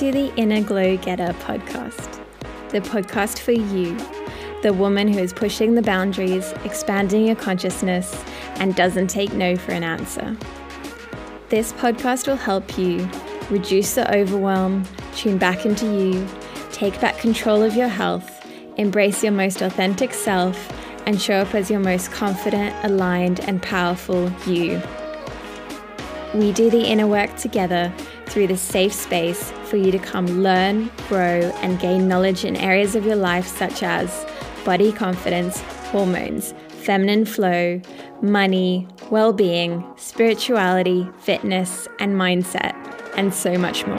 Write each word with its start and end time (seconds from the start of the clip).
To 0.00 0.10
the 0.10 0.34
Inner 0.36 0.62
Glow 0.62 0.96
Getter 0.96 1.34
podcast, 1.40 2.24
the 2.70 2.80
podcast 2.80 3.38
for 3.40 3.52
you, 3.52 3.98
the 4.62 4.72
woman 4.72 5.12
who 5.12 5.18
is 5.18 5.34
pushing 5.34 5.74
the 5.74 5.82
boundaries, 5.82 6.52
expanding 6.64 7.26
your 7.26 7.36
consciousness, 7.36 8.24
and 8.54 8.74
doesn't 8.74 9.08
take 9.08 9.34
no 9.34 9.56
for 9.56 9.72
an 9.72 9.84
answer. 9.84 10.38
This 11.50 11.74
podcast 11.74 12.26
will 12.26 12.36
help 12.36 12.78
you 12.78 13.06
reduce 13.50 13.94
the 13.94 14.10
overwhelm, 14.16 14.84
tune 15.16 15.36
back 15.36 15.66
into 15.66 15.84
you, 15.84 16.26
take 16.72 16.98
back 16.98 17.18
control 17.18 17.62
of 17.62 17.76
your 17.76 17.88
health, 17.88 18.42
embrace 18.78 19.22
your 19.22 19.32
most 19.32 19.60
authentic 19.60 20.14
self, 20.14 20.72
and 21.04 21.20
show 21.20 21.34
up 21.34 21.54
as 21.54 21.70
your 21.70 21.80
most 21.80 22.10
confident, 22.10 22.74
aligned, 22.84 23.40
and 23.40 23.60
powerful 23.60 24.32
you. 24.46 24.80
We 26.32 26.52
do 26.52 26.70
the 26.70 26.86
inner 26.86 27.06
work 27.06 27.36
together 27.36 27.92
through 28.30 28.46
this 28.46 28.60
safe 28.60 28.92
space 28.92 29.52
for 29.64 29.76
you 29.76 29.90
to 29.90 29.98
come 29.98 30.26
learn, 30.42 30.90
grow, 31.08 31.40
and 31.62 31.78
gain 31.80 32.08
knowledge 32.08 32.44
in 32.44 32.56
areas 32.56 32.94
of 32.94 33.04
your 33.04 33.16
life 33.16 33.46
such 33.46 33.82
as 33.82 34.24
body 34.64 34.92
confidence, 34.92 35.60
hormones, 35.90 36.54
feminine 36.68 37.24
flow, 37.24 37.80
money, 38.22 38.86
well 39.10 39.32
being, 39.32 39.84
spirituality, 39.96 41.08
fitness, 41.18 41.88
and 41.98 42.14
mindset, 42.14 42.74
and 43.16 43.34
so 43.34 43.58
much 43.58 43.86
more. 43.86 43.96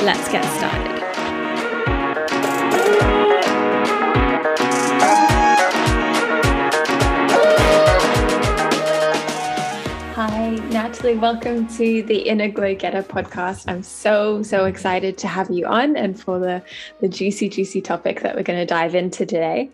Let's 0.00 0.30
get 0.32 0.44
started. 0.56 0.99
Welcome 11.02 11.66
to 11.78 12.02
the 12.02 12.28
Inner 12.28 12.48
Glow 12.48 12.74
Getter 12.74 13.02
podcast. 13.02 13.64
I'm 13.66 13.82
so, 13.82 14.42
so 14.42 14.66
excited 14.66 15.16
to 15.18 15.28
have 15.28 15.50
you 15.50 15.64
on 15.64 15.96
and 15.96 16.20
for 16.20 16.38
the, 16.38 16.62
the 17.00 17.08
juicy, 17.08 17.48
juicy 17.48 17.80
topic 17.80 18.20
that 18.20 18.36
we're 18.36 18.42
going 18.42 18.58
to 18.58 18.66
dive 18.66 18.94
into 18.94 19.24
today. 19.24 19.70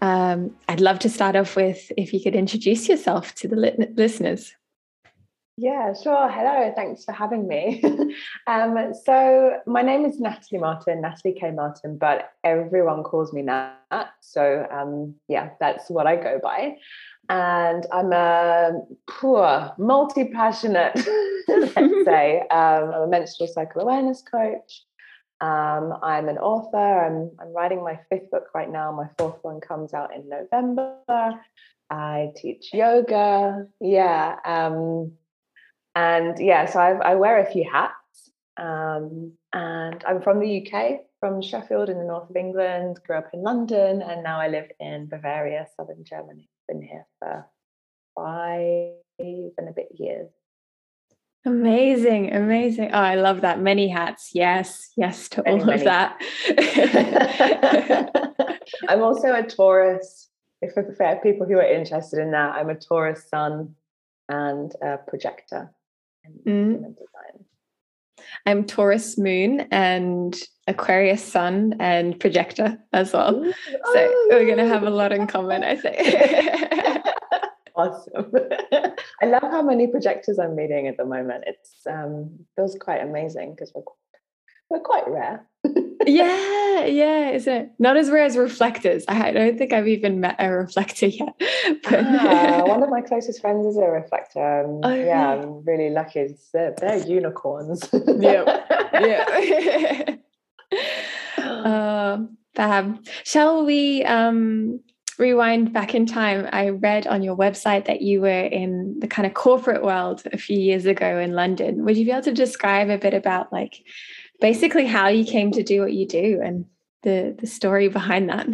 Um, 0.00 0.54
I'd 0.68 0.80
love 0.80 1.00
to 1.00 1.08
start 1.08 1.34
off 1.34 1.56
with 1.56 1.90
if 1.96 2.14
you 2.14 2.22
could 2.22 2.36
introduce 2.36 2.88
yourself 2.88 3.34
to 3.36 3.48
the 3.48 3.56
li- 3.56 3.86
listeners. 3.96 4.54
Yeah, 5.56 5.94
sure. 6.00 6.28
Hello, 6.28 6.72
thanks 6.76 7.04
for 7.04 7.10
having 7.10 7.48
me. 7.48 7.82
um, 8.46 8.94
so, 9.04 9.58
my 9.66 9.82
name 9.82 10.04
is 10.04 10.20
Natalie 10.20 10.60
Martin, 10.60 11.00
Natalie 11.00 11.34
K. 11.34 11.50
Martin, 11.50 11.98
but 11.98 12.30
everyone 12.44 13.02
calls 13.02 13.32
me 13.32 13.42
Nat. 13.42 14.10
So, 14.20 14.64
um, 14.70 15.16
yeah, 15.26 15.50
that's 15.58 15.90
what 15.90 16.06
I 16.06 16.14
go 16.14 16.38
by 16.40 16.76
and 17.28 17.86
I'm 17.92 18.12
a 18.12 18.80
poor, 19.06 19.72
multi-passionate, 19.76 20.94
let's 21.48 21.74
say. 22.04 22.40
Um, 22.50 22.90
I'm 22.94 23.02
a 23.02 23.06
menstrual 23.06 23.48
cycle 23.48 23.82
awareness 23.82 24.22
coach. 24.22 24.84
Um, 25.40 25.94
I'm 26.02 26.28
an 26.28 26.38
author. 26.38 26.78
I'm, 26.78 27.30
I'm 27.38 27.54
writing 27.54 27.84
my 27.84 28.00
fifth 28.08 28.30
book 28.30 28.48
right 28.54 28.70
now. 28.70 28.90
My 28.92 29.08
fourth 29.18 29.38
one 29.42 29.60
comes 29.60 29.92
out 29.94 30.14
in 30.14 30.28
November. 30.28 30.96
I 31.90 32.32
teach 32.34 32.72
yoga. 32.72 33.66
Yeah. 33.80 34.36
Um, 34.44 35.12
and 35.94 36.38
yeah, 36.38 36.66
so 36.66 36.80
I've, 36.80 37.00
i 37.00 37.14
wear 37.14 37.40
a 37.40 37.50
few 37.50 37.68
hats. 37.70 37.94
Um, 38.56 39.32
and 39.52 40.02
I'm 40.06 40.22
from 40.22 40.40
the 40.40 40.66
UK, 40.66 41.00
from 41.20 41.42
Sheffield 41.42 41.88
in 41.88 41.98
the 41.98 42.04
north 42.04 42.30
of 42.30 42.36
England, 42.36 42.98
grew 43.06 43.16
up 43.16 43.30
in 43.32 43.42
London, 43.42 44.02
and 44.02 44.22
now 44.22 44.40
I 44.40 44.48
live 44.48 44.70
in 44.80 45.06
Bavaria, 45.06 45.66
southern 45.76 46.04
Germany 46.04 46.48
been 46.68 46.82
here 46.82 47.06
for 47.18 47.46
five 48.14 48.92
and 49.18 49.68
a 49.68 49.72
bit 49.72 49.88
years. 49.98 50.28
Amazing, 51.44 52.34
amazing. 52.34 52.90
Oh, 52.92 52.98
I 52.98 53.14
love 53.14 53.40
that. 53.40 53.60
Many 53.60 53.88
hats. 53.88 54.30
Yes, 54.34 54.90
yes 54.96 55.28
to 55.30 55.42
many, 55.44 55.60
all 55.60 55.66
many. 55.66 55.80
of 55.80 55.84
that. 55.84 56.20
I'm 58.88 59.02
also 59.02 59.34
a 59.34 59.42
Taurus. 59.44 60.28
If 60.60 60.74
for 60.74 60.82
people 61.22 61.46
who 61.46 61.56
are 61.56 61.66
interested 61.66 62.18
in 62.18 62.32
that, 62.32 62.54
I'm 62.54 62.68
a 62.68 62.74
Taurus 62.74 63.24
sun 63.28 63.76
and 64.28 64.72
a 64.82 64.98
projector 64.98 65.70
in 66.24 66.42
mm. 66.44 66.80
design. 66.80 67.44
I'm 68.46 68.64
Taurus 68.64 69.18
moon 69.18 69.66
and 69.70 70.36
Aquarius 70.66 71.24
sun 71.24 71.76
and 71.80 72.18
projector 72.18 72.78
as 72.92 73.12
well. 73.12 73.34
Ooh, 73.36 73.52
so 73.52 73.78
oh, 73.96 74.28
we're 74.30 74.46
going 74.46 74.58
to 74.58 74.66
have 74.66 74.82
a 74.82 74.90
lot 74.90 75.12
in 75.12 75.26
common, 75.26 75.64
I 75.64 75.76
think. 75.76 77.04
awesome. 77.74 78.32
I 79.22 79.26
love 79.26 79.42
how 79.42 79.62
many 79.62 79.86
projectors 79.86 80.38
I'm 80.38 80.56
meeting 80.56 80.88
at 80.88 80.96
the 80.96 81.04
moment. 81.04 81.44
It's 81.46 81.86
um, 81.86 82.38
feels 82.56 82.76
quite 82.78 83.02
amazing 83.02 83.54
because 83.54 83.72
we're 83.74 83.82
we're 84.70 84.80
quite 84.80 85.08
rare. 85.08 85.46
yeah, 86.06 86.84
yeah, 86.84 87.30
is 87.30 87.46
it 87.46 87.70
not 87.78 87.96
as 87.96 88.10
rare 88.10 88.24
as 88.24 88.36
reflectors? 88.36 89.04
I 89.08 89.32
don't 89.32 89.58
think 89.58 89.72
I've 89.72 89.88
even 89.88 90.20
met 90.20 90.36
a 90.38 90.50
reflector 90.50 91.06
yet. 91.06 91.34
But... 91.84 92.04
Ah, 92.06 92.64
one 92.64 92.82
of 92.82 92.90
my 92.98 93.00
closest 93.00 93.40
friends 93.40 93.66
is 93.66 93.76
a 93.76 93.88
reflector. 93.88 94.64
Um, 94.64 94.80
oh, 94.82 94.94
yeah, 94.94 95.34
really? 95.34 95.42
I'm 95.42 95.64
really 95.64 95.90
lucky. 95.90 96.34
They're, 96.52 96.74
they're 96.78 97.06
unicorns. 97.06 97.88
yeah, 97.92 98.64
yeah. 98.94 100.16
uh, 101.38 102.18
fab. 102.54 103.06
Shall 103.24 103.64
we 103.64 104.04
um, 104.04 104.80
rewind 105.18 105.72
back 105.72 105.94
in 105.94 106.06
time? 106.06 106.48
I 106.52 106.70
read 106.70 107.06
on 107.06 107.22
your 107.22 107.36
website 107.36 107.86
that 107.86 108.02
you 108.02 108.20
were 108.20 108.28
in 108.28 108.98
the 109.00 109.08
kind 109.08 109.26
of 109.26 109.34
corporate 109.34 109.82
world 109.82 110.22
a 110.32 110.38
few 110.38 110.58
years 110.58 110.86
ago 110.86 111.18
in 111.18 111.32
London. 111.32 111.84
Would 111.84 111.96
you 111.96 112.04
be 112.04 112.12
able 112.12 112.22
to 112.22 112.32
describe 112.32 112.88
a 112.88 112.98
bit 112.98 113.14
about 113.14 113.52
like 113.52 113.82
basically 114.40 114.86
how 114.86 115.08
you 115.08 115.24
came 115.24 115.50
to 115.52 115.62
do 115.62 115.80
what 115.80 115.92
you 115.92 116.06
do 116.06 116.40
and 116.42 116.66
the 117.02 117.36
the 117.38 117.46
story 117.46 117.88
behind 117.88 118.28
that? 118.28 118.48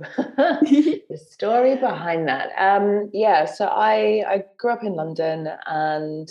the 0.36 1.20
story 1.28 1.76
behind 1.76 2.28
that. 2.28 2.50
Um, 2.58 3.10
yeah, 3.12 3.44
so 3.44 3.66
I 3.66 4.24
I 4.26 4.44
grew 4.58 4.72
up 4.72 4.82
in 4.82 4.94
London 4.94 5.48
and 5.66 6.28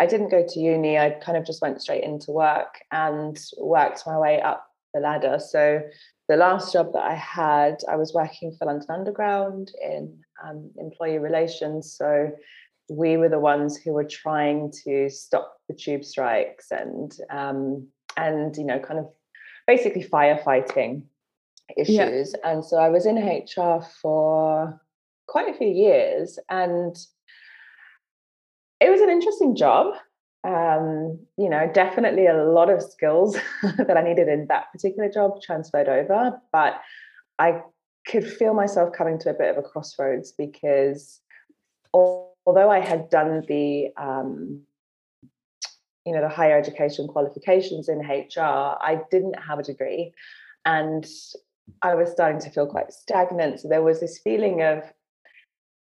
I 0.00 0.06
didn't 0.06 0.30
go 0.30 0.44
to 0.46 0.60
uni. 0.60 0.98
I 0.98 1.10
kind 1.10 1.38
of 1.38 1.46
just 1.46 1.62
went 1.62 1.80
straight 1.80 2.04
into 2.04 2.30
work 2.32 2.80
and 2.90 3.38
worked 3.58 4.02
my 4.06 4.18
way 4.18 4.40
up 4.40 4.66
the 4.92 5.00
ladder. 5.00 5.38
So 5.38 5.82
the 6.28 6.36
last 6.36 6.72
job 6.72 6.92
that 6.92 7.04
I 7.04 7.14
had, 7.14 7.76
I 7.88 7.96
was 7.96 8.12
working 8.12 8.52
for 8.58 8.66
London 8.66 8.88
Underground 8.90 9.70
in 9.82 10.18
um, 10.44 10.70
employee 10.76 11.18
relations. 11.18 11.94
So 11.96 12.30
we 12.88 13.16
were 13.16 13.28
the 13.28 13.38
ones 13.38 13.76
who 13.76 13.92
were 13.92 14.04
trying 14.04 14.72
to 14.84 15.10
stop 15.10 15.56
the 15.68 15.74
tube 15.74 16.04
strikes 16.04 16.70
and 16.70 17.12
um, 17.30 17.88
and 18.16 18.56
you 18.56 18.64
know 18.64 18.78
kind 18.78 19.00
of 19.00 19.06
basically 19.66 20.04
firefighting 20.04 21.02
issues. 21.76 22.34
Yeah. 22.34 22.50
And 22.50 22.64
so 22.64 22.76
I 22.76 22.88
was 22.88 23.06
in 23.06 23.16
HR 23.16 23.84
for 24.00 24.80
quite 25.26 25.48
a 25.48 25.58
few 25.58 25.68
years 25.68 26.38
and 26.48 26.96
it 28.80 28.90
was 28.90 29.00
an 29.00 29.10
interesting 29.10 29.56
job. 29.56 29.94
Um, 30.44 31.18
you 31.36 31.50
know, 31.50 31.68
definitely 31.72 32.26
a 32.26 32.44
lot 32.44 32.70
of 32.70 32.80
skills 32.80 33.36
that 33.62 33.96
I 33.96 34.02
needed 34.02 34.28
in 34.28 34.46
that 34.48 34.70
particular 34.70 35.10
job 35.10 35.42
transferred 35.42 35.88
over, 35.88 36.40
but 36.52 36.80
I 37.40 37.62
could 38.06 38.24
feel 38.24 38.54
myself 38.54 38.92
coming 38.92 39.18
to 39.20 39.30
a 39.30 39.34
bit 39.34 39.50
of 39.50 39.58
a 39.58 39.66
crossroads 39.66 40.32
because 40.32 41.20
although 42.46 42.70
I 42.70 42.80
had 42.80 43.10
done 43.10 43.42
the 43.48 43.88
um, 43.96 44.62
you 46.04 46.14
know 46.14 46.20
the 46.20 46.28
higher 46.28 46.56
education 46.56 47.08
qualifications 47.08 47.88
in 47.88 47.98
HR, 47.98 48.40
I 48.80 49.00
didn't 49.10 49.38
have 49.38 49.58
a 49.58 49.62
degree, 49.62 50.12
and 50.64 51.06
I 51.82 51.94
was 51.94 52.10
starting 52.10 52.40
to 52.40 52.50
feel 52.50 52.66
quite 52.66 52.92
stagnant. 52.92 53.60
So 53.60 53.68
there 53.68 53.82
was 53.82 54.00
this 54.00 54.18
feeling 54.18 54.62
of 54.62 54.82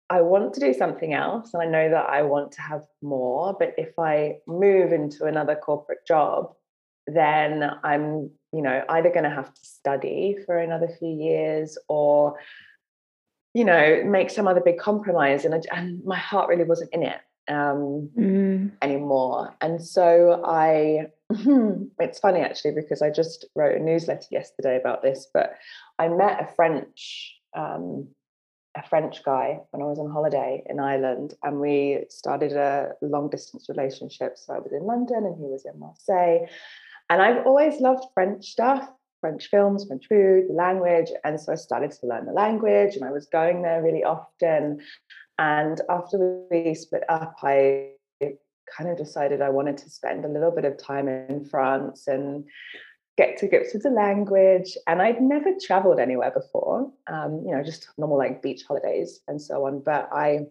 I 0.09 0.21
want 0.21 0.55
to 0.55 0.61
do 0.61 0.73
something 0.73 1.15
else 1.15 1.53
and 1.53 1.63
I 1.63 1.67
know 1.67 1.91
that 1.91 2.09
I 2.09 2.23
want 2.23 2.53
to 2.53 2.63
have 2.63 2.85
more. 3.03 3.57
But 3.59 3.75
if 3.77 3.99
I 3.99 4.37
move 4.47 4.93
into 4.93 5.25
another 5.25 5.57
corporate 5.57 6.07
job, 6.07 6.55
then 7.09 7.71
I'm, 7.83 8.31
you 8.53 8.63
know, 8.63 8.85
either 8.89 9.11
going 9.11 9.25
to 9.25 9.31
have 9.31 9.53
to 9.53 9.65
study 9.65 10.37
for 10.47 10.59
another 10.59 10.89
few 10.99 11.09
years 11.09 11.77
or, 11.89 12.39
you 13.57 13.65
know, 13.65 14.03
make 14.05 14.29
some 14.29 14.47
other 14.47 14.61
big 14.61 14.77
compromise. 14.77 15.47
And, 15.47 15.55
I, 15.55 15.63
and 15.75 16.05
my 16.05 16.19
heart 16.19 16.51
really 16.51 16.65
wasn't 16.65 16.93
in 16.93 17.03
it 17.03 17.19
um, 17.49 18.11
mm. 18.15 18.71
anymore. 18.83 19.57
And 19.63 19.83
so 19.83 20.43
I, 20.45 21.07
it's 21.99 22.19
funny 22.19 22.41
actually, 22.41 22.73
because 22.73 23.01
I 23.01 23.09
just 23.09 23.47
wrote 23.55 23.81
a 23.81 23.83
newsletter 23.83 24.27
yesterday 24.31 24.77
about 24.77 25.03
this, 25.03 25.29
but 25.33 25.55
I 25.99 26.09
met 26.09 26.43
a 26.43 26.53
French 26.55 27.33
um, 27.57 28.09
a 28.77 28.87
French 28.87 29.25
guy 29.25 29.59
when 29.71 29.81
I 29.81 29.87
was 29.87 29.99
on 29.99 30.11
holiday 30.11 30.63
in 30.67 30.79
Ireland, 30.79 31.33
and 31.43 31.59
we 31.59 32.05
started 32.11 32.53
a 32.53 32.93
long 33.01 33.31
distance 33.31 33.71
relationship. 33.71 34.37
So 34.37 34.53
I 34.53 34.59
was 34.59 34.73
in 34.73 34.83
London 34.83 35.25
and 35.25 35.35
he 35.35 35.45
was 35.45 35.65
in 35.65 35.81
Marseille. 35.81 36.47
And 37.09 37.23
I've 37.23 37.47
always 37.47 37.81
loved 37.81 38.05
French 38.13 38.45
stuff, 38.45 38.87
French 39.21 39.49
films, 39.49 39.87
French 39.87 40.07
food, 40.09 40.45
the 40.49 40.55
language. 40.55 41.11
And 41.25 41.41
so 41.41 41.53
I 41.53 41.57
started 41.57 41.91
to 41.93 42.07
learn 42.07 42.27
the 42.27 42.33
language 42.33 42.97
and 42.97 43.05
I 43.05 43.11
was 43.11 43.27
going 43.27 43.63
there 43.63 43.83
really 43.83 44.05
often. 44.05 44.81
And 45.39 45.81
after 45.89 46.45
we 46.51 46.75
split 46.75 47.03
up, 47.09 47.37
I 47.43 47.91
kind 48.77 48.91
of 48.91 48.97
decided 48.97 49.41
I 49.41 49.51
wanted 49.51 49.77
to 49.79 49.91
spend 49.91 50.25
a 50.25 50.29
little 50.29 50.51
bit 50.51 50.65
of 50.65 50.77
time 50.77 51.09
in 51.09 51.45
France 51.45 52.07
and 52.07 52.45
get 53.17 53.37
to 53.39 53.49
grips 53.49 53.73
with 53.73 53.83
the 53.83 53.91
language. 53.91 54.77
And 54.87 55.01
I'd 55.01 55.21
never 55.21 55.53
traveled 55.61 56.01
anywhere 56.01 56.31
before, 56.31 56.91
um, 57.07 57.43
you 57.47 57.55
know, 57.55 57.63
just 57.63 57.89
normal 57.97 58.19
like 58.19 58.43
beach 58.43 58.65
holidays 58.67 59.21
and 59.29 59.41
so 59.41 59.67
on. 59.67 59.81
But 59.81 60.09
I 60.13 60.47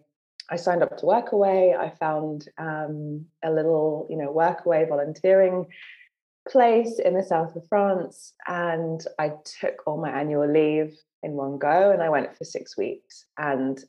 I 0.48 0.56
signed 0.56 0.82
up 0.82 0.96
to 0.98 1.06
Workaway. 1.06 1.76
I 1.76 1.90
found 1.90 2.48
um, 2.58 3.26
a 3.42 3.50
little, 3.50 4.06
you 4.08 4.16
know, 4.16 4.32
Workaway 4.32 4.88
volunteering 4.88 5.66
place 6.48 6.98
in 6.98 7.14
the 7.14 7.22
south 7.22 7.56
of 7.56 7.66
France, 7.68 8.32
and 8.46 9.04
I 9.18 9.32
took 9.60 9.82
all 9.86 10.00
my 10.00 10.10
annual 10.10 10.50
leave 10.50 10.96
in 11.22 11.32
one 11.32 11.58
go, 11.58 11.90
and 11.90 12.02
I 12.02 12.08
went 12.08 12.36
for 12.36 12.44
six 12.44 12.76
weeks. 12.76 13.26
And 13.38 13.82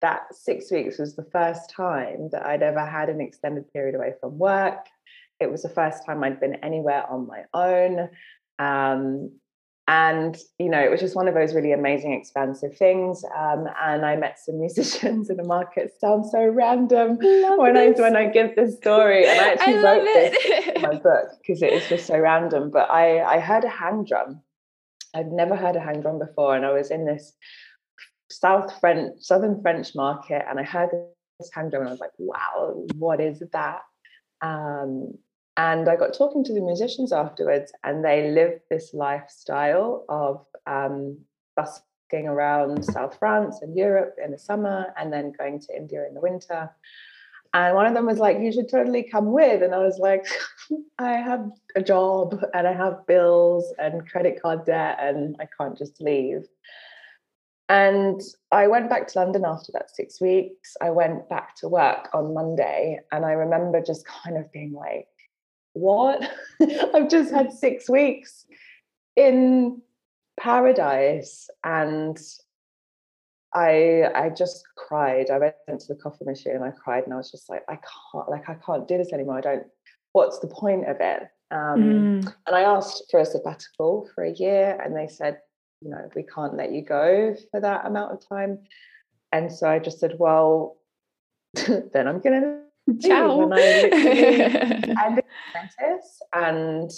that 0.00 0.34
six 0.34 0.70
weeks 0.70 0.98
was 0.98 1.14
the 1.14 1.28
first 1.32 1.70
time 1.70 2.28
that 2.32 2.44
I'd 2.44 2.62
ever 2.62 2.84
had 2.84 3.08
an 3.08 3.20
extended 3.20 3.72
period 3.72 3.94
away 3.94 4.14
from 4.20 4.38
work. 4.38 4.86
It 5.40 5.50
was 5.50 5.62
the 5.62 5.68
first 5.68 6.04
time 6.04 6.22
I'd 6.22 6.40
been 6.40 6.56
anywhere 6.56 7.04
on 7.10 7.26
my 7.26 7.44
own. 7.54 8.08
Um, 8.58 9.32
and 9.88 10.38
you 10.58 10.68
know 10.68 10.78
it 10.78 10.90
was 10.90 11.00
just 11.00 11.16
one 11.16 11.26
of 11.26 11.34
those 11.34 11.54
really 11.54 11.72
amazing 11.72 12.12
expansive 12.12 12.76
things 12.76 13.24
um, 13.36 13.66
and 13.82 14.06
i 14.06 14.14
met 14.14 14.38
some 14.38 14.60
musicians 14.66 15.28
in 15.28 15.36
the 15.36 15.44
market. 15.44 15.92
Sounds 16.00 16.30
so 16.30 16.46
random 16.46 17.18
when 17.56 17.74
this. 17.74 17.98
i 17.98 18.02
when 18.02 18.16
i 18.16 18.26
give 18.26 18.54
this 18.54 18.76
story 18.76 19.26
and 19.26 19.40
i 19.40 19.52
actually 19.52 19.78
I 19.78 19.82
wrote 19.82 20.04
this 20.04 20.68
in 20.76 20.82
my 20.82 20.94
book 20.94 21.30
because 21.40 21.62
it 21.62 21.72
is 21.72 21.88
just 21.88 22.06
so 22.06 22.18
random 22.18 22.70
but 22.70 22.90
i 22.90 23.22
i 23.22 23.40
heard 23.40 23.64
a 23.64 23.68
hand 23.68 24.06
drum. 24.06 24.40
I'd 25.14 25.32
never 25.32 25.56
heard 25.56 25.76
a 25.76 25.80
hand 25.80 26.02
drum 26.02 26.18
before 26.18 26.56
and 26.56 26.64
i 26.64 26.72
was 26.72 26.90
in 26.90 27.04
this 27.04 27.32
south 28.30 28.78
french 28.80 29.20
southern 29.20 29.60
french 29.62 29.94
market 29.94 30.42
and 30.48 30.58
i 30.58 30.62
heard 30.62 30.90
this 31.38 31.50
hand 31.52 31.70
drum 31.70 31.82
and 31.82 31.88
i 31.88 31.92
was 31.92 32.00
like 32.00 32.10
wow 32.18 32.86
what 32.96 33.20
is 33.20 33.42
that? 33.52 33.80
Um, 34.40 35.18
and 35.56 35.88
I 35.88 35.96
got 35.96 36.14
talking 36.14 36.42
to 36.44 36.52
the 36.52 36.60
musicians 36.60 37.12
afterwards, 37.12 37.72
and 37.84 38.04
they 38.04 38.30
live 38.30 38.60
this 38.70 38.94
lifestyle 38.94 40.04
of 40.08 40.46
um, 40.66 41.18
busking 41.56 42.26
around 42.26 42.84
South 42.84 43.18
France 43.18 43.60
and 43.60 43.76
Europe 43.76 44.16
in 44.22 44.30
the 44.30 44.38
summer, 44.38 44.94
and 44.96 45.12
then 45.12 45.32
going 45.36 45.60
to 45.60 45.76
India 45.76 46.06
in 46.08 46.14
the 46.14 46.20
winter. 46.20 46.70
And 47.54 47.74
one 47.74 47.84
of 47.84 47.92
them 47.92 48.06
was 48.06 48.18
like, 48.18 48.38
You 48.40 48.50
should 48.50 48.70
totally 48.70 49.02
come 49.02 49.30
with. 49.32 49.62
And 49.62 49.74
I 49.74 49.78
was 49.78 49.98
like, 49.98 50.26
I 50.98 51.12
have 51.12 51.50
a 51.76 51.82
job 51.82 52.42
and 52.54 52.66
I 52.66 52.72
have 52.72 53.06
bills 53.06 53.74
and 53.78 54.08
credit 54.08 54.40
card 54.40 54.64
debt, 54.64 54.98
and 55.00 55.36
I 55.38 55.46
can't 55.58 55.76
just 55.76 56.00
leave. 56.00 56.46
And 57.68 58.20
I 58.50 58.66
went 58.66 58.90
back 58.90 59.08
to 59.08 59.18
London 59.18 59.44
after 59.46 59.72
that 59.72 59.94
six 59.94 60.20
weeks. 60.20 60.76
I 60.80 60.90
went 60.90 61.28
back 61.28 61.56
to 61.56 61.68
work 61.68 62.08
on 62.14 62.34
Monday, 62.34 63.00
and 63.12 63.24
I 63.24 63.32
remember 63.32 63.82
just 63.82 64.06
kind 64.06 64.38
of 64.38 64.50
being 64.50 64.72
like, 64.72 65.08
what? 65.74 66.30
I've 66.94 67.08
just 67.08 67.32
had 67.32 67.52
six 67.52 67.88
weeks 67.88 68.46
in 69.16 69.80
paradise 70.38 71.48
and 71.64 72.18
I 73.54 74.04
I 74.14 74.30
just 74.30 74.64
cried. 74.76 75.30
I 75.30 75.38
went 75.38 75.80
to 75.80 75.88
the 75.88 76.00
coffee 76.00 76.24
machine 76.24 76.54
and 76.54 76.64
I 76.64 76.70
cried 76.70 77.04
and 77.04 77.12
I 77.12 77.16
was 77.16 77.30
just 77.30 77.50
like, 77.50 77.62
I 77.68 77.76
can't 77.76 78.28
like 78.28 78.48
I 78.48 78.54
can't 78.54 78.88
do 78.88 78.98
this 78.98 79.12
anymore. 79.12 79.38
I 79.38 79.42
don't 79.42 79.66
what's 80.12 80.38
the 80.38 80.48
point 80.48 80.88
of 80.88 80.96
it? 81.00 81.22
Um, 81.50 81.82
mm. 81.82 82.34
and 82.46 82.56
I 82.56 82.62
asked 82.62 83.04
for 83.10 83.20
a 83.20 83.26
sabbatical 83.26 84.08
for 84.14 84.24
a 84.24 84.32
year 84.32 84.78
and 84.82 84.96
they 84.96 85.06
said, 85.06 85.38
you 85.82 85.90
know, 85.90 86.08
we 86.16 86.22
can't 86.22 86.56
let 86.56 86.72
you 86.72 86.82
go 86.82 87.36
for 87.50 87.60
that 87.60 87.84
amount 87.84 88.12
of 88.12 88.26
time. 88.26 88.60
And 89.32 89.52
so 89.52 89.68
I 89.68 89.78
just 89.78 89.98
said, 89.98 90.14
well, 90.18 90.78
then 91.54 92.08
I'm 92.08 92.20
gonna 92.20 92.62
Ciao. 93.00 93.36
When 93.36 93.52
I 93.52 94.94
I 94.96 95.18
apprentice, 95.48 96.20
and 96.32 96.90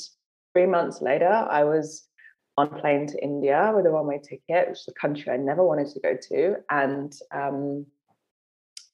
three 0.52 0.66
months 0.66 1.02
later, 1.02 1.28
I 1.28 1.64
was 1.64 2.08
on 2.56 2.68
plane 2.80 3.06
to 3.08 3.22
India 3.22 3.72
with 3.74 3.86
a 3.86 3.90
one-way 3.90 4.18
ticket, 4.18 4.68
which 4.68 4.80
is 4.80 4.88
a 4.88 4.92
country 5.00 5.32
I 5.32 5.36
never 5.36 5.64
wanted 5.64 5.88
to 5.88 6.00
go 6.00 6.16
to, 6.28 6.56
and 6.70 7.12
um, 7.32 7.86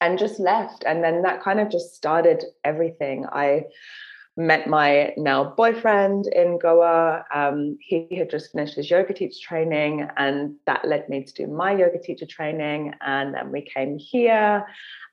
and 0.01 0.19
just 0.19 0.41
left. 0.41 0.85
And 0.85 1.05
then 1.05 1.23
that 1.23 1.43
kind 1.43 1.61
of 1.61 1.71
just 1.71 1.95
started 1.95 2.45
everything. 2.65 3.27
I 3.31 3.67
met 4.37 4.67
my 4.69 5.13
now 5.17 5.55
boyfriend 5.57 6.27
in 6.29 6.59
Goa. 6.59 7.25
Um, 7.35 7.77
he 7.81 8.09
had 8.17 8.31
just 8.31 8.53
finished 8.53 8.77
his 8.77 8.91
yoga 8.91 9.13
teacher 9.13 9.39
training, 9.43 10.09
and 10.17 10.57
that 10.67 10.87
led 10.87 11.09
me 11.09 11.25
to 11.25 11.33
do 11.33 11.47
my 11.47 11.73
yoga 11.73 11.99
teacher 11.99 12.27
training. 12.27 12.95
And 13.01 13.35
then 13.35 13.53
we 13.53 13.63
came 13.63 13.99
here, 13.99 14.67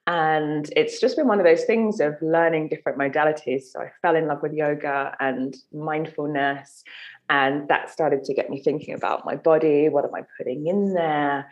and 0.08 0.70
it's 0.74 1.02
just 1.02 1.18
been 1.18 1.28
one 1.28 1.40
of 1.40 1.46
those 1.46 1.66
things 1.66 2.00
of 2.00 2.16
learning 2.22 2.70
different 2.70 2.98
modalities. 2.98 3.64
So 3.64 3.82
I 3.82 3.92
fell 4.02 4.16
in 4.16 4.28
love 4.28 4.42
with 4.42 4.54
yoga 4.54 5.14
and 5.20 5.54
mindfulness. 5.74 6.86
And 7.30 7.68
that 7.68 7.90
started 7.90 8.24
to 8.24 8.34
get 8.34 8.50
me 8.50 8.62
thinking 8.62 8.94
about 8.94 9.26
my 9.26 9.36
body. 9.36 9.90
What 9.90 10.06
am 10.06 10.16
I 10.16 10.22
putting 10.38 10.66
in 10.68 10.94
there? 10.94 11.52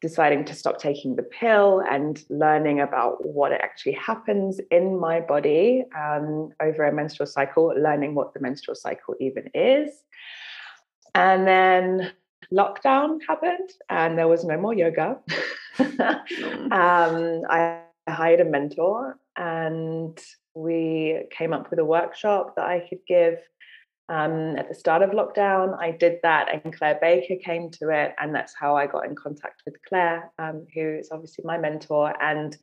Deciding 0.00 0.44
to 0.44 0.54
stop 0.54 0.78
taking 0.78 1.16
the 1.16 1.24
pill 1.24 1.82
and 1.90 2.22
learning 2.30 2.80
about 2.80 3.26
what 3.26 3.50
actually 3.50 3.94
happens 3.94 4.60
in 4.70 5.00
my 5.00 5.20
body 5.20 5.82
um, 5.98 6.50
over 6.60 6.84
a 6.84 6.92
menstrual 6.92 7.26
cycle, 7.26 7.74
learning 7.76 8.14
what 8.14 8.34
the 8.34 8.40
menstrual 8.40 8.76
cycle 8.76 9.16
even 9.18 9.50
is. 9.52 9.90
And 11.12 11.44
then 11.44 12.12
lockdown 12.52 13.18
happened 13.28 13.70
and 13.88 14.18
there 14.18 14.28
was 14.28 14.44
no 14.44 14.56
more 14.56 14.74
yoga. 14.74 15.18
Mm. 15.78 16.72
um, 16.72 17.42
I 17.50 17.80
hired 18.08 18.40
a 18.40 18.44
mentor 18.44 19.18
and 19.36 20.18
we 20.54 21.24
came 21.30 21.52
up 21.52 21.70
with 21.70 21.78
a 21.78 21.84
workshop 21.84 22.54
that 22.56 22.66
I 22.66 22.86
could 22.88 23.00
give 23.06 23.38
um, 24.08 24.56
at 24.56 24.68
the 24.68 24.74
start 24.74 25.02
of 25.02 25.10
lockdown. 25.10 25.78
I 25.78 25.90
did 25.90 26.18
that, 26.22 26.48
and 26.52 26.76
Claire 26.76 26.98
Baker 27.00 27.36
came 27.42 27.70
to 27.72 27.88
it, 27.88 28.14
and 28.20 28.34
that's 28.34 28.54
how 28.58 28.76
I 28.76 28.86
got 28.86 29.06
in 29.06 29.14
contact 29.14 29.62
with 29.64 29.76
Claire, 29.88 30.30
um, 30.38 30.66
who 30.74 30.96
is 30.98 31.08
obviously 31.10 31.44
my 31.44 31.58
mentor. 31.58 32.14
And 32.22 32.56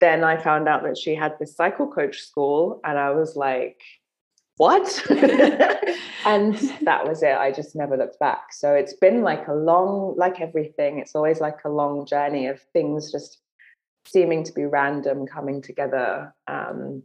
then 0.00 0.24
I 0.24 0.36
found 0.36 0.68
out 0.68 0.82
that 0.84 0.98
she 0.98 1.14
had 1.14 1.36
this 1.38 1.56
cycle 1.56 1.88
coach 1.88 2.20
school, 2.20 2.80
and 2.84 2.98
I 2.98 3.10
was 3.10 3.36
like, 3.36 3.80
what? 4.56 5.04
and 6.24 6.54
that 6.82 7.06
was 7.06 7.22
it. 7.22 7.36
I 7.36 7.50
just 7.52 7.74
never 7.74 7.96
looked 7.96 8.18
back. 8.18 8.52
So 8.52 8.74
it's 8.74 8.94
been 8.94 9.22
like 9.22 9.48
a 9.48 9.54
long, 9.54 10.14
like 10.16 10.40
everything, 10.40 10.98
it's 10.98 11.14
always 11.14 11.40
like 11.40 11.58
a 11.64 11.70
long 11.70 12.06
journey 12.06 12.46
of 12.46 12.60
things 12.72 13.10
just 13.10 13.38
seeming 14.06 14.44
to 14.44 14.52
be 14.52 14.64
random 14.64 15.26
coming 15.26 15.62
together 15.62 16.34
um, 16.46 17.02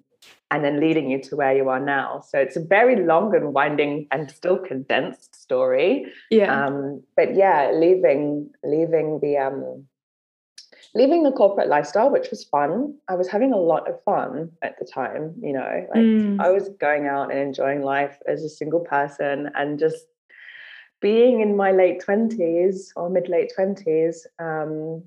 and 0.51 0.63
then 0.63 0.79
leading 0.79 1.09
you 1.09 1.21
to 1.21 1.35
where 1.35 1.55
you 1.55 1.69
are 1.69 1.79
now. 1.79 2.21
So 2.27 2.39
it's 2.39 2.57
a 2.57 2.63
very 2.63 3.03
long 3.03 3.35
and 3.35 3.53
winding 3.53 4.07
and 4.11 4.29
still 4.29 4.57
condensed 4.57 5.41
story. 5.41 6.05
Yeah. 6.29 6.65
Um, 6.65 7.03
but 7.15 7.35
yeah, 7.35 7.71
leaving 7.73 8.49
leaving 8.63 9.19
the 9.21 9.37
um, 9.37 9.85
leaving 10.95 11.23
the 11.23 11.31
corporate 11.31 11.67
lifestyle, 11.67 12.09
which 12.09 12.29
was 12.29 12.43
fun. 12.43 12.95
I 13.07 13.15
was 13.15 13.27
having 13.27 13.53
a 13.53 13.57
lot 13.57 13.87
of 13.87 14.01
fun 14.03 14.51
at 14.61 14.77
the 14.79 14.85
time, 14.85 15.35
you 15.41 15.53
know, 15.53 15.87
like 15.89 16.03
mm. 16.03 16.39
I 16.39 16.49
was 16.49 16.69
going 16.79 17.07
out 17.07 17.31
and 17.31 17.39
enjoying 17.39 17.83
life 17.83 18.17
as 18.27 18.43
a 18.43 18.49
single 18.49 18.79
person 18.79 19.49
and 19.55 19.77
just 19.77 20.05
being 20.99 21.41
in 21.41 21.55
my 21.55 21.71
late 21.71 22.03
20s 22.05 22.89
or 22.95 23.09
mid 23.09 23.29
late 23.29 23.53
20s. 23.57 24.17
Um, 24.39 25.03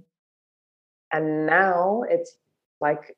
and 1.13 1.47
now 1.47 2.05
it's 2.09 2.37
like 2.81 3.17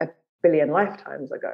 a 0.00 0.08
billion 0.42 0.70
lifetimes 0.70 1.32
ago. 1.32 1.52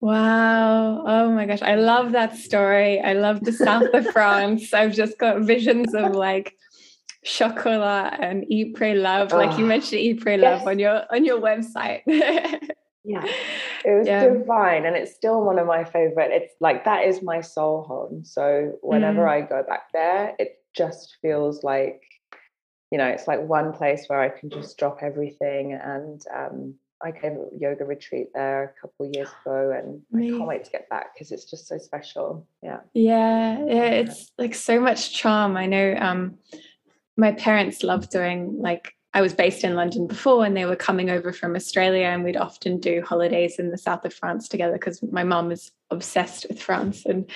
Wow. 0.00 1.04
Oh 1.06 1.30
my 1.30 1.46
gosh. 1.46 1.62
I 1.62 1.74
love 1.74 2.12
that 2.12 2.36
story. 2.36 3.00
I 3.00 3.12
love 3.12 3.44
the 3.44 3.52
south 3.52 3.92
of 3.92 4.06
France. 4.12 4.72
I've 4.72 4.94
just 4.94 5.18
got 5.18 5.42
visions 5.42 5.94
of 5.94 6.14
like 6.14 6.56
chocolat 7.22 8.18
and 8.20 8.44
eat 8.48 8.74
pray 8.74 8.94
love 8.94 9.32
oh, 9.32 9.36
like 9.36 9.58
you 9.58 9.66
mentioned 9.66 10.00
eat 10.00 10.20
pray 10.20 10.38
yes. 10.38 10.58
love 10.60 10.68
on 10.68 10.78
your 10.78 11.02
on 11.12 11.24
your 11.24 11.38
website 11.40 12.00
yeah 12.06 13.24
it 13.84 13.98
was 13.98 14.06
yeah. 14.06 14.26
divine 14.26 14.86
and 14.86 14.96
it's 14.96 15.14
still 15.14 15.42
one 15.42 15.58
of 15.58 15.66
my 15.66 15.84
favorite 15.84 16.30
it's 16.30 16.54
like 16.60 16.84
that 16.84 17.06
is 17.06 17.22
my 17.22 17.40
soul 17.40 17.82
home 17.82 18.24
so 18.24 18.72
whenever 18.80 19.22
mm. 19.22 19.30
i 19.30 19.40
go 19.42 19.62
back 19.62 19.92
there 19.92 20.34
it 20.38 20.62
just 20.74 21.16
feels 21.20 21.62
like 21.62 22.00
you 22.90 22.96
know 22.96 23.06
it's 23.06 23.28
like 23.28 23.40
one 23.40 23.72
place 23.72 24.04
where 24.06 24.20
i 24.20 24.28
can 24.28 24.48
just 24.48 24.78
drop 24.78 24.98
everything 25.02 25.74
and 25.74 26.24
um 26.34 26.74
I 27.02 27.12
gave 27.12 27.32
a 27.32 27.46
yoga 27.58 27.84
retreat 27.84 28.28
there 28.34 28.74
a 28.76 28.80
couple 28.80 29.10
years 29.12 29.28
ago, 29.40 29.72
and. 29.74 30.02
I 30.14 30.28
can't 30.28 30.46
wait 30.46 30.64
to 30.64 30.70
get 30.70 30.88
back 30.90 31.14
because 31.14 31.32
it's 31.32 31.44
just 31.44 31.66
so 31.66 31.78
special. 31.78 32.46
Yeah, 32.62 32.80
yeah, 32.92 33.64
yeah. 33.64 33.84
It's 33.84 34.30
like 34.36 34.54
so 34.54 34.78
much 34.78 35.14
charm. 35.14 35.56
I 35.56 35.66
know. 35.66 35.96
Um, 35.98 36.36
my 37.20 37.32
parents 37.32 37.82
loved 37.82 38.10
doing 38.10 38.56
like 38.60 38.94
I 39.12 39.22
was 39.22 39.34
based 39.34 39.64
in 39.64 39.74
London 39.74 40.06
before 40.06 40.44
and 40.44 40.56
they 40.56 40.66
were 40.66 40.76
coming 40.76 41.10
over 41.10 41.32
from 41.32 41.56
Australia 41.56 42.04
and 42.04 42.22
we'd 42.22 42.36
often 42.36 42.78
do 42.78 43.02
holidays 43.02 43.58
in 43.58 43.70
the 43.70 43.78
south 43.78 44.04
of 44.04 44.14
France 44.14 44.46
together 44.46 44.74
because 44.74 45.02
my 45.10 45.24
mom 45.24 45.50
is 45.50 45.72
obsessed 45.90 46.46
with 46.48 46.62
France. 46.62 47.04
And 47.04 47.26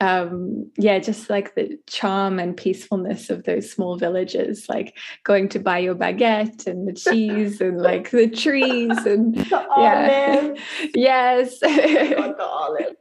mm-hmm. 0.00 0.06
um, 0.06 0.70
yeah 0.78 0.98
just 0.98 1.28
like 1.28 1.54
the 1.54 1.78
charm 1.86 2.38
and 2.38 2.56
peacefulness 2.56 3.28
of 3.28 3.44
those 3.44 3.70
small 3.70 3.98
villages 3.98 4.66
like 4.70 4.96
going 5.22 5.50
to 5.50 5.58
buy 5.58 5.78
your 5.78 5.94
baguette 5.94 6.66
and 6.66 6.88
the 6.88 6.94
cheese 6.94 7.60
and 7.60 7.78
like 7.90 8.10
the 8.10 8.28
trees 8.28 8.96
and 9.04 9.34
the 9.34 9.66
yeah. 9.76 10.54
yes. 10.94 11.60
The 11.60 12.36
olive 12.40 12.96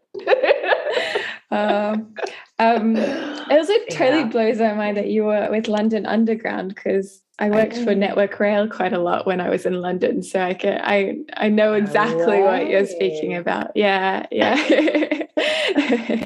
um, 1.52 2.14
um, 2.60 2.96
it 2.96 3.52
also 3.52 3.74
totally 3.92 4.22
yeah. 4.22 4.28
blows 4.28 4.58
my 4.60 4.74
mind 4.74 4.98
that 4.98 5.08
you 5.08 5.26
were 5.26 5.48
with 5.52 5.68
London 5.68 6.06
Underground 6.06 6.74
because 6.74 7.22
I 7.40 7.52
worked 7.52 7.78
for 7.78 7.94
Network 7.94 8.40
Rail 8.40 8.68
quite 8.68 8.94
a 8.94 9.00
lot 9.00 9.28
when 9.28 9.40
I 9.40 9.50
was 9.50 9.68
in 9.68 9.80
London, 9.80 10.24
so 10.24 10.42
I 10.42 10.56
can 10.56 10.82
I 10.84 11.20
I 11.36 11.50
know 11.50 11.74
exactly 11.74 12.42
what 12.42 12.68
you're 12.68 12.88
speaking 12.88 13.36
about. 13.36 13.72
Yeah, 13.76 14.26
yeah. 14.32 14.56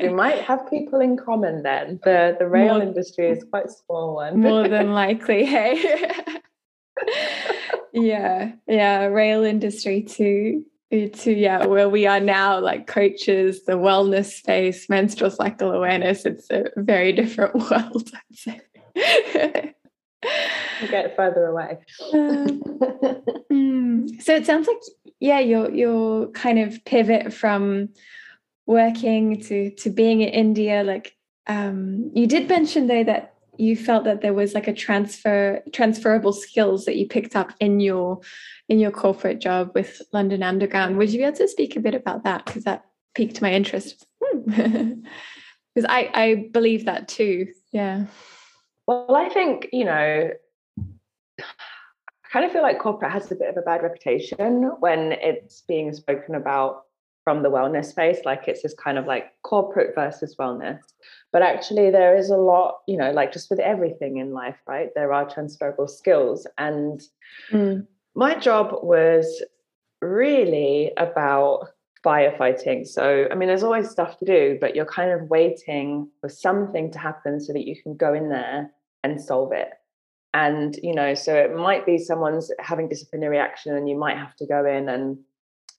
you 0.01 0.11
might 0.15 0.39
have 0.41 0.69
people 0.69 1.01
in 1.01 1.17
common 1.17 1.63
then. 1.63 1.99
The 2.03 2.37
the 2.39 2.47
rail 2.47 2.75
more, 2.75 2.83
industry 2.83 3.27
is 3.27 3.43
quite 3.43 3.69
small 3.69 4.15
one. 4.15 4.39
more 4.39 4.69
than 4.69 4.93
likely, 4.93 5.45
hey. 5.45 6.13
yeah, 7.93 8.53
yeah, 8.67 9.05
rail 9.05 9.43
industry 9.43 10.03
too. 10.03 10.65
To 10.91 11.31
yeah, 11.31 11.65
where 11.67 11.87
we 11.87 12.05
are 12.05 12.19
now, 12.19 12.59
like 12.59 12.85
coaches, 12.85 13.63
the 13.63 13.73
wellness 13.73 14.33
space, 14.33 14.89
menstrual 14.89 15.31
cycle 15.31 15.71
awareness, 15.71 16.25
it's 16.25 16.49
a 16.49 16.65
very 16.75 17.13
different 17.13 17.55
world, 17.71 18.11
I'd 18.13 18.37
say 18.37 18.61
get 20.87 21.15
further 21.15 21.45
away. 21.45 21.77
Um, 22.13 22.61
mm, 23.51 24.21
so 24.21 24.35
it 24.35 24.45
sounds 24.45 24.67
like 24.67 24.77
yeah, 25.19 25.39
your 25.39 25.71
your 25.71 26.27
kind 26.31 26.59
of 26.59 26.83
pivot 26.85 27.33
from 27.33 27.89
working 28.65 29.41
to 29.43 29.71
to 29.71 29.89
being 29.89 30.21
in 30.21 30.29
India. 30.29 30.83
Like 30.83 31.15
um, 31.47 32.11
you 32.13 32.27
did 32.27 32.49
mention 32.49 32.87
though 32.87 33.03
that 33.03 33.30
you 33.57 33.75
felt 33.75 34.05
that 34.05 34.21
there 34.21 34.33
was 34.33 34.53
like 34.53 34.67
a 34.67 34.73
transfer 34.73 35.61
transferable 35.73 36.33
skills 36.33 36.85
that 36.85 36.95
you 36.95 37.07
picked 37.07 37.35
up 37.35 37.53
in 37.59 37.79
your 37.79 38.21
in 38.69 38.79
your 38.79 38.91
corporate 38.91 39.39
job 39.39 39.71
with 39.75 40.01
London 40.13 40.43
Underground. 40.43 40.97
Would 40.97 41.11
you 41.11 41.19
be 41.19 41.25
able 41.25 41.37
to 41.37 41.47
speak 41.47 41.75
a 41.75 41.81
bit 41.81 41.95
about 41.95 42.23
that? 42.23 42.45
Because 42.45 42.63
that 42.63 42.85
piqued 43.15 43.41
my 43.41 43.53
interest. 43.53 44.05
Because. 45.73 45.85
I 45.87 46.09
I 46.13 46.49
believe 46.51 46.85
that 46.85 47.07
too. 47.07 47.47
Yeah. 47.71 48.05
Well, 48.87 49.15
I 49.15 49.29
think, 49.29 49.69
you 49.71 49.85
know, 49.85 50.31
I 51.39 51.43
kind 52.31 52.45
of 52.45 52.51
feel 52.51 52.61
like 52.61 52.79
corporate 52.79 53.11
has 53.11 53.31
a 53.31 53.35
bit 53.35 53.49
of 53.49 53.55
a 53.55 53.61
bad 53.61 53.83
reputation 53.83 54.71
when 54.79 55.13
it's 55.13 55.61
being 55.61 55.93
spoken 55.93 56.35
about 56.35 56.83
from 57.23 57.43
the 57.43 57.49
wellness 57.49 57.85
space 57.85 58.19
like 58.25 58.47
it's 58.47 58.63
this 58.63 58.73
kind 58.73 58.97
of 58.97 59.05
like 59.05 59.31
corporate 59.43 59.93
versus 59.93 60.35
wellness 60.39 60.79
but 61.31 61.41
actually 61.41 61.89
there 61.89 62.15
is 62.15 62.29
a 62.29 62.37
lot 62.37 62.79
you 62.87 62.97
know 62.97 63.11
like 63.11 63.31
just 63.31 63.49
with 63.49 63.59
everything 63.59 64.17
in 64.17 64.33
life 64.33 64.57
right? 64.67 64.89
There 64.95 65.13
are 65.13 65.29
transferable 65.29 65.87
skills. 65.87 66.47
And 66.57 67.01
mm. 67.51 67.85
my 68.15 68.35
job 68.35 68.83
was 68.83 69.43
really 70.01 70.91
about 70.97 71.67
firefighting. 72.05 72.87
So 72.87 73.27
i 73.31 73.35
mean 73.35 73.47
there's 73.47 73.63
always 73.63 73.89
stuff 73.89 74.17
to 74.19 74.25
do 74.25 74.57
but 74.59 74.75
you're 74.75 74.85
kind 74.85 75.11
of 75.11 75.29
waiting 75.29 76.09
for 76.19 76.29
something 76.29 76.91
to 76.91 76.99
happen 76.99 77.39
so 77.39 77.53
that 77.53 77.67
you 77.67 77.81
can 77.81 77.95
go 77.95 78.13
in 78.13 78.29
there 78.29 78.71
and 79.03 79.21
solve 79.21 79.51
it. 79.51 79.69
And 80.33 80.77
you 80.81 80.95
know 80.95 81.13
so 81.13 81.35
it 81.35 81.55
might 81.55 81.85
be 81.85 81.97
someone's 81.97 82.51
having 82.59 82.89
disciplinary 82.89 83.37
action 83.37 83.75
and 83.75 83.87
you 83.87 83.97
might 83.97 84.17
have 84.17 84.35
to 84.37 84.45
go 84.45 84.65
in 84.65 84.89
and 84.89 85.17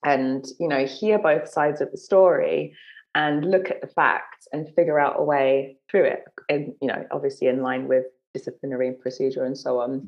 and 0.04 0.46
you 0.58 0.68
know 0.68 0.84
hear 0.84 1.18
both 1.18 1.48
sides 1.48 1.80
of 1.80 1.90
the 1.90 1.98
story 1.98 2.74
and 3.14 3.50
look 3.50 3.70
at 3.70 3.80
the 3.80 3.86
facts 3.86 4.48
and 4.52 4.72
figure 4.74 4.98
out 4.98 5.16
a 5.18 5.22
way 5.22 5.76
through 5.90 6.04
it 6.04 6.24
and 6.48 6.72
you 6.80 6.88
know 6.88 7.06
obviously 7.10 7.46
in 7.46 7.62
line 7.62 7.88
with 7.88 8.04
disciplinary 8.34 8.92
procedure 8.92 9.44
and 9.44 9.56
so 9.56 9.80
on 9.80 10.06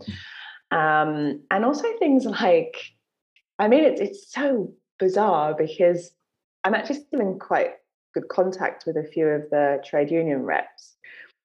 um, 0.70 1.40
and 1.50 1.64
also 1.64 1.86
things 1.98 2.24
like 2.24 2.76
i 3.58 3.68
mean 3.68 3.84
it's, 3.84 4.00
it's 4.00 4.32
so 4.32 4.72
bizarre 4.98 5.54
because 5.54 6.10
i'm 6.64 6.74
actually 6.74 7.00
still 7.00 7.20
in 7.20 7.38
quite 7.38 7.72
good 8.14 8.28
contact 8.28 8.84
with 8.86 8.96
a 8.96 9.04
few 9.04 9.26
of 9.26 9.42
the 9.50 9.82
trade 9.84 10.10
union 10.10 10.42
reps 10.42 10.94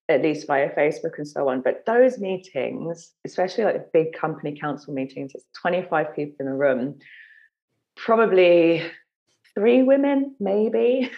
at 0.10 0.24
least 0.24 0.48
via 0.48 0.70
Facebook 0.72 1.18
and 1.18 1.28
so 1.28 1.48
on. 1.48 1.62
But 1.62 1.86
those 1.86 2.18
meetings, 2.18 3.12
especially 3.26 3.64
like 3.64 3.76
the 3.76 3.90
big 3.94 4.14
company 4.14 4.58
council 4.60 4.92
meetings, 4.92 5.32
it's 5.36 5.46
25 5.62 6.16
people 6.16 6.36
in 6.40 6.48
a 6.48 6.56
room, 6.56 6.98
probably 7.96 8.84
three 9.60 9.84
women, 9.84 10.36
maybe. 10.40 11.12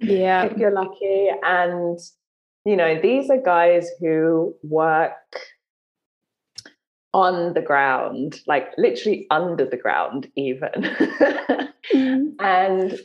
Yeah. 0.00 0.44
if 0.50 0.56
you're 0.56 0.72
lucky. 0.72 1.28
And, 1.42 1.98
you 2.64 2.74
know, 2.76 2.98
these 3.00 3.28
are 3.28 3.40
guys 3.40 3.90
who 4.00 4.54
work 4.62 5.12
on 7.12 7.52
the 7.52 7.60
ground, 7.60 8.40
like 8.46 8.68
literally 8.78 9.26
under 9.30 9.66
the 9.66 9.76
ground, 9.76 10.28
even. 10.36 10.70
mm. 11.94 12.32
And 12.40 12.98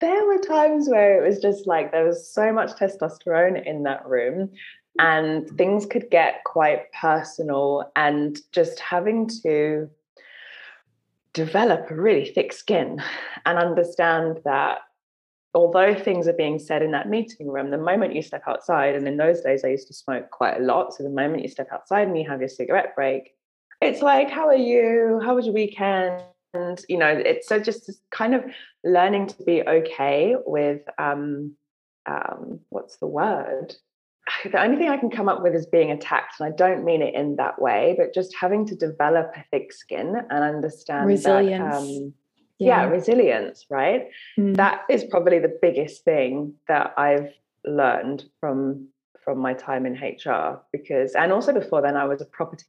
there 0.00 0.26
were 0.26 0.38
times 0.38 0.88
where 0.88 1.22
it 1.22 1.26
was 1.26 1.40
just 1.40 1.66
like 1.66 1.92
there 1.92 2.04
was 2.04 2.32
so 2.32 2.52
much 2.52 2.70
testosterone 2.72 3.64
in 3.64 3.84
that 3.84 4.06
room 4.06 4.50
and 4.98 5.48
things 5.56 5.86
could 5.86 6.10
get 6.10 6.42
quite 6.44 6.92
personal 6.92 7.90
and 7.96 8.38
just 8.52 8.80
having 8.80 9.28
to 9.42 9.88
develop 11.36 11.90
a 11.90 11.94
really 11.94 12.24
thick 12.24 12.52
skin 12.52 13.00
and 13.44 13.58
understand 13.58 14.40
that 14.44 14.78
although 15.54 15.94
things 15.94 16.26
are 16.26 16.32
being 16.32 16.58
said 16.58 16.82
in 16.82 16.90
that 16.90 17.08
meeting 17.08 17.48
room 17.48 17.70
the 17.70 17.78
moment 17.78 18.14
you 18.14 18.22
step 18.22 18.42
outside 18.48 18.94
and 18.94 19.06
in 19.06 19.16
those 19.18 19.42
days 19.42 19.62
i 19.64 19.68
used 19.68 19.86
to 19.86 19.94
smoke 19.94 20.30
quite 20.30 20.56
a 20.56 20.64
lot 20.64 20.94
so 20.94 21.02
the 21.02 21.10
moment 21.10 21.42
you 21.42 21.48
step 21.48 21.68
outside 21.72 22.08
and 22.08 22.18
you 22.18 22.28
have 22.28 22.40
your 22.40 22.48
cigarette 22.48 22.94
break 22.96 23.36
it's 23.80 24.02
like 24.02 24.30
how 24.30 24.46
are 24.46 24.56
you? 24.56 25.20
How 25.24 25.34
was 25.34 25.46
your 25.46 25.54
weekend? 25.54 26.22
And 26.54 26.82
you 26.88 26.96
know 26.96 27.08
it's 27.08 27.48
so 27.48 27.58
just 27.58 27.90
kind 28.10 28.34
of 28.34 28.44
learning 28.82 29.26
to 29.28 29.42
be 29.42 29.62
okay 29.62 30.36
with 30.46 30.82
um, 30.98 31.54
um, 32.06 32.60
what's 32.70 32.96
the 32.96 33.06
word 33.06 33.74
the 34.44 34.60
only 34.60 34.76
thing 34.76 34.88
i 34.88 34.96
can 34.96 35.10
come 35.10 35.28
up 35.28 35.42
with 35.42 35.54
is 35.54 35.66
being 35.66 35.90
attacked 35.90 36.34
and 36.40 36.52
i 36.52 36.56
don't 36.56 36.84
mean 36.84 37.02
it 37.02 37.14
in 37.14 37.36
that 37.36 37.60
way 37.60 37.94
but 37.96 38.14
just 38.14 38.34
having 38.34 38.66
to 38.66 38.74
develop 38.74 39.30
a 39.36 39.44
thick 39.50 39.72
skin 39.72 40.16
and 40.30 40.44
understand 40.44 41.06
resilience 41.06 41.74
that, 41.74 41.78
um, 41.78 42.14
yeah. 42.58 42.82
yeah. 42.82 42.84
resilience 42.84 43.66
right 43.70 44.08
mm. 44.38 44.56
that 44.56 44.82
is 44.90 45.04
probably 45.04 45.38
the 45.38 45.58
biggest 45.62 46.04
thing 46.04 46.54
that 46.68 46.92
i've 46.96 47.32
learned 47.64 48.24
from 48.40 48.88
from 49.22 49.38
my 49.38 49.54
time 49.54 49.86
in 49.86 49.94
hr 49.94 50.60
because 50.72 51.14
and 51.14 51.32
also 51.32 51.52
before 51.52 51.82
then 51.82 51.96
i 51.96 52.04
was 52.04 52.20
a 52.20 52.26
property 52.26 52.64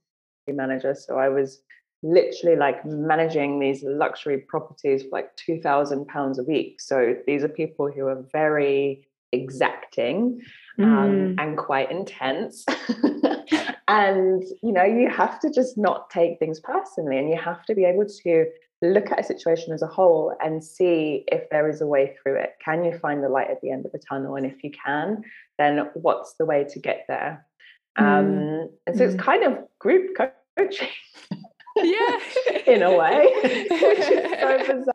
manager 0.47 0.95
so 0.95 1.17
i 1.17 1.29
was 1.29 1.61
literally 2.03 2.55
like 2.55 2.85
managing 2.85 3.59
these 3.59 3.83
luxury 3.83 4.37
properties 4.37 5.03
for 5.03 5.09
like 5.11 5.35
2000 5.35 6.07
pounds 6.07 6.37
a 6.37 6.43
week 6.43 6.79
so 6.79 7.15
these 7.25 7.43
are 7.43 7.49
people 7.49 7.91
who 7.91 8.05
are 8.05 8.23
very 8.31 9.07
exacting 9.31 10.41
um, 10.79 10.86
mm. 10.86 11.36
and 11.38 11.57
quite 11.57 11.91
intense 11.91 12.65
and 13.88 14.43
you 14.62 14.72
know 14.72 14.84
you 14.84 15.10
have 15.10 15.39
to 15.39 15.50
just 15.51 15.77
not 15.77 16.10
take 16.10 16.39
things 16.39 16.60
personally 16.60 17.17
and 17.17 17.29
you 17.29 17.38
have 17.38 17.63
to 17.65 17.75
be 17.75 17.86
able 17.86 18.05
to 18.05 18.46
look 18.81 19.12
at 19.12 19.19
a 19.19 19.24
situation 19.24 19.74
as 19.74 19.81
a 19.81 19.88
whole 19.88 20.36
and 20.43 20.63
see 20.63 21.24
if 21.27 21.50
there 21.50 21.67
is 21.67 21.81
a 21.81 21.88
way 21.88 22.15
through 22.22 22.36
it 22.36 22.51
can 22.63 22.84
you 22.84 22.98
find 23.00 23.24
the 23.24 23.29
light 23.29 23.50
at 23.50 23.60
the 23.62 23.72
end 23.72 23.86
of 23.86 23.91
the 23.91 24.00
tunnel 24.00 24.36
and 24.36 24.46
if 24.46 24.63
you 24.63 24.72
can 24.72 25.24
then 25.57 25.89
what's 25.96 26.36
the 26.36 26.46
way 26.46 26.63
to 26.63 26.79
get 26.79 27.05
there 27.07 27.46
mm. 27.98 28.03
um, 28.03 28.69
and 28.86 28.98
so 28.98 29.03
mm. 29.05 29.13
it's 29.13 29.22
kind 29.22 29.43
of 29.43 29.57
group 29.79 30.15
coaching 30.57 30.89
yeah 31.77 32.19
in 32.67 32.84
a 32.84 32.96
way 32.96 33.31
which 33.41 34.00
is 34.00 34.39
so 34.39 34.57
bizarre 34.60 34.93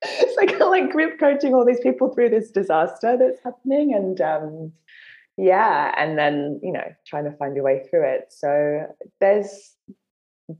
it's 0.02 0.36
like 0.36 0.58
like 0.60 0.90
group 0.90 1.18
coaching 1.18 1.54
all 1.54 1.64
these 1.64 1.80
people 1.80 2.12
through 2.12 2.28
this 2.28 2.50
disaster 2.50 3.16
that's 3.18 3.42
happening 3.42 3.94
and 3.94 4.20
um 4.20 4.72
yeah 5.36 5.94
and 5.96 6.18
then 6.18 6.60
you 6.62 6.72
know 6.72 6.84
trying 7.06 7.24
to 7.24 7.36
find 7.36 7.54
your 7.54 7.64
way 7.64 7.84
through 7.88 8.04
it 8.04 8.26
so 8.30 8.86
there's 9.20 9.74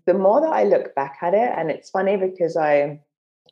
the 0.06 0.14
more 0.14 0.40
that 0.40 0.52
i 0.52 0.64
look 0.64 0.94
back 0.94 1.18
at 1.22 1.34
it 1.34 1.52
and 1.56 1.70
it's 1.70 1.90
funny 1.90 2.16
because 2.16 2.56
i 2.56 2.98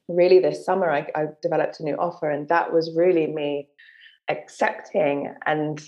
really 0.09 0.39
this 0.39 0.65
summer 0.65 0.91
I, 0.91 1.07
I 1.15 1.27
developed 1.43 1.81
a 1.81 1.85
new 1.85 1.97
offer 1.97 2.31
and 2.31 2.49
that 2.49 2.73
was 2.73 2.95
really 2.97 3.27
me 3.27 3.69
accepting 4.29 5.35
and 5.47 5.81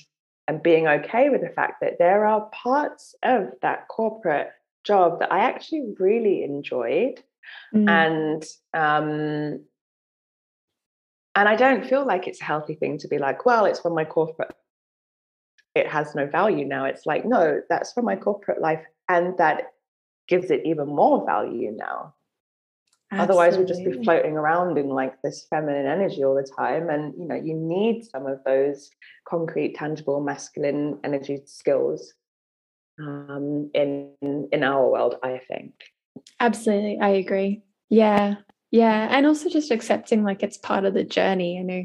and 0.48 0.62
being 0.62 0.88
okay 0.88 1.28
with 1.28 1.42
the 1.42 1.50
fact 1.50 1.80
that 1.82 1.98
there 1.98 2.24
are 2.24 2.48
parts 2.50 3.14
of 3.22 3.52
that 3.62 3.86
corporate 3.88 4.50
job 4.84 5.20
that 5.20 5.30
I 5.30 5.40
actually 5.40 5.94
really 5.98 6.42
enjoyed. 6.42 7.22
Mm. 7.74 7.88
And 7.88 8.44
um, 8.74 9.60
and 11.38 11.48
I 11.48 11.54
don't 11.54 11.86
feel 11.86 12.04
like 12.04 12.26
it's 12.26 12.40
a 12.40 12.44
healthy 12.44 12.74
thing 12.74 12.98
to 12.98 13.06
be 13.06 13.18
like, 13.18 13.46
well, 13.46 13.64
it's 13.64 13.78
from 13.78 13.94
my 13.94 14.04
corporate. 14.04 14.52
It 15.76 15.86
has 15.86 16.16
no 16.16 16.26
value 16.26 16.64
now. 16.64 16.84
It's 16.84 17.06
like, 17.06 17.24
no, 17.24 17.60
that's 17.68 17.92
from 17.92 18.06
my 18.06 18.16
corporate 18.16 18.60
life. 18.60 18.84
And 19.08 19.38
that 19.38 19.68
gives 20.26 20.50
it 20.50 20.62
even 20.64 20.88
more 20.88 21.24
value 21.24 21.70
now. 21.70 22.14
Absolutely. 23.12 23.22
Otherwise, 23.22 23.56
we'll 23.56 23.68
just 23.68 23.84
be 23.84 24.02
floating 24.02 24.36
around 24.36 24.78
in 24.78 24.88
like 24.88 25.14
this 25.22 25.46
feminine 25.48 25.86
energy 25.86 26.24
all 26.24 26.34
the 26.34 26.42
time. 26.58 26.90
And 26.90 27.14
you 27.16 27.24
know, 27.24 27.36
you 27.36 27.54
need 27.54 28.04
some 28.04 28.26
of 28.26 28.40
those 28.44 28.90
concrete, 29.26 29.76
tangible, 29.76 30.20
masculine 30.20 30.98
energy 31.04 31.40
skills 31.46 32.14
um, 33.00 33.70
in 33.74 34.10
in 34.52 34.62
our 34.64 34.90
world. 34.90 35.14
I 35.22 35.40
think. 35.48 35.72
Absolutely, 36.40 36.98
I 37.00 37.10
agree. 37.10 37.62
Yeah, 37.88 38.34
yeah, 38.70 39.08
and 39.10 39.26
also 39.26 39.48
just 39.48 39.70
accepting 39.70 40.24
like 40.24 40.42
it's 40.42 40.58
part 40.58 40.84
of 40.84 40.94
the 40.94 41.04
journey. 41.04 41.58
I 41.58 41.62
know 41.62 41.84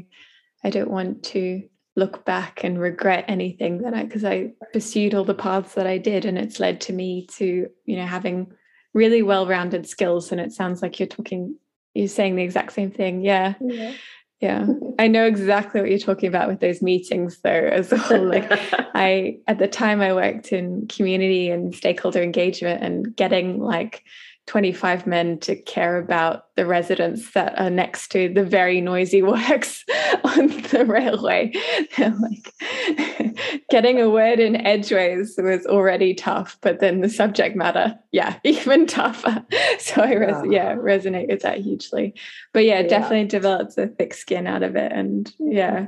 I 0.64 0.70
don't 0.70 0.90
want 0.90 1.22
to 1.24 1.62
look 1.96 2.24
back 2.24 2.64
and 2.64 2.80
regret 2.80 3.24
anything 3.28 3.82
that 3.82 3.94
I 3.94 4.04
because 4.04 4.24
I 4.24 4.52
pursued 4.72 5.14
all 5.14 5.24
the 5.24 5.34
paths 5.34 5.74
that 5.74 5.86
I 5.86 5.98
did, 5.98 6.24
and 6.24 6.38
it's 6.38 6.60
led 6.60 6.80
to 6.82 6.92
me 6.92 7.26
to 7.36 7.68
you 7.84 7.96
know 7.96 8.06
having 8.06 8.52
really 8.94 9.22
well-rounded 9.22 9.86
skills 9.86 10.32
and 10.32 10.40
it 10.40 10.52
sounds 10.52 10.80
like 10.80 10.98
you're 10.98 11.08
talking 11.08 11.56
you're 11.92 12.08
saying 12.08 12.36
the 12.36 12.42
exact 12.42 12.72
same 12.72 12.90
thing 12.90 13.22
yeah 13.22 13.54
yeah, 13.60 13.92
yeah. 14.40 14.66
i 14.98 15.08
know 15.08 15.26
exactly 15.26 15.80
what 15.80 15.90
you're 15.90 15.98
talking 15.98 16.28
about 16.28 16.48
with 16.48 16.60
those 16.60 16.80
meetings 16.80 17.40
though 17.42 17.50
as 17.50 17.90
well 17.90 18.24
like 18.28 18.46
i 18.94 19.36
at 19.48 19.58
the 19.58 19.68
time 19.68 20.00
i 20.00 20.14
worked 20.14 20.52
in 20.52 20.86
community 20.86 21.50
and 21.50 21.74
stakeholder 21.74 22.22
engagement 22.22 22.82
and 22.82 23.14
getting 23.16 23.60
like 23.60 24.04
25 24.46 25.06
men 25.06 25.38
to 25.38 25.56
care 25.56 25.96
about 25.96 26.54
the 26.54 26.66
residents 26.66 27.32
that 27.32 27.58
are 27.58 27.70
next 27.70 28.08
to 28.08 28.32
the 28.32 28.44
very 28.44 28.80
noisy 28.80 29.22
works 29.22 29.84
on 30.22 30.48
the 30.48 30.84
railway. 30.86 31.52
like 31.98 33.38
getting 33.70 34.00
a 34.00 34.10
word 34.10 34.38
in 34.38 34.56
edgeways 34.56 35.34
was 35.38 35.66
already 35.66 36.14
tough, 36.14 36.58
but 36.60 36.80
then 36.80 37.00
the 37.00 37.08
subject 37.08 37.56
matter, 37.56 37.98
yeah, 38.12 38.38
even 38.44 38.86
tougher. 38.86 39.44
So 39.78 40.02
I 40.02 40.12
res- 40.12 40.50
yeah, 40.50 40.74
resonate 40.74 41.28
with 41.28 41.42
that 41.42 41.58
hugely. 41.58 42.14
But 42.52 42.64
yeah, 42.64 42.80
yeah, 42.80 42.88
definitely 42.88 43.26
develops 43.26 43.78
a 43.78 43.86
thick 43.86 44.12
skin 44.12 44.46
out 44.46 44.62
of 44.62 44.76
it. 44.76 44.92
And 44.92 45.32
yeah, 45.38 45.86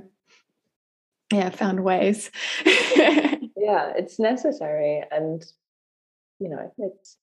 yeah, 1.31 1.51
found 1.51 1.85
ways. 1.85 2.31
yeah, 2.65 3.93
it's 3.97 4.19
necessary. 4.19 5.03
And 5.11 5.45
you 6.39 6.49
know, 6.49 6.73
it's 6.79 7.17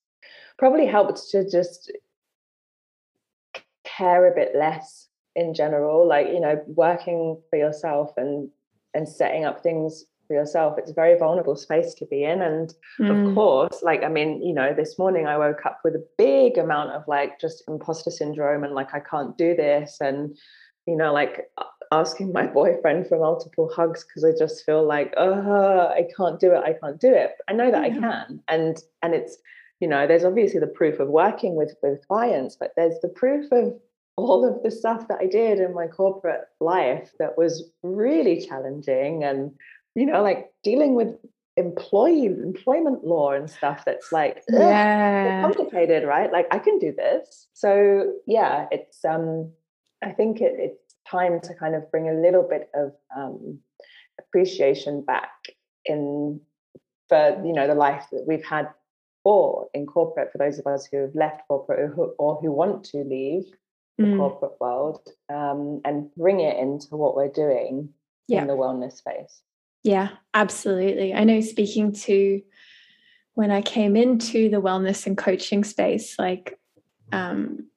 probably 0.64 0.86
helped 0.86 1.30
to 1.30 1.44
just 1.50 1.92
care 3.84 4.32
a 4.32 4.34
bit 4.34 4.56
less 4.56 5.10
in 5.36 5.54
general 5.54 6.08
like 6.08 6.28
you 6.28 6.40
know 6.40 6.58
working 6.68 7.38
for 7.50 7.60
yourself 7.60 8.12
and 8.16 8.50
and 8.94 9.06
setting 9.06 9.44
up 9.44 9.62
things 9.62 10.06
for 10.26 10.36
yourself. 10.36 10.78
It's 10.78 10.92
a 10.92 10.94
very 10.94 11.20
vulnerable 11.20 11.58
space 11.58 11.94
to 11.96 12.06
be 12.06 12.24
in. 12.24 12.42
And 12.42 12.74
mm. 12.98 13.12
of 13.12 13.36
course 13.36 13.84
like 13.84 14.04
i 14.04 14.08
mean 14.08 14.42
you 14.42 14.54
know 14.54 14.74
this 14.74 14.98
morning 14.98 15.28
i 15.28 15.38
woke 15.38 15.66
up 15.66 15.82
with 15.84 15.96
a 15.96 16.08
big 16.18 16.58
amount 16.58 16.92
of 16.92 17.04
like 17.10 17.42
just 17.42 17.66
imposter 17.68 18.10
syndrome 18.10 18.64
and 18.64 18.74
like 18.74 18.94
i 18.94 19.02
can't 19.02 19.38
do 19.38 19.54
this. 19.58 19.98
And 20.00 20.34
you 20.88 20.96
know 20.96 21.12
like 21.12 21.42
asking 21.92 22.32
my 22.32 22.48
boyfriend 22.60 23.08
for 23.08 23.20
multiple 23.20 23.70
hugs 23.76 24.06
because 24.06 24.24
i 24.24 24.32
just 24.40 24.66
feel 24.66 24.88
like 24.88 25.14
oh 25.18 25.90
i 25.90 26.08
can't 26.16 26.40
do 26.40 26.54
it 26.54 26.64
i 26.64 26.72
can't 26.82 27.02
do 27.02 27.14
it. 27.14 27.32
I 27.50 27.52
know 27.52 27.70
that 27.70 27.82
yeah. 27.82 27.98
i 27.98 28.00
can. 28.00 28.40
And 28.48 28.78
and 29.02 29.14
it's 29.14 29.36
you 29.84 29.90
know 29.90 30.08
there's 30.08 30.24
obviously 30.24 30.62
the 30.62 30.76
proof 30.80 31.02
of 31.02 31.10
working 31.10 31.56
with 31.56 31.76
with 31.84 32.08
clients 32.08 32.56
but 32.56 32.72
there's 32.78 33.00
the 33.02 33.10
proof 33.10 33.52
of 33.52 33.74
all 34.16 34.48
of 34.50 34.64
the 34.64 34.72
stuff 34.72 35.10
that 35.10 35.20
i 35.20 35.26
did 35.26 35.60
in 35.60 35.74
my 35.74 35.88
corporate 35.88 36.46
life 36.62 37.12
that 37.20 37.38
was 37.38 37.70
really 37.84 38.40
challenging 38.48 39.26
and 39.26 39.52
you 39.96 40.06
know 40.06 40.24
like 40.24 40.54
dealing 40.64 40.96
with 40.96 41.10
employee 41.58 42.28
employment 42.28 43.04
law 43.04 43.34
and 43.34 43.50
stuff 43.50 43.84
that's 43.86 44.12
like 44.12 44.42
yeah. 44.50 45.42
complicated 45.42 46.08
right? 46.08 46.32
Like 46.32 46.48
i 46.52 46.58
can 46.58 46.80
do 46.80 46.94
this. 46.96 47.48
So 47.54 48.14
yeah 48.26 48.68
it's 48.72 49.04
um 49.06 49.52
i 50.02 50.12
think 50.12 50.42
it, 50.42 50.54
it's 50.58 50.96
time 51.08 51.42
to 51.42 51.54
kind 51.54 51.76
of 51.76 51.92
bring 51.92 52.08
a 52.10 52.22
little 52.26 52.48
bit 52.54 52.70
of 52.74 52.94
um 53.16 53.60
appreciation 54.20 55.04
back 55.04 55.34
in 55.86 56.40
for 57.10 57.42
you 57.46 57.54
know 57.54 57.68
the 57.68 57.76
life 57.76 58.06
that 58.12 58.26
we've 58.26 58.46
had 58.46 58.70
or 59.24 59.68
in 59.74 59.86
corporate 59.86 60.32
for 60.32 60.38
those 60.38 60.60
of 60.60 60.68
us 60.68 60.88
who 60.92 60.98
have 60.98 61.16
left 61.16 61.48
corporate 61.48 61.80
or 61.80 61.88
who, 61.88 62.04
or 62.20 62.36
who 62.42 62.52
want 62.52 62.84
to 62.84 62.98
leave 63.04 63.46
the 63.98 64.06
mm. 64.06 64.18
corporate 64.18 64.60
world 64.60 65.08
um, 65.30 65.82
and 65.86 66.14
bring 66.16 66.40
it 66.40 66.58
into 66.58 66.96
what 66.96 67.16
we're 67.16 67.30
doing 67.30 67.90
yeah. 68.28 68.42
in 68.42 68.48
the 68.48 68.54
wellness 68.54 68.94
space. 68.94 69.42
Yeah, 69.84 70.10
absolutely. 70.34 71.14
I 71.14 71.24
know 71.24 71.42
speaking 71.42 71.94
to 71.94 72.42
when 73.36 73.52
I 73.52 73.62
came 73.62 73.96
into 73.96 74.50
the 74.50 74.62
wellness 74.62 75.06
and 75.06 75.18
coaching 75.18 75.64
space, 75.64 76.18
like 76.18 76.58
um, 77.12 77.68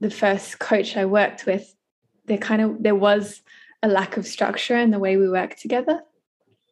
the 0.00 0.10
first 0.10 0.58
coach 0.58 0.96
I 0.96 1.06
worked 1.06 1.46
with, 1.46 1.74
there 2.26 2.38
kind 2.38 2.62
of 2.62 2.82
there 2.82 2.94
was 2.94 3.42
a 3.82 3.88
lack 3.88 4.16
of 4.16 4.26
structure 4.26 4.76
in 4.76 4.90
the 4.90 4.98
way 4.98 5.16
we 5.16 5.28
work 5.28 5.56
together. 5.56 6.00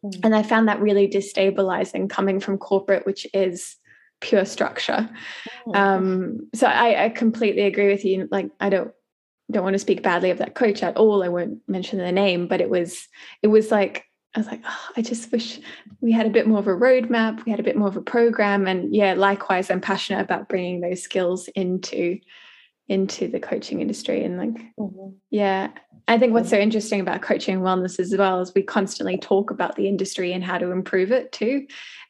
Mm. 0.04 0.20
And 0.24 0.34
I 0.34 0.42
found 0.42 0.68
that 0.68 0.80
really 0.80 1.08
destabilizing 1.08 2.08
coming 2.08 2.40
from 2.40 2.58
corporate, 2.58 3.06
which 3.06 3.26
is 3.34 3.76
pure 4.20 4.44
structure. 4.44 5.08
Oh, 5.66 5.74
um, 5.74 6.48
so 6.54 6.66
I, 6.66 7.06
I 7.06 7.08
completely 7.08 7.62
agree 7.62 7.88
with 7.88 8.04
you. 8.04 8.28
Like 8.30 8.50
I 8.60 8.68
don't 8.68 8.92
don't 9.50 9.64
want 9.64 9.74
to 9.74 9.80
speak 9.80 10.02
badly 10.02 10.30
of 10.30 10.38
that 10.38 10.54
coach 10.54 10.82
at 10.82 10.96
all. 10.96 11.22
I 11.22 11.28
won't 11.28 11.58
mention 11.66 11.98
the 11.98 12.12
name, 12.12 12.46
but 12.46 12.60
it 12.60 12.70
was 12.70 13.08
it 13.42 13.48
was 13.48 13.70
like 13.70 14.04
I 14.34 14.38
was 14.38 14.46
like, 14.46 14.62
oh, 14.64 14.88
I 14.96 15.02
just 15.02 15.32
wish 15.32 15.58
we 16.00 16.12
had 16.12 16.26
a 16.26 16.30
bit 16.30 16.46
more 16.46 16.60
of 16.60 16.68
a 16.68 16.70
roadmap. 16.70 17.44
We 17.44 17.50
had 17.50 17.58
a 17.58 17.64
bit 17.64 17.76
more 17.76 17.88
of 17.88 17.96
a 17.96 18.02
program, 18.02 18.66
and 18.66 18.94
yeah, 18.94 19.14
likewise, 19.14 19.70
I'm 19.70 19.80
passionate 19.80 20.20
about 20.20 20.48
bringing 20.48 20.80
those 20.80 21.02
skills 21.02 21.48
into 21.48 22.20
into 22.90 23.28
the 23.28 23.38
coaching 23.38 23.80
industry 23.80 24.24
and 24.24 24.36
like 24.36 24.52
mm-hmm. 24.76 25.10
yeah 25.30 25.70
i 26.08 26.18
think 26.18 26.34
what's 26.34 26.50
so 26.50 26.56
mm-hmm. 26.56 26.64
interesting 26.64 27.00
about 27.00 27.22
coaching 27.22 27.54
and 27.54 27.62
wellness 27.62 28.00
as 28.00 28.12
well 28.18 28.40
is 28.40 28.52
we 28.52 28.62
constantly 28.62 29.16
talk 29.16 29.52
about 29.52 29.76
the 29.76 29.86
industry 29.86 30.32
and 30.32 30.42
how 30.42 30.58
to 30.58 30.72
improve 30.72 31.12
it 31.12 31.30
too 31.30 31.64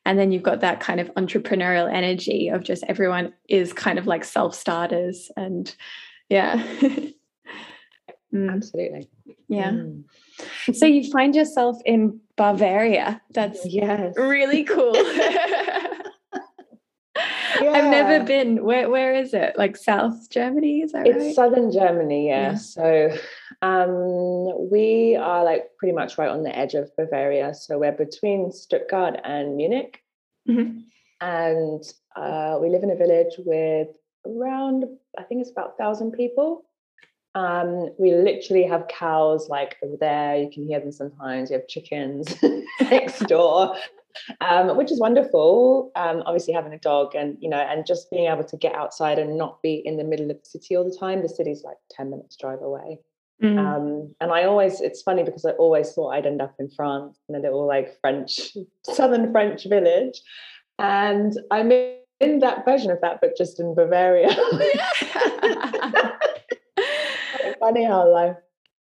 and 0.07 0.19
then 0.19 0.33
you've 0.33 0.43
got 0.43 0.61
that 0.61 0.81
kind 0.81 0.99
of 0.99 1.09
entrepreneurial 1.15 1.93
energy 1.93 2.49
of 2.49 2.65
just 2.65 2.83
everyone 2.89 3.31
is 3.51 3.75
kind 3.75 3.99
of 3.99 4.07
like 4.07 4.25
self-starters 4.25 5.31
and 5.37 5.77
yeah 6.31 6.57
mm. 8.35 8.51
absolutely 8.51 9.07
yeah 9.49 9.73
mm. 9.73 10.03
so 10.73 10.87
you 10.87 11.13
find 11.13 11.37
yourself 11.37 11.77
in 11.85 12.19
bavaria 12.39 13.21
that's 13.35 13.67
yes 13.67 14.15
really 14.17 14.65
cool 14.65 14.95
Yeah. 17.71 17.79
I've 17.79 17.91
never 17.91 18.25
been. 18.25 18.65
Where 18.65 18.91
where 18.91 19.15
is 19.15 19.35
it? 19.35 19.57
Like 19.57 19.77
South 19.77 20.31
Germany? 20.31 20.81
Is 20.83 20.93
that 20.93 21.07
it's 21.07 21.19
right? 21.19 21.35
southern 21.35 21.73
Germany, 21.73 22.29
yeah. 22.29 22.53
yeah. 22.53 22.55
So 22.57 23.17
um, 23.63 24.71
we 24.71 25.17
are 25.17 25.45
like 25.45 25.71
pretty 25.79 25.95
much 25.95 26.19
right 26.19 26.29
on 26.29 26.43
the 26.43 26.57
edge 26.57 26.75
of 26.75 26.95
Bavaria. 26.97 27.55
So 27.55 27.79
we're 27.79 27.93
between 27.93 28.53
Stuttgart 28.53 29.21
and 29.25 29.57
Munich. 29.57 30.03
Mm-hmm. 30.49 30.81
And 31.21 31.83
uh, 32.17 32.59
we 32.61 32.71
live 32.71 32.83
in 32.83 32.91
a 32.91 32.97
village 32.97 33.35
with 33.39 33.89
around, 34.27 34.85
I 35.19 35.23
think 35.23 35.43
it's 35.43 35.51
about 35.51 35.77
thousand 35.79 36.13
people. 36.13 36.65
Um, 37.35 37.91
we 37.99 38.13
literally 38.13 38.65
have 38.65 38.89
cows 38.89 39.49
like 39.49 39.77
over 39.85 39.97
there. 40.01 40.37
You 40.37 40.51
can 40.51 40.67
hear 40.67 40.81
them 40.81 40.91
sometimes. 40.91 41.51
You 41.51 41.59
have 41.59 41.69
chickens 41.69 42.35
next 42.81 43.21
door 43.27 43.77
um, 44.41 44.77
which 44.77 44.91
is 44.91 45.01
wonderful. 45.01 45.91
Um, 45.97 46.23
obviously, 46.27 46.55
having 46.55 46.73
a 46.73 46.79
dog 46.79 47.15
and 47.15 47.37
you 47.41 47.49
know, 47.49 47.59
and 47.59 47.87
just 47.87 48.11
being 48.11 48.31
able 48.31 48.45
to 48.45 48.57
get 48.57 48.75
outside 48.75 49.19
and 49.19 49.37
not 49.37 49.63
be 49.63 49.83
in 49.85 49.97
the 49.97 50.05
middle 50.05 50.31
of 50.31 50.39
the 50.39 50.49
city 50.49 50.77
all 50.77 50.85
the 50.85 50.97
time. 50.97 51.23
The 51.23 51.29
city's 51.29 51.63
like 51.63 51.77
ten 51.91 52.11
minutes 52.11 52.37
drive 52.37 52.63
away. 52.63 52.99
Mm. 53.43 53.59
Um, 53.59 54.15
and 54.21 54.31
I 54.31 54.45
always, 54.45 54.83
it's 54.83 55.01
funny 55.01 55.23
because 55.23 55.47
I 55.47 55.53
always 55.53 55.93
thought 55.93 56.11
I'd 56.11 56.27
end 56.27 56.43
up 56.43 56.55
in 56.59 56.69
France 56.69 57.19
in 57.29 57.35
a 57.35 57.39
little 57.39 57.67
like 57.67 57.99
French, 58.01 58.55
southern 58.85 59.33
French 59.33 59.65
village. 59.65 60.21
And 60.79 61.33
I'm 61.51 61.73
in 61.73 62.39
that 62.41 62.67
version 62.67 62.91
of 62.91 63.01
that, 63.01 63.21
but 63.23 63.37
just 63.37 63.59
in 63.59 63.75
Bavaria. 63.75 64.29
funny 67.61 67.85
how 67.85 68.11
life, 68.11 68.37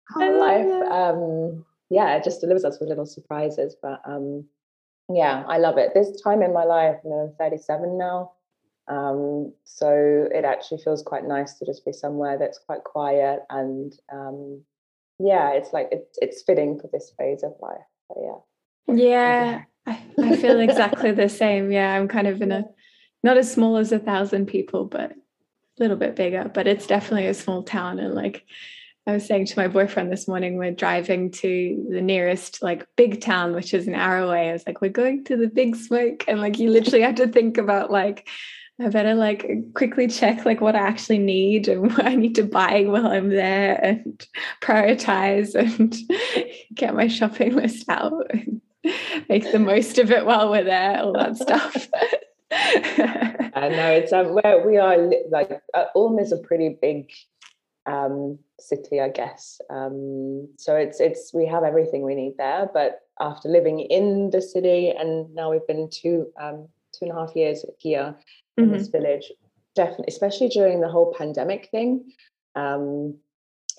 how 0.10 0.40
life, 0.40 0.92
um, 0.92 1.66
yeah, 1.90 2.16
it 2.16 2.24
just 2.24 2.42
delivers 2.42 2.66
us 2.66 2.80
with 2.80 2.90
little 2.90 3.06
surprises. 3.06 3.76
But 3.82 4.02
um, 4.06 4.46
yeah, 5.10 5.44
I 5.48 5.58
love 5.58 5.78
it. 5.78 5.94
This 5.94 6.22
time 6.22 6.42
in 6.42 6.54
my 6.54 6.64
life, 6.64 6.98
you 7.04 7.10
know, 7.10 7.32
I'm 7.32 7.36
37 7.38 7.98
now. 7.98 8.32
Um, 8.88 9.54
so 9.64 10.28
it 10.34 10.44
actually 10.44 10.82
feels 10.84 11.02
quite 11.04 11.26
nice 11.26 11.54
to 11.56 11.66
just 11.66 11.86
be 11.86 11.94
somewhere 11.94 12.38
that's 12.38 12.60
quite 12.60 12.84
quiet 12.84 13.42
and 13.50 13.94
um, 14.12 14.64
yeah, 15.24 15.52
it's 15.52 15.72
like 15.72 15.90
it's 15.92 16.18
it's 16.22 16.42
fitting 16.42 16.80
for 16.80 16.90
this 16.92 17.14
phase 17.18 17.44
of 17.44 17.54
life. 17.62 17.78
But 18.10 18.18
yeah. 18.22 18.96
Yeah, 18.96 19.64
I, 19.86 20.04
I 20.20 20.36
feel 20.36 20.60
exactly 20.60 21.12
the 21.12 21.30
same. 21.30 21.72
Yeah, 21.72 21.94
I'm 21.94 22.08
kind 22.08 22.28
of 22.28 22.42
in 22.42 22.52
a 22.52 22.66
not 23.24 23.38
as 23.38 23.52
small 23.52 23.78
as 23.78 23.92
a 23.92 24.00
thousand 24.00 24.48
people, 24.48 24.86
but 24.86 25.12
a 25.12 25.16
little 25.80 25.98
bit 25.98 26.16
bigger. 26.16 26.50
But 26.54 26.68
it's 26.68 26.88
definitely 26.88 27.28
a 27.28 27.34
small 27.34 27.64
town 27.64 28.00
and 28.00 28.16
like 28.16 28.46
I 29.08 29.14
was 29.14 29.26
saying 29.26 29.48
to 29.48 29.60
my 29.60 29.68
boyfriend 29.68 30.12
this 30.12 30.28
morning, 30.28 30.58
we're 30.58 30.72
driving 30.72 31.32
to 31.32 31.88
the 31.90 32.02
nearest 32.02 32.62
like 32.62 32.86
big 32.96 33.20
town, 33.20 33.54
which 33.54 33.74
is 33.74 33.88
an 33.88 33.96
hour 33.96 34.20
away. 34.20 34.50
I 34.50 34.54
was 34.54 34.64
like, 34.68 34.80
we're 34.80 34.90
going 34.90 35.24
to 35.26 35.38
the 35.38 35.48
big 35.48 35.76
smoke. 35.76 36.24
And 36.28 36.40
like, 36.40 36.60
you 36.60 36.70
literally 36.70 37.02
have 37.02 37.16
to 37.16 37.28
think 37.28 37.58
about 37.58 37.90
like, 37.90 38.28
I 38.80 38.90
better 38.90 39.16
like 39.16 39.74
quickly 39.74 40.08
check 40.08 40.46
like 40.46 40.62
what 40.62 40.76
I 40.76 40.80
actually 40.80 41.18
need 41.18 41.68
and 41.68 41.82
what 41.92 42.06
I 42.06 42.16
need 42.16 42.36
to 42.36 42.44
buy 42.44 42.86
while 42.88 43.08
I'm 43.08 43.30
there 43.30 43.80
and 43.84 44.28
prioritize 44.62 45.56
and 45.56 45.96
get 46.76 46.96
my 46.96 47.08
shopping 47.08 47.56
list 47.56 47.90
out 47.90 48.28
and 48.30 48.62
make 49.30 49.52
the 49.52 49.60
most 49.60 49.98
of 49.98 50.12
it 50.12 50.26
while 50.26 50.52
we're 50.52 50.64
there, 50.64 51.02
all 51.02 51.14
that 51.14 51.38
stuff. 51.38 51.88
I 52.54 53.70
know 53.70 53.92
it's 53.92 54.14
um, 54.14 54.36
where 54.36 54.66
we 54.66 54.78
are 54.78 55.10
like 55.30 55.62
uh, 55.74 55.86
Ulm 55.96 56.20
is 56.20 56.32
a 56.32 56.38
pretty 56.38 56.78
big 56.82 57.10
um, 57.86 58.38
city, 58.60 59.00
I 59.00 59.10
guess. 59.10 59.60
Um, 59.70 60.48
so 60.58 60.76
it's 60.76 61.00
it's 61.00 61.34
we 61.34 61.46
have 61.48 61.64
everything 61.64 62.04
we 62.04 62.16
need 62.16 62.36
there. 62.38 62.70
But 62.74 63.02
after 63.20 63.50
living 63.50 63.80
in 63.80 64.30
the 64.32 64.42
city, 64.42 64.90
and 64.90 65.34
now 65.34 65.52
we've 65.52 65.68
been 65.68 65.90
two 65.90 66.28
um, 66.40 66.68
two 66.94 67.06
and 67.06 67.12
a 67.12 67.16
half 67.16 67.36
years 67.36 67.66
here 67.80 68.16
in 68.58 68.66
mm-hmm. 68.66 68.74
this 68.74 68.88
village, 68.88 69.32
definitely, 69.76 70.06
especially 70.10 70.50
during 70.50 70.82
the 70.82 70.90
whole 70.90 71.14
pandemic 71.18 71.70
thing, 71.72 72.12
um, 72.56 73.16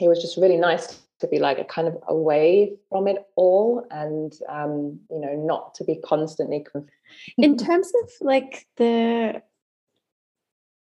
it 0.01 0.09
was 0.09 0.21
just 0.21 0.37
really 0.37 0.57
nice 0.57 1.01
to 1.21 1.29
be 1.29 1.39
like 1.39 1.59
a 1.59 1.65
kind 1.65 1.87
of 1.87 1.97
away 2.09 2.73
from 2.89 3.07
it 3.07 3.25
all, 3.37 3.87
and 3.91 4.33
um, 4.49 4.99
you 5.11 5.21
know, 5.21 5.35
not 5.37 5.75
to 5.75 5.85
be 5.85 5.97
constantly. 6.05 6.65
in 7.39 7.57
terms 7.57 7.93
of 8.03 8.11
like 8.21 8.67
the 8.77 9.43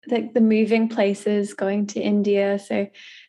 like 0.08 0.34
the 0.34 0.42
moving 0.42 0.88
places 0.88 1.54
going 1.54 1.86
to 1.86 2.00
india 2.00 2.58
so 2.60 2.88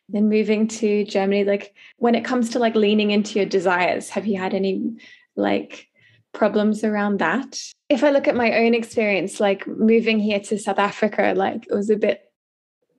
then 0.09 0.29
moving 0.29 0.67
to 0.67 1.03
germany 1.05 1.43
like 1.43 1.73
when 1.97 2.15
it 2.15 2.25
comes 2.25 2.49
to 2.49 2.59
like 2.59 2.75
leaning 2.75 3.11
into 3.11 3.37
your 3.39 3.45
desires 3.45 4.09
have 4.09 4.25
you 4.25 4.37
had 4.37 4.53
any 4.53 4.95
like 5.35 5.87
problems 6.33 6.83
around 6.83 7.19
that? 7.19 7.59
If 7.89 8.03
i 8.03 8.09
look 8.09 8.27
at 8.27 8.35
my 8.35 8.53
own 8.59 8.73
experience 8.73 9.39
like 9.39 9.67
moving 9.67 10.19
here 10.19 10.39
to 10.39 10.57
south 10.57 10.79
africa 10.79 11.33
like 11.35 11.65
it 11.69 11.73
was 11.73 11.89
a 11.89 11.97
bit 11.97 12.31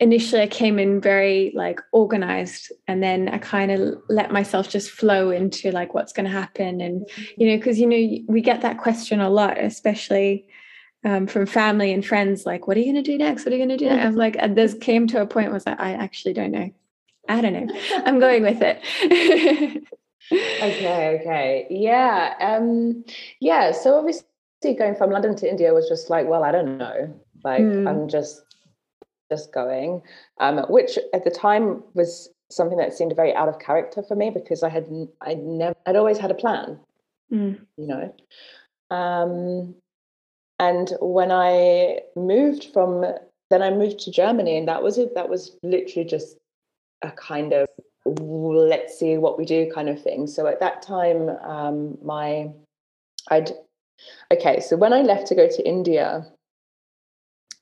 initially 0.00 0.42
i 0.42 0.46
came 0.46 0.78
in 0.78 1.00
very 1.00 1.52
like 1.54 1.80
organized 1.92 2.70
and 2.88 3.02
then 3.02 3.28
i 3.30 3.38
kind 3.38 3.70
of 3.70 3.94
let 4.10 4.32
myself 4.32 4.68
just 4.68 4.90
flow 4.90 5.30
into 5.30 5.70
like 5.70 5.94
what's 5.94 6.12
going 6.12 6.26
to 6.26 6.30
happen 6.30 6.80
and 6.80 7.02
mm-hmm. 7.02 7.22
you 7.40 7.48
know 7.48 7.56
because 7.56 7.78
you 7.78 7.86
know 7.86 8.24
we 8.28 8.42
get 8.42 8.60
that 8.60 8.78
question 8.78 9.20
a 9.20 9.30
lot 9.30 9.56
especially 9.58 10.46
um, 11.04 11.26
from 11.26 11.46
family 11.46 11.92
and 11.92 12.04
friends, 12.04 12.46
like, 12.46 12.66
what 12.66 12.76
are 12.76 12.80
you 12.80 12.92
going 12.92 13.02
to 13.02 13.10
do 13.10 13.18
next? 13.18 13.44
What 13.44 13.52
are 13.52 13.56
you 13.56 13.66
going 13.66 13.76
to 13.76 13.84
do? 13.84 13.90
Next? 13.90 14.06
I'm 14.06 14.16
like, 14.16 14.36
and 14.38 14.56
this 14.56 14.74
came 14.74 15.06
to 15.08 15.20
a 15.20 15.26
point 15.26 15.52
was 15.52 15.66
like, 15.66 15.80
I 15.80 15.92
actually 15.92 16.34
don't 16.34 16.52
know. 16.52 16.70
I 17.28 17.40
don't 17.40 17.52
know. 17.52 17.74
I'm 18.04 18.20
going 18.20 18.42
with 18.42 18.60
it. 18.62 18.80
okay, 20.32 21.18
okay. 21.20 21.66
Yeah. 21.70 22.34
Um, 22.40 23.04
yeah. 23.40 23.72
So 23.72 23.96
obviously 23.96 24.24
going 24.78 24.94
from 24.94 25.10
London 25.10 25.34
to 25.36 25.48
India 25.48 25.74
was 25.74 25.88
just 25.88 26.10
like, 26.10 26.26
well, 26.26 26.44
I 26.44 26.52
don't 26.52 26.78
know. 26.78 27.20
Like 27.44 27.62
mm. 27.62 27.88
I'm 27.88 28.08
just 28.08 28.42
just 29.30 29.52
going. 29.52 30.02
Um, 30.38 30.58
which 30.68 30.98
at 31.12 31.24
the 31.24 31.30
time 31.30 31.82
was 31.94 32.28
something 32.50 32.78
that 32.78 32.92
seemed 32.92 33.16
very 33.16 33.34
out 33.34 33.48
of 33.48 33.58
character 33.58 34.02
for 34.02 34.14
me 34.14 34.30
because 34.30 34.62
I 34.62 34.68
had 34.68 34.86
I 35.20 35.34
never 35.34 35.74
I'd 35.86 35.96
always 35.96 36.18
had 36.18 36.30
a 36.30 36.34
plan. 36.34 36.78
Mm. 37.32 37.60
You 37.76 37.86
know. 37.86 38.14
Um, 38.96 39.74
and 40.62 40.92
when 41.00 41.32
I 41.32 42.00
moved 42.14 42.66
from, 42.72 43.04
then 43.50 43.62
I 43.62 43.70
moved 43.70 43.98
to 44.00 44.12
Germany, 44.12 44.56
and 44.56 44.68
that 44.68 44.82
was 44.82 44.96
it. 44.96 45.14
That 45.16 45.28
was 45.28 45.56
literally 45.64 46.08
just 46.08 46.36
a 47.02 47.10
kind 47.10 47.52
of 47.52 47.68
let's 48.04 48.98
see 48.98 49.16
what 49.16 49.38
we 49.38 49.44
do 49.44 49.70
kind 49.74 49.88
of 49.88 50.00
thing. 50.00 50.26
So 50.26 50.46
at 50.46 50.60
that 50.60 50.82
time, 50.82 51.28
um, 51.28 51.98
my 52.02 52.50
I'd 53.28 53.50
okay. 54.32 54.60
So 54.60 54.76
when 54.76 54.92
I 54.92 55.02
left 55.02 55.26
to 55.28 55.34
go 55.34 55.48
to 55.48 55.68
India, 55.68 56.26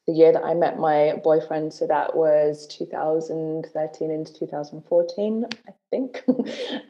the 0.06 0.12
year 0.12 0.32
that 0.32 0.44
I 0.44 0.52
met 0.52 0.78
my 0.78 1.14
boyfriend, 1.24 1.72
so 1.72 1.86
that 1.86 2.14
was 2.14 2.66
2013 2.66 4.10
into 4.10 4.34
2014, 4.34 5.46
I 5.66 5.72
think. 5.90 6.22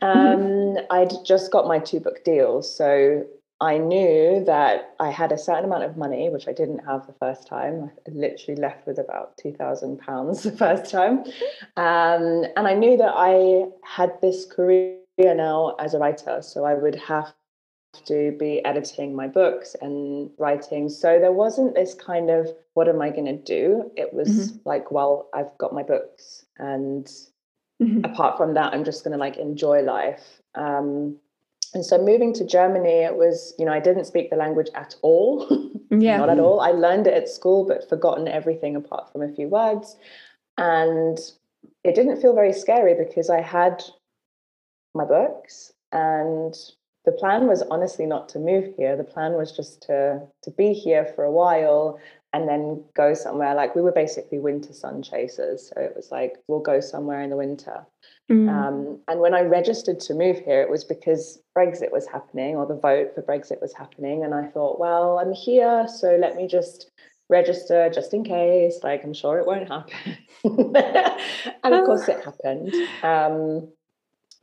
Um, 0.02 0.78
I'd 0.88 1.12
just 1.26 1.52
got 1.52 1.68
my 1.68 1.78
two 1.78 2.00
book 2.00 2.24
deals, 2.24 2.74
so 2.74 3.26
I 3.60 3.76
knew 3.76 4.42
that 4.46 4.94
I 4.98 5.10
had 5.10 5.32
a 5.32 5.38
certain 5.38 5.66
amount 5.66 5.84
of 5.84 5.96
money, 5.96 6.30
which 6.30 6.48
I 6.48 6.52
didn't 6.52 6.78
have 6.86 7.06
the 7.06 7.12
first 7.12 7.46
time. 7.46 7.90
I 8.06 8.10
literally 8.10 8.58
left 8.60 8.86
with 8.86 8.98
about 8.98 9.36
two 9.36 9.52
thousand 9.52 9.98
pounds 9.98 10.42
the 10.44 10.52
first 10.52 10.90
time, 10.90 11.24
um, 11.76 12.44
and 12.56 12.66
I 12.66 12.74
knew 12.74 12.96
that 12.96 13.12
I 13.14 13.66
had 13.84 14.18
this 14.22 14.46
career 14.46 14.96
now 15.18 15.76
as 15.78 15.94
a 15.94 15.98
writer, 15.98 16.40
so 16.40 16.64
I 16.64 16.74
would 16.74 16.94
have 16.94 17.34
to 18.06 18.32
be 18.38 18.64
editing 18.64 19.14
my 19.14 19.26
books 19.26 19.76
and 19.82 20.30
writing. 20.38 20.88
So 20.88 21.18
there 21.18 21.32
wasn't 21.32 21.74
this 21.74 21.92
kind 21.92 22.30
of 22.30 22.48
what 22.74 22.88
am 22.88 23.02
I 23.02 23.10
going 23.10 23.26
to 23.26 23.36
do? 23.36 23.90
It 23.96 24.14
was 24.14 24.52
mm-hmm. 24.52 24.68
like, 24.68 24.90
well, 24.90 25.28
I've 25.34 25.56
got 25.58 25.74
my 25.74 25.82
books, 25.82 26.46
and 26.58 27.06
mm-hmm. 27.82 28.04
apart 28.04 28.38
from 28.38 28.54
that, 28.54 28.72
I'm 28.72 28.84
just 28.84 29.04
going 29.04 29.12
to 29.12 29.18
like 29.18 29.36
enjoy 29.36 29.82
life. 29.82 30.40
Um, 30.54 31.18
and 31.74 31.84
so 31.84 31.98
moving 31.98 32.32
to 32.34 32.44
Germany, 32.44 33.02
it 33.04 33.16
was, 33.16 33.54
you 33.58 33.64
know, 33.64 33.72
I 33.72 33.80
didn't 33.80 34.06
speak 34.06 34.30
the 34.30 34.36
language 34.36 34.68
at 34.74 34.94
all. 35.02 35.48
Yeah. 35.92 36.18
Not 36.18 36.30
at 36.30 36.38
all. 36.38 36.60
I 36.60 36.70
learned 36.70 37.08
it 37.08 37.14
at 37.14 37.28
school, 37.28 37.64
but 37.64 37.88
forgotten 37.88 38.28
everything 38.28 38.76
apart 38.76 39.10
from 39.10 39.22
a 39.22 39.28
few 39.28 39.48
words. 39.48 39.96
And 40.56 41.18
it 41.82 41.96
didn't 41.96 42.20
feel 42.22 42.32
very 42.32 42.52
scary 42.52 42.94
because 42.94 43.28
I 43.28 43.40
had 43.40 43.82
my 44.94 45.04
books 45.04 45.72
and 45.90 46.54
the 47.04 47.12
plan 47.12 47.48
was 47.48 47.62
honestly 47.70 48.06
not 48.06 48.28
to 48.30 48.38
move 48.38 48.72
here. 48.76 48.96
The 48.96 49.02
plan 49.02 49.32
was 49.32 49.50
just 49.50 49.82
to 49.88 50.20
to 50.42 50.50
be 50.52 50.72
here 50.72 51.04
for 51.16 51.24
a 51.24 51.32
while 51.32 51.98
and 52.32 52.48
then 52.48 52.84
go 52.94 53.14
somewhere. 53.14 53.54
Like 53.54 53.74
we 53.74 53.82
were 53.82 53.92
basically 53.92 54.38
winter 54.38 54.72
sun 54.72 55.02
chasers. 55.02 55.68
So 55.68 55.80
it 55.80 55.94
was 55.96 56.10
like 56.10 56.36
we'll 56.46 56.60
go 56.60 56.80
somewhere 56.80 57.22
in 57.22 57.30
the 57.30 57.36
winter. 57.36 57.84
Mm. 58.30 58.48
Um, 58.48 59.00
and 59.08 59.20
when 59.20 59.34
I 59.34 59.40
registered 59.40 59.98
to 60.00 60.14
move 60.14 60.38
here, 60.38 60.62
it 60.62 60.70
was 60.70 60.84
because 60.84 61.42
Brexit 61.56 61.90
was 61.90 62.06
happening, 62.06 62.54
or 62.54 62.64
the 62.64 62.76
vote 62.76 63.14
for 63.14 63.22
Brexit 63.22 63.60
was 63.60 63.74
happening. 63.74 64.22
And 64.24 64.32
I 64.32 64.46
thought, 64.46 64.78
well, 64.78 65.18
I'm 65.18 65.32
here, 65.32 65.88
so 65.88 66.16
let 66.16 66.36
me 66.36 66.46
just 66.46 66.90
register 67.28 67.90
just 67.90 68.14
in 68.14 68.22
case. 68.22 68.80
Like, 68.84 69.02
I'm 69.02 69.14
sure 69.14 69.38
it 69.38 69.46
won't 69.46 69.68
happen. 69.68 70.16
and 71.64 71.74
of 71.74 71.84
course, 71.84 72.08
it 72.08 72.24
happened. 72.24 72.72
Um, 73.02 73.68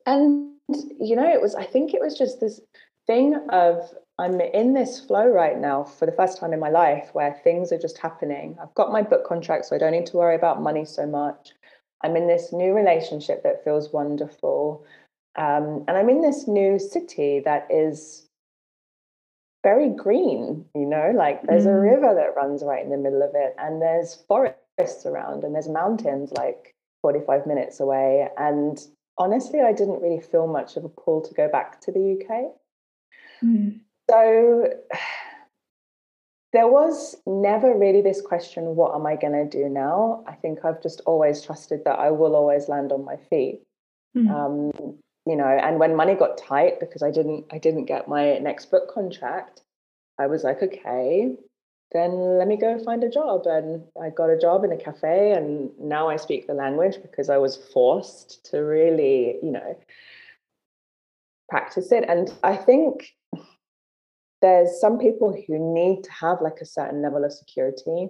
and, 0.05 0.51
you 0.99 1.15
know, 1.15 1.27
it 1.27 1.41
was, 1.41 1.55
I 1.55 1.63
think 1.63 1.93
it 1.93 2.01
was 2.01 2.17
just 2.17 2.41
this 2.41 2.59
thing 3.05 3.35
of 3.49 3.89
I'm 4.19 4.41
in 4.41 4.73
this 4.73 4.99
flow 4.99 5.27
right 5.27 5.57
now 5.57 5.83
for 5.83 6.07
the 6.07 6.11
first 6.11 6.39
time 6.39 6.51
in 6.51 6.59
my 6.59 6.69
life 6.69 7.09
where 7.13 7.39
things 7.43 7.71
are 7.71 7.77
just 7.77 7.99
happening. 7.99 8.57
I've 8.61 8.73
got 8.73 8.91
my 8.91 9.03
book 9.03 9.25
contract, 9.25 9.65
so 9.65 9.75
I 9.75 9.79
don't 9.79 9.91
need 9.91 10.07
to 10.07 10.17
worry 10.17 10.35
about 10.35 10.61
money 10.61 10.85
so 10.85 11.05
much. 11.05 11.51
I'm 12.03 12.15
in 12.15 12.27
this 12.27 12.51
new 12.51 12.73
relationship 12.73 13.43
that 13.43 13.63
feels 13.63 13.93
wonderful. 13.93 14.83
Um, 15.35 15.83
and 15.87 15.97
I'm 15.97 16.09
in 16.09 16.21
this 16.21 16.47
new 16.47 16.79
city 16.79 17.41
that 17.45 17.67
is 17.69 18.27
very 19.63 19.89
green, 19.89 20.65
you 20.73 20.85
know, 20.85 21.11
like 21.15 21.43
there's 21.43 21.65
mm. 21.65 21.75
a 21.75 21.79
river 21.79 22.15
that 22.15 22.35
runs 22.35 22.63
right 22.63 22.83
in 22.83 22.89
the 22.89 22.97
middle 22.97 23.21
of 23.21 23.31
it, 23.35 23.53
and 23.59 23.81
there's 23.81 24.23
forests 24.27 25.05
around, 25.05 25.43
and 25.43 25.53
there's 25.53 25.69
mountains 25.69 26.31
like 26.31 26.73
45 27.03 27.45
minutes 27.45 27.79
away. 27.79 28.29
And 28.37 28.79
honestly, 29.19 29.61
I 29.61 29.73
didn't 29.73 30.01
really 30.01 30.21
feel 30.21 30.47
much 30.47 30.75
of 30.75 30.85
a 30.85 30.89
pull 30.89 31.21
to 31.21 31.33
go 31.35 31.47
back 31.49 31.81
to 31.81 31.91
the 31.91 32.19
UK. 32.19 32.51
Mm. 33.43 33.81
So 34.09 34.69
there 36.53 36.67
was 36.67 37.15
never 37.25 37.77
really 37.77 38.01
this 38.01 38.21
question 38.21 38.63
what 38.77 38.95
am 38.95 39.05
i 39.05 39.15
going 39.17 39.33
to 39.33 39.45
do 39.45 39.67
now? 39.69 40.23
I 40.27 40.33
think 40.33 40.63
i've 40.63 40.81
just 40.81 41.01
always 41.05 41.41
trusted 41.41 41.83
that 41.85 41.99
i 41.99 42.09
will 42.09 42.35
always 42.35 42.69
land 42.69 42.91
on 42.91 43.03
my 43.03 43.17
feet. 43.29 43.61
Mm-hmm. 44.15 44.33
um, 44.33 44.71
you 45.27 45.35
know 45.35 45.45
and 45.45 45.77
when 45.77 45.95
money 45.95 46.15
got 46.15 46.37
tight 46.37 46.79
because 46.79 47.03
i 47.03 47.11
didn't 47.11 47.45
i 47.51 47.57
didn't 47.57 47.85
get 47.85 48.07
my 48.07 48.37
next 48.37 48.71
book 48.71 48.91
contract 48.91 49.61
i 50.17 50.25
was 50.25 50.45
like 50.45 50.63
okay 50.63 51.35
then 51.93 52.37
let 52.37 52.47
me 52.47 52.57
go 52.57 52.77
find 52.83 53.03
a 53.03 53.09
job. 53.09 53.45
And 53.45 53.83
i 54.01 54.09
got 54.09 54.29
a 54.29 54.39
job 54.39 54.63
in 54.63 54.71
a 54.71 54.77
cafe 54.77 55.33
and 55.33 55.69
now 55.79 56.09
i 56.09 56.15
speak 56.17 56.47
the 56.47 56.53
language 56.53 56.95
because 57.01 57.29
i 57.29 57.37
was 57.37 57.57
forced 57.73 58.45
to 58.51 58.59
really 58.59 59.37
you 59.43 59.51
know 59.51 59.77
practice 61.49 61.91
it. 61.91 62.05
And 62.07 62.33
i 62.43 62.55
think 62.55 63.13
there's 64.41 64.79
some 64.79 64.97
people 64.99 65.31
who 65.31 65.73
need 65.73 66.03
to 66.03 66.11
have 66.11 66.41
like 66.41 66.59
a 66.61 66.65
certain 66.65 67.01
level 67.01 67.23
of 67.23 67.33
security 67.33 68.09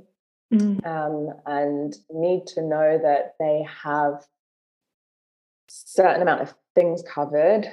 mm. 0.54 0.86
um, 0.86 1.34
and 1.46 1.96
need 2.10 2.46
to 2.48 2.62
know 2.62 3.00
that 3.02 3.36
they 3.40 3.66
have 3.84 4.26
certain 5.70 6.22
amount 6.22 6.42
of 6.42 6.54
things 6.76 7.04
covered 7.04 7.70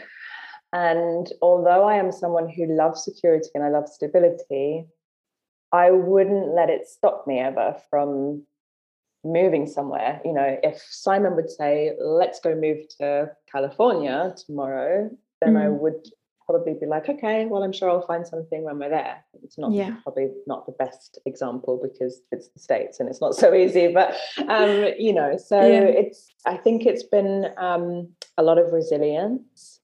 and 0.73 1.33
although 1.41 1.85
i 1.85 1.95
am 1.95 2.11
someone 2.11 2.49
who 2.49 2.67
loves 2.67 3.05
security 3.05 3.49
and 3.55 3.63
i 3.63 3.69
love 3.69 3.89
stability 3.89 4.85
i 5.73 5.91
wouldn't 5.91 6.55
let 6.55 6.71
it 6.71 6.87
stop 6.87 7.25
me 7.27 7.39
ever 7.39 7.77
from 7.89 8.43
moving 9.25 9.67
somewhere 9.67 10.21
you 10.25 10.33
know 10.33 10.59
if 10.63 10.83
simon 10.91 11.37
would 11.37 11.49
say 11.49 11.93
let's 12.01 12.41
go 12.41 12.55
move 12.55 12.79
to 12.89 13.31
california 13.51 14.35
tomorrow 14.45 15.09
then 15.41 15.55
mm. 15.55 15.65
i 15.65 15.69
would 15.69 16.09
probably 16.47 16.75
be 16.75 16.87
like, 16.87 17.09
okay, 17.09 17.47
well, 17.47 17.63
I'm 17.63 17.73
sure 17.73 17.91
I'll 17.91 18.07
find 18.07 18.27
something 18.27 18.63
when 18.63 18.79
we're 18.79 18.91
there. 18.91 19.25
It's 19.43 19.59
not 19.59 19.73
yeah. 19.73 19.97
probably 20.03 20.31
not 20.47 20.67
the 20.67 20.73
best 20.73 21.19
example 21.27 21.81
because 21.83 22.21
it's 22.33 22.49
the 22.49 22.59
States 22.59 23.01
and 23.01 23.09
it's 23.09 23.21
not 23.21 23.35
so 23.35 23.55
easy, 23.63 23.93
but 23.93 24.15
um, 24.49 24.93
you 24.99 25.13
know, 25.13 25.37
so 25.37 25.61
yeah. 25.61 25.81
it's 25.81 26.29
I 26.47 26.57
think 26.57 26.87
it's 26.87 27.03
been 27.03 27.49
um, 27.57 28.09
a 28.37 28.43
lot 28.43 28.59
of 28.59 28.73
resilience, 28.73 29.81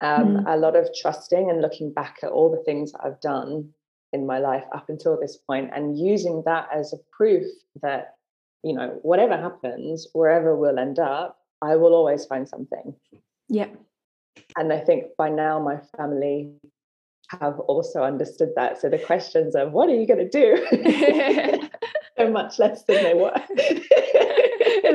um, 0.00 0.38
mm. 0.38 0.44
a 0.46 0.56
lot 0.56 0.76
of 0.76 0.88
trusting 1.00 1.50
and 1.50 1.60
looking 1.60 1.92
back 1.92 2.18
at 2.22 2.30
all 2.30 2.50
the 2.50 2.62
things 2.64 2.92
that 2.92 3.00
I've 3.04 3.20
done 3.20 3.70
in 4.12 4.26
my 4.26 4.38
life 4.38 4.64
up 4.74 4.88
until 4.88 5.18
this 5.18 5.36
point 5.36 5.70
and 5.74 5.98
using 5.98 6.42
that 6.46 6.68
as 6.72 6.92
a 6.92 6.98
proof 7.12 7.44
that, 7.82 8.14
you 8.62 8.74
know, 8.74 8.98
whatever 9.02 9.36
happens, 9.36 10.06
wherever 10.12 10.56
we'll 10.56 10.78
end 10.78 10.98
up, 10.98 11.38
I 11.60 11.76
will 11.76 11.94
always 11.94 12.24
find 12.24 12.48
something. 12.48 12.94
Yeah 13.48 13.68
and 14.56 14.72
I 14.72 14.80
think 14.80 15.06
by 15.16 15.28
now 15.28 15.58
my 15.58 15.78
family 15.96 16.52
have 17.28 17.58
also 17.60 18.02
understood 18.02 18.50
that. 18.56 18.80
So 18.80 18.88
the 18.88 18.98
questions 18.98 19.54
of 19.54 19.72
what 19.72 19.88
are 19.88 19.94
you 19.94 20.06
going 20.06 20.28
to 20.28 20.28
do 20.28 21.68
so 22.16 22.30
much 22.30 22.58
less 22.58 22.84
than 22.84 23.02
they 23.02 23.14
were. 23.14 23.34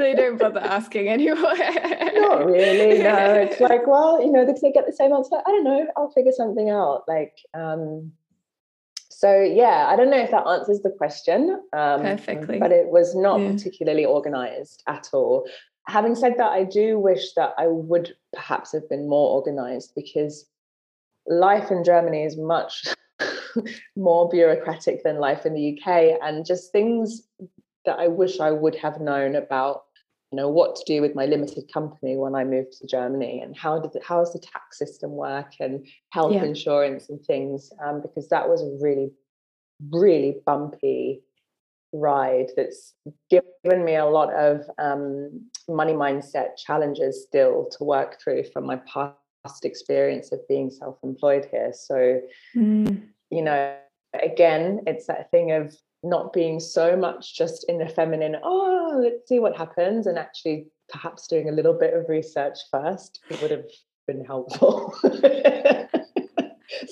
they 0.02 0.14
don't 0.16 0.38
bother 0.38 0.60
asking 0.60 1.10
anymore. 1.10 1.56
Not 1.56 2.46
really. 2.46 3.00
No, 3.04 3.34
it's 3.34 3.60
like, 3.60 3.86
well, 3.86 4.24
you 4.24 4.32
know, 4.32 4.46
they 4.46 4.72
get 4.72 4.86
the 4.86 4.94
same 4.94 5.14
answer. 5.14 5.36
I 5.46 5.50
don't 5.50 5.64
know. 5.64 5.88
I'll 5.98 6.12
figure 6.12 6.32
something 6.32 6.70
out. 6.70 7.04
Like, 7.08 7.38
um, 7.54 8.12
so 9.10 9.40
yeah, 9.42 9.88
I 9.88 9.96
don't 9.96 10.10
know 10.10 10.18
if 10.18 10.32
that 10.32 10.48
answers 10.48 10.80
the 10.82 10.90
question. 10.90 11.62
Um, 11.74 12.02
Perfectly. 12.02 12.60
But 12.60 12.72
it 12.72 12.88
was 12.88 13.16
not 13.16 13.40
yeah. 13.40 13.52
particularly 13.52 14.06
organized 14.06 14.84
at 14.88 15.10
all 15.14 15.48
having 15.88 16.16
said 16.16 16.36
that, 16.38 16.52
I 16.52 16.64
do 16.64 17.00
wish 17.00 17.34
that 17.34 17.54
I 17.58 17.68
would 17.68 18.16
perhaps 18.34 18.72
have 18.74 18.88
been 18.90 19.10
more 19.10 19.36
organized 19.36 19.94
because 19.96 20.46
life 21.28 21.72
in 21.72 21.84
Germany 21.84 22.24
is 22.24 22.38
much 22.38 22.88
more 23.96 24.30
bureaucratic 24.30 25.04
than 25.04 25.20
life 25.20 25.46
in 25.46 25.54
the 25.54 25.78
UK 25.78 26.20
and 26.22 26.46
just 26.46 26.72
things 26.72 27.28
that 27.86 28.00
I 28.00 28.08
wish 28.08 28.40
I 28.40 28.52
would 28.52 28.76
have 28.76 29.02
known 29.02 29.36
about 29.36 29.84
you 30.32 30.38
know 30.38 30.48
what 30.48 30.78
to 30.78 30.84
do 30.86 31.02
with 31.02 31.14
my 31.14 31.26
limited 31.26 31.70
company 31.74 32.16
when 32.16 32.36
I 32.36 32.46
moved 32.46 32.72
to 32.80 32.88
Germany 32.88 33.42
and 33.42 33.58
how 33.58 33.80
did 33.80 33.94
it, 33.96 34.04
how 34.04 34.20
does 34.20 34.32
the 34.32 34.40
tax 34.40 34.80
system 34.80 35.12
work 35.12 35.52
and 35.60 35.86
health 36.12 36.34
yeah. 36.34 36.46
insurance 36.46 37.10
and 37.10 37.22
things 37.26 37.70
um, 37.86 38.02
because 38.02 38.30
that 38.30 38.48
was 38.48 38.62
a 38.62 38.78
really 38.82 39.12
really 39.92 40.38
bumpy 40.46 41.22
ride 41.94 42.52
that's 42.56 42.94
given 43.30 43.84
me 43.84 43.96
a 43.96 44.06
lot 44.06 44.34
of 44.34 44.62
um, 44.78 45.50
money 45.68 45.94
mindset 45.94 46.58
challenges 46.58 47.24
still 47.24 47.68
to 47.78 47.84
work 47.84 48.20
through 48.22 48.44
from 48.54 48.66
my 48.66 48.78
past 48.88 49.16
experience 49.64 50.32
of 50.32 50.40
being 50.48 50.70
self-employed 50.70 51.48
here 51.52 51.72
so 51.74 52.22
mm. 52.56 53.02
you 53.30 53.42
know 53.42 53.76
again 54.22 54.82
it's 54.88 55.08
that 55.08 55.30
thing 55.32 55.52
of 55.52 55.76
not 56.04 56.34
being 56.34 56.60
so 56.60 56.96
much 56.96 57.36
just 57.36 57.66
in 57.70 57.78
the 57.78 57.88
feminine 57.88 58.36
oh 58.44 59.00
let's 59.02 59.28
see 59.28 59.40
what 59.40 59.56
happens 59.56 60.08
and 60.08 60.18
actually 60.18 60.68
perhaps 60.90 61.28
doing 61.28 61.50
a 61.50 61.54
little 61.54 61.74
bit 61.74 61.94
of 61.94 62.10
research 62.10 62.58
first 62.72 63.20
it 63.30 63.42
would 63.42 63.52
have 63.52 63.66
been 64.08 64.24
helpful 64.26 64.94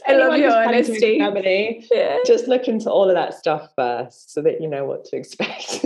I 0.08 0.14
love 0.14 0.38
your 0.38 0.52
honesty. 0.52 1.18
Germany, 1.20 1.88
yeah. 1.92 2.18
Just 2.26 2.48
look 2.48 2.68
into 2.68 2.90
all 2.90 3.10
of 3.10 3.16
that 3.16 3.34
stuff 3.34 3.70
first 3.76 4.34
so 4.34 4.42
that 4.42 4.62
you 4.62 4.68
know 4.68 4.86
what 4.86 5.06
to 5.06 5.18
expect. 5.18 5.86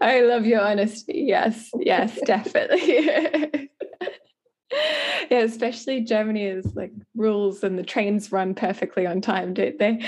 I 0.00 0.20
love 0.20 0.44
your 0.46 0.60
honesty. 0.60 1.24
Yes, 1.26 1.70
yes, 1.78 2.18
definitely. 2.26 3.06
yeah, 5.30 5.38
especially 5.38 6.00
Germany 6.02 6.44
is 6.44 6.74
like 6.74 6.92
rules 7.14 7.64
and 7.64 7.78
the 7.78 7.82
trains 7.82 8.32
run 8.32 8.54
perfectly 8.54 9.06
on 9.06 9.20
time, 9.20 9.54
don't 9.54 9.78
they? 9.78 10.00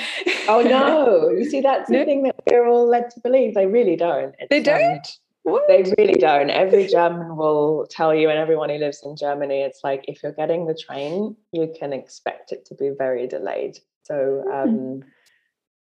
oh 0.48 0.62
no. 0.62 1.30
You 1.30 1.48
see, 1.48 1.60
that's 1.60 1.88
no? 1.88 2.00
the 2.00 2.04
thing 2.04 2.24
that 2.24 2.36
we're 2.50 2.66
all 2.66 2.86
led 2.86 3.10
to 3.10 3.20
believe. 3.20 3.54
They 3.54 3.66
really 3.66 3.96
don't. 3.96 4.34
It's, 4.38 4.50
they 4.50 4.60
don't? 4.62 4.96
Um? 4.96 5.00
They 5.46 5.84
really 5.96 6.14
don't. 6.14 6.50
Every 6.50 6.88
German 6.88 7.36
will 7.36 7.86
tell 7.88 8.12
you, 8.12 8.28
and 8.30 8.38
everyone 8.38 8.68
who 8.68 8.78
lives 8.78 9.02
in 9.04 9.16
Germany, 9.16 9.60
it's 9.60 9.84
like 9.84 10.04
if 10.08 10.22
you're 10.22 10.32
getting 10.32 10.66
the 10.66 10.74
train, 10.74 11.36
you 11.52 11.72
can 11.78 11.92
expect 11.92 12.50
it 12.50 12.64
to 12.66 12.74
be 12.74 12.90
very 12.96 13.28
delayed. 13.28 13.78
So, 14.02 14.42
hmm. 14.44 14.52
um, 14.52 15.04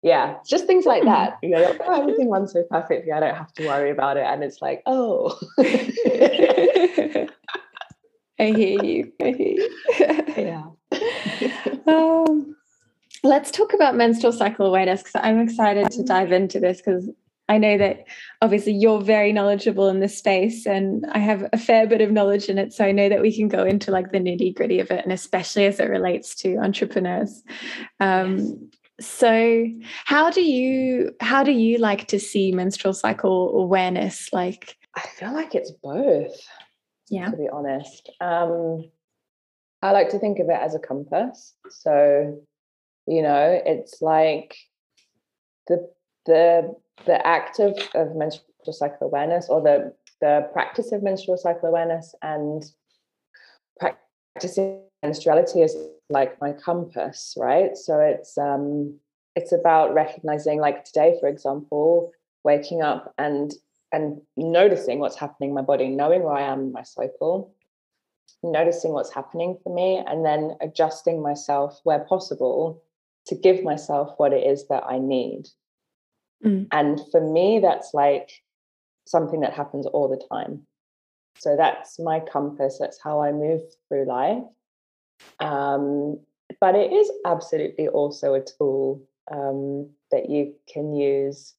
yeah, 0.02 0.38
just 0.44 0.66
things 0.66 0.84
like 0.84 1.04
that. 1.04 1.38
You 1.42 1.50
know, 1.50 1.76
oh, 1.86 2.00
everything 2.00 2.28
runs 2.28 2.52
so 2.52 2.64
perfectly, 2.68 3.12
I 3.12 3.20
don't 3.20 3.36
have 3.36 3.52
to 3.54 3.66
worry 3.66 3.90
about 3.90 4.16
it. 4.16 4.24
And 4.26 4.42
it's 4.42 4.60
like, 4.60 4.82
oh. 4.84 5.38
I 8.40 8.46
hear 8.46 8.82
you. 8.82 9.12
I 9.20 9.30
hear 9.30 9.48
you. 9.48 9.70
yeah. 10.36 10.64
um, 11.94 12.56
let's 13.22 13.52
talk 13.52 13.72
about 13.74 13.94
menstrual 13.94 14.32
cycle 14.32 14.66
awareness 14.66 15.02
because 15.04 15.20
I'm 15.22 15.38
excited 15.38 15.92
to 15.92 16.02
dive 16.02 16.32
into 16.32 16.58
this 16.58 16.78
because 16.78 17.08
I 17.52 17.58
know 17.58 17.76
that 17.76 18.06
obviously 18.40 18.72
you're 18.72 19.02
very 19.02 19.30
knowledgeable 19.30 19.90
in 19.90 20.00
this 20.00 20.16
space 20.16 20.64
and 20.64 21.04
I 21.12 21.18
have 21.18 21.50
a 21.52 21.58
fair 21.58 21.86
bit 21.86 22.00
of 22.00 22.10
knowledge 22.10 22.48
in 22.48 22.56
it. 22.56 22.72
So 22.72 22.82
I 22.82 22.92
know 22.92 23.10
that 23.10 23.20
we 23.20 23.36
can 23.36 23.48
go 23.48 23.62
into 23.62 23.90
like 23.90 24.10
the 24.10 24.20
nitty 24.20 24.54
gritty 24.56 24.80
of 24.80 24.90
it 24.90 25.04
and 25.04 25.12
especially 25.12 25.66
as 25.66 25.78
it 25.78 25.90
relates 25.90 26.34
to 26.36 26.56
entrepreneurs. 26.56 27.42
Um, 28.00 28.38
yes. 28.38 28.54
So 29.00 29.66
how 30.06 30.30
do 30.30 30.40
you 30.40 31.14
how 31.20 31.42
do 31.42 31.52
you 31.52 31.76
like 31.76 32.06
to 32.08 32.18
see 32.18 32.52
menstrual 32.52 32.94
cycle 32.94 33.58
awareness? 33.58 34.32
Like 34.32 34.78
I 34.96 35.02
feel 35.18 35.34
like 35.34 35.54
it's 35.54 35.72
both. 35.72 36.34
Yeah. 37.10 37.30
To 37.30 37.36
be 37.36 37.50
honest. 37.52 38.10
Um, 38.22 38.90
I 39.82 39.90
like 39.90 40.08
to 40.10 40.18
think 40.18 40.38
of 40.38 40.48
it 40.48 40.58
as 40.58 40.74
a 40.74 40.78
compass. 40.78 41.54
So, 41.68 42.40
you 43.06 43.22
know, 43.22 43.60
it's 43.66 44.00
like 44.00 44.56
the 45.66 45.90
the 46.26 46.74
the 47.06 47.26
act 47.26 47.58
of, 47.58 47.76
of 47.94 48.14
menstrual 48.14 48.46
cycle 48.70 49.06
awareness 49.06 49.48
or 49.48 49.60
the 49.60 49.92
the 50.20 50.48
practice 50.52 50.92
of 50.92 51.02
menstrual 51.02 51.36
cycle 51.36 51.68
awareness 51.68 52.14
and 52.22 52.64
practicing 53.78 54.82
menstruality 55.04 55.64
is 55.64 55.76
like 56.10 56.40
my 56.40 56.52
compass 56.52 57.34
right? 57.36 57.76
So 57.76 57.98
it's 57.98 58.38
um 58.38 58.98
it's 59.34 59.52
about 59.52 59.94
recognizing 59.94 60.60
like 60.60 60.84
today 60.84 61.16
for 61.20 61.28
example 61.28 62.12
waking 62.44 62.82
up 62.82 63.14
and 63.18 63.52
and 63.92 64.20
noticing 64.36 64.98
what's 64.98 65.18
happening 65.18 65.50
in 65.50 65.54
my 65.54 65.62
body 65.62 65.88
knowing 65.88 66.22
where 66.22 66.34
i 66.34 66.42
am 66.42 66.60
in 66.60 66.72
my 66.72 66.82
cycle 66.82 67.54
noticing 68.42 68.92
what's 68.92 69.12
happening 69.12 69.56
for 69.62 69.74
me 69.74 70.02
and 70.06 70.24
then 70.24 70.56
adjusting 70.60 71.22
myself 71.22 71.80
where 71.84 72.00
possible 72.00 72.82
to 73.26 73.34
give 73.34 73.62
myself 73.62 74.14
what 74.16 74.32
it 74.32 74.46
is 74.46 74.66
that 74.68 74.82
i 74.84 74.98
need 74.98 75.46
Mm. 76.44 76.68
And 76.72 77.00
for 77.10 77.20
me, 77.20 77.60
that's 77.60 77.94
like 77.94 78.30
something 79.06 79.40
that 79.40 79.52
happens 79.52 79.86
all 79.86 80.08
the 80.08 80.22
time. 80.34 80.66
So 81.38 81.56
that's 81.56 81.98
my 81.98 82.20
compass. 82.20 82.78
That's 82.78 83.00
how 83.02 83.22
I 83.22 83.32
move 83.32 83.60
through 83.88 84.06
life. 84.06 84.44
Um, 85.40 86.20
but 86.60 86.74
it 86.74 86.92
is 86.92 87.10
absolutely 87.24 87.88
also 87.88 88.34
a 88.34 88.44
tool 88.44 89.02
um, 89.30 89.88
that 90.10 90.30
you 90.30 90.54
can 90.72 90.94
use. 90.94 91.54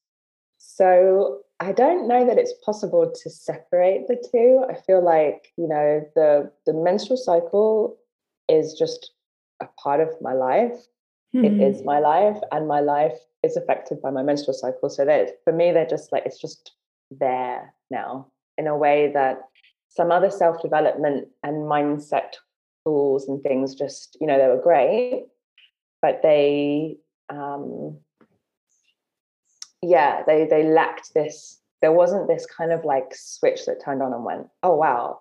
So 0.57 1.39
I 1.59 1.71
don't 1.71 2.07
know 2.07 2.25
that 2.25 2.37
it's 2.37 2.53
possible 2.63 3.11
to 3.11 3.29
separate 3.29 4.07
the 4.07 4.21
two. 4.31 4.65
I 4.69 4.75
feel 4.75 5.03
like 5.03 5.51
you 5.57 5.67
know 5.67 6.05
the 6.15 6.51
the 6.65 6.73
menstrual 6.73 7.17
cycle 7.17 7.97
is 8.47 8.73
just 8.73 9.11
a 9.61 9.67
part 9.81 9.99
of 9.99 10.09
my 10.21 10.33
life. 10.33 10.77
Mm-hmm. 11.35 11.45
It 11.45 11.61
is 11.61 11.83
my 11.83 11.99
life, 11.99 12.37
and 12.51 12.67
my 12.67 12.79
life 12.79 13.17
is 13.43 13.57
affected 13.57 14.01
by 14.01 14.09
my 14.09 14.23
menstrual 14.23 14.53
cycle. 14.53 14.89
So 14.89 15.05
that 15.05 15.41
for 15.43 15.53
me, 15.53 15.71
they're 15.71 15.85
just 15.85 16.11
like 16.11 16.25
it's 16.25 16.39
just 16.39 16.71
there 17.11 17.73
now 17.91 18.27
in 18.57 18.67
a 18.67 18.77
way 18.77 19.11
that 19.13 19.41
some 19.89 20.11
other 20.11 20.29
self 20.29 20.61
development 20.61 21.27
and 21.43 21.69
mindset 21.69 22.33
tools 22.85 23.27
and 23.27 23.41
things 23.43 23.75
just 23.75 24.17
you 24.19 24.27
know 24.27 24.37
they 24.37 24.47
were 24.47 24.61
great, 24.61 25.25
but 26.01 26.21
they 26.23 26.97
um, 27.29 27.97
yeah 29.81 30.23
they 30.25 30.45
they 30.45 30.63
lacked 30.63 31.13
this. 31.13 31.59
There 31.81 31.91
wasn't 31.91 32.29
this 32.29 32.45
kind 32.45 32.71
of 32.71 32.85
like 32.85 33.13
switch 33.13 33.65
that 33.65 33.83
turned 33.83 34.01
on 34.01 34.13
and 34.13 34.23
went, 34.23 34.47
oh 34.63 34.75
wow, 34.75 35.19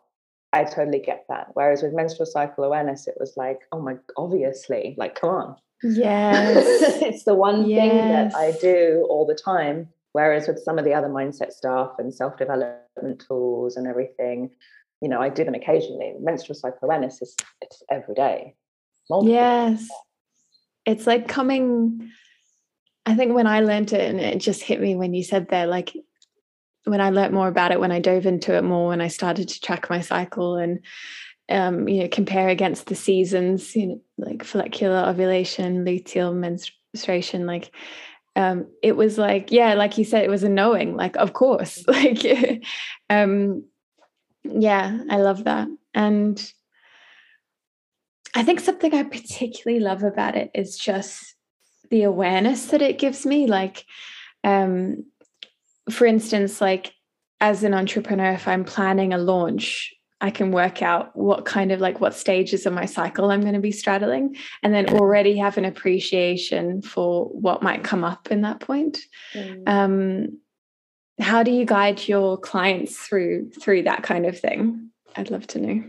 I 0.52 0.64
totally 0.64 1.00
get 1.00 1.24
that. 1.28 1.48
Whereas 1.54 1.82
with 1.82 1.94
menstrual 1.94 2.26
cycle 2.26 2.64
awareness, 2.64 3.08
it 3.08 3.16
was 3.18 3.34
like, 3.36 3.60
oh 3.72 3.80
my, 3.80 3.96
obviously, 4.16 4.94
like, 4.98 5.18
come 5.18 5.30
on, 5.30 5.56
Yes. 5.82 6.64
it's 7.02 7.24
the 7.24 7.34
one 7.34 7.68
yes. 7.68 7.80
thing 7.80 7.98
that 8.12 8.34
I 8.34 8.52
do 8.60 9.06
all 9.08 9.26
the 9.26 9.34
time. 9.34 9.88
Whereas 10.12 10.46
with 10.46 10.58
some 10.58 10.78
of 10.78 10.84
the 10.84 10.94
other 10.94 11.08
mindset 11.08 11.52
stuff 11.52 11.92
and 11.98 12.14
self 12.14 12.36
development 12.36 13.24
tools 13.26 13.76
and 13.76 13.86
everything, 13.86 14.50
you 15.00 15.08
know, 15.08 15.20
I 15.20 15.30
do 15.30 15.44
them 15.44 15.54
occasionally. 15.54 16.14
Menstrual 16.20 16.54
cycle 16.54 16.78
awareness 16.82 17.20
is 17.22 17.34
it's 17.60 17.82
every 17.90 18.14
day. 18.14 18.54
Multiple 19.08 19.32
yes. 19.32 19.88
It's 20.84 21.06
like 21.06 21.28
coming. 21.28 22.10
I 23.06 23.14
think 23.14 23.34
when 23.34 23.46
I 23.46 23.60
learned 23.60 23.92
it, 23.92 24.08
and 24.08 24.20
it 24.20 24.38
just 24.38 24.62
hit 24.62 24.80
me 24.80 24.94
when 24.94 25.14
you 25.14 25.24
said 25.24 25.48
there, 25.48 25.66
like 25.66 25.92
when 26.84 27.00
I 27.00 27.10
learned 27.10 27.34
more 27.34 27.48
about 27.48 27.72
it, 27.72 27.80
when 27.80 27.92
I 27.92 28.00
dove 28.00 28.26
into 28.26 28.54
it 28.54 28.62
more, 28.62 28.88
when 28.88 29.00
I 29.00 29.08
started 29.08 29.48
to 29.48 29.60
track 29.60 29.88
my 29.88 30.00
cycle 30.00 30.56
and 30.56 30.80
um, 31.52 31.88
you 31.88 32.02
know, 32.02 32.08
compare 32.08 32.48
against 32.48 32.86
the 32.86 32.94
seasons, 32.94 33.76
you 33.76 33.86
know, 33.86 34.00
like 34.18 34.42
follicular 34.42 35.04
ovulation, 35.06 35.84
luteal 35.84 36.34
menstruation, 36.34 37.46
like 37.46 37.70
um, 38.34 38.66
it 38.82 38.96
was 38.96 39.18
like, 39.18 39.52
yeah, 39.52 39.74
like 39.74 39.98
you 39.98 40.04
said, 40.04 40.24
it 40.24 40.30
was 40.30 40.42
a 40.42 40.48
knowing, 40.48 40.96
like, 40.96 41.16
of 41.16 41.34
course, 41.34 41.84
like, 41.88 42.62
um, 43.10 43.64
yeah, 44.44 44.98
I 45.10 45.18
love 45.18 45.44
that. 45.44 45.68
And 45.94 46.52
I 48.34 48.42
think 48.42 48.60
something 48.60 48.94
I 48.94 49.02
particularly 49.02 49.80
love 49.82 50.02
about 50.02 50.36
it 50.36 50.50
is 50.54 50.78
just 50.78 51.34
the 51.90 52.04
awareness 52.04 52.66
that 52.66 52.80
it 52.80 52.98
gives 52.98 53.26
me. 53.26 53.46
Like, 53.46 53.84
um, 54.42 55.04
for 55.90 56.06
instance, 56.06 56.60
like 56.60 56.94
as 57.40 57.64
an 57.64 57.74
entrepreneur, 57.74 58.32
if 58.32 58.48
I'm 58.48 58.64
planning 58.64 59.12
a 59.12 59.18
launch, 59.18 59.92
I 60.22 60.30
can 60.30 60.52
work 60.52 60.82
out 60.82 61.14
what 61.16 61.44
kind 61.44 61.72
of 61.72 61.80
like 61.80 62.00
what 62.00 62.14
stages 62.14 62.64
of 62.64 62.72
my 62.72 62.86
cycle 62.86 63.32
I'm 63.32 63.40
going 63.40 63.54
to 63.54 63.60
be 63.60 63.72
straddling 63.72 64.36
and 64.62 64.72
then 64.72 64.88
already 64.90 65.36
have 65.38 65.58
an 65.58 65.64
appreciation 65.64 66.80
for 66.80 67.26
what 67.26 67.60
might 67.60 67.82
come 67.82 68.04
up 68.04 68.30
in 68.30 68.42
that 68.42 68.60
point. 68.60 68.98
Mm. 69.34 69.68
Um, 69.68 70.38
how 71.20 71.42
do 71.42 71.50
you 71.50 71.64
guide 71.64 72.06
your 72.06 72.38
clients 72.38 72.96
through 72.96 73.50
through 73.50 73.82
that 73.82 74.04
kind 74.04 74.24
of 74.24 74.38
thing? 74.38 74.90
I'd 75.16 75.30
love 75.30 75.48
to 75.48 75.60
know. 75.60 75.84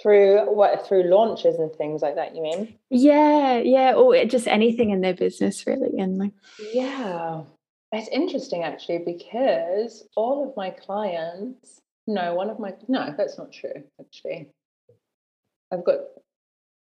Through 0.00 0.54
what 0.54 0.86
through 0.86 1.10
launches 1.10 1.56
and 1.56 1.74
things 1.74 2.02
like 2.02 2.14
that, 2.14 2.36
you 2.36 2.42
mean? 2.42 2.76
Yeah, 2.88 3.58
yeah, 3.58 3.94
or 3.94 4.24
just 4.26 4.46
anything 4.46 4.90
in 4.90 5.00
their 5.00 5.14
business 5.14 5.66
really. 5.66 5.98
And 5.98 6.18
like 6.18 6.32
Yeah. 6.72 7.42
It's 7.92 8.08
interesting 8.10 8.62
actually 8.62 8.98
because 8.98 10.06
all 10.14 10.48
of 10.48 10.56
my 10.56 10.70
clients 10.70 11.80
no, 12.10 12.34
one 12.34 12.50
of 12.50 12.58
my 12.58 12.74
no, 12.88 13.14
that's 13.16 13.38
not 13.38 13.52
true, 13.52 13.84
actually. 14.00 14.48
I've 15.72 15.84
got 15.84 15.98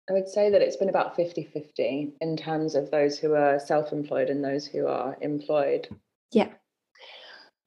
I 0.10 0.14
would 0.14 0.28
say 0.28 0.50
that 0.50 0.62
it's 0.62 0.76
been 0.76 0.90
about 0.90 1.16
50-50 1.16 2.14
in 2.20 2.38
terms 2.38 2.76
of 2.76 2.92
those 2.92 3.20
who 3.20 3.34
are 3.34 3.60
self-employed 3.60 4.30
and 4.30 4.44
those 4.44 4.66
who 4.66 4.88
are 4.88 5.16
employed. 5.22 5.88
Yeah. 6.32 6.50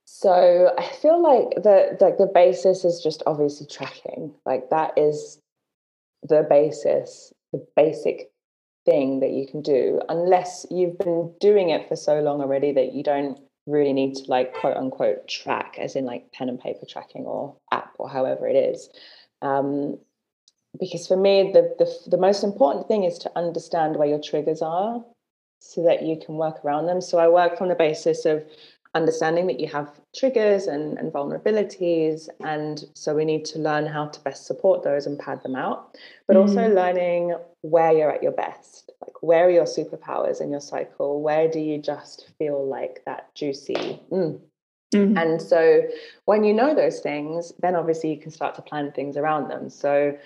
So 0.04 0.74
I 0.78 0.87
feel 0.87 1.22
like 1.22 1.62
the 1.62 1.96
like 2.00 2.18
the 2.18 2.30
basis 2.33 2.85
is 2.85 3.02
just 3.02 3.22
obviously 3.26 3.66
tracking. 3.66 4.35
Like 4.44 4.70
that 4.70 4.96
is 4.96 5.40
the 6.22 6.46
basis, 6.48 7.33
the 7.52 7.66
basic 7.76 8.30
thing 8.85 9.20
that 9.20 9.30
you 9.30 9.46
can 9.46 9.62
do, 9.62 10.00
unless 10.09 10.66
you've 10.70 10.98
been 10.98 11.33
doing 11.40 11.70
it 11.70 11.88
for 11.88 11.96
so 11.96 12.20
long 12.20 12.40
already 12.40 12.72
that 12.72 12.92
you 12.92 13.02
don't 13.02 13.38
really 13.66 13.92
need 13.92 14.14
to 14.14 14.24
like 14.29 14.55
quote 14.55 14.77
unquote 14.77 15.27
track 15.29 15.77
as 15.79 15.96
in 15.96 16.05
like 16.05 16.31
pen 16.33 16.48
and 16.48 16.61
paper 16.61 16.87
tracking 16.88 17.24
or 17.24 17.57
app 17.72 17.94
or 17.98 18.09
however 18.09 18.46
it 18.46 18.57
is. 18.57 18.88
Um, 19.42 19.98
because 20.79 21.07
for 21.07 21.16
me 21.16 21.53
the, 21.53 21.74
the 21.79 22.11
the 22.11 22.18
most 22.18 22.42
important 22.42 22.88
thing 22.88 23.05
is 23.05 23.18
to 23.18 23.31
understand 23.37 23.96
where 23.96 24.09
your 24.09 24.20
triggers 24.20 24.61
are 24.61 25.05
so 25.61 25.83
that 25.85 26.03
you 26.03 26.18
can 26.18 26.37
work 26.37 26.64
around 26.64 26.87
them. 26.87 27.00
So 27.00 27.18
i 27.18 27.29
work 27.29 27.57
from 27.57 27.68
the 27.68 27.74
basis 27.74 28.24
of 28.27 28.44
understanding 28.94 29.46
that 29.48 29.59
you 29.59 29.66
have 29.68 30.00
triggers 30.14 30.66
and, 30.66 30.98
and 30.98 31.12
vulnerabilities. 31.12 32.28
And 32.44 32.85
so 32.94 33.14
we 33.14 33.24
need 33.24 33.44
to 33.46 33.59
learn 33.59 33.87
how 33.87 34.07
to 34.07 34.20
best 34.20 34.46
support 34.46 34.85
those 34.85 35.07
and 35.07 35.18
pad 35.18 35.42
them 35.42 35.57
out, 35.57 35.96
but 36.26 36.37
mm. 36.37 36.40
also 36.40 36.72
learning 36.72 37.37
where 37.62 37.92
you're 37.92 38.12
at 38.12 38.22
your 38.22 38.33
best. 38.33 38.92
Like, 39.02 39.22
where 39.22 39.46
are 39.46 39.50
your 39.50 39.64
superpowers 39.64 40.40
in 40.40 40.50
your 40.50 40.61
cycle? 40.61 41.20
Where 41.20 41.50
do 41.50 41.59
you 41.59 41.78
just 41.78 42.30
feel 42.38 42.66
like 42.66 43.02
that 43.04 43.35
juicy? 43.35 44.00
Mm. 44.11 44.40
Mm-hmm. 44.94 45.18
And 45.18 45.42
so 45.42 45.83
when 46.24 46.44
you 46.44 46.54
know 46.54 46.74
those 46.74 47.00
things, 47.00 47.52
then 47.61 47.74
obviously 47.74 48.14
you 48.14 48.20
can 48.20 48.30
start 48.30 48.54
to 48.54 48.62
plan 48.62 48.92
things 48.92 49.16
around 49.16 49.48
them. 49.48 49.68
So, 49.68 50.16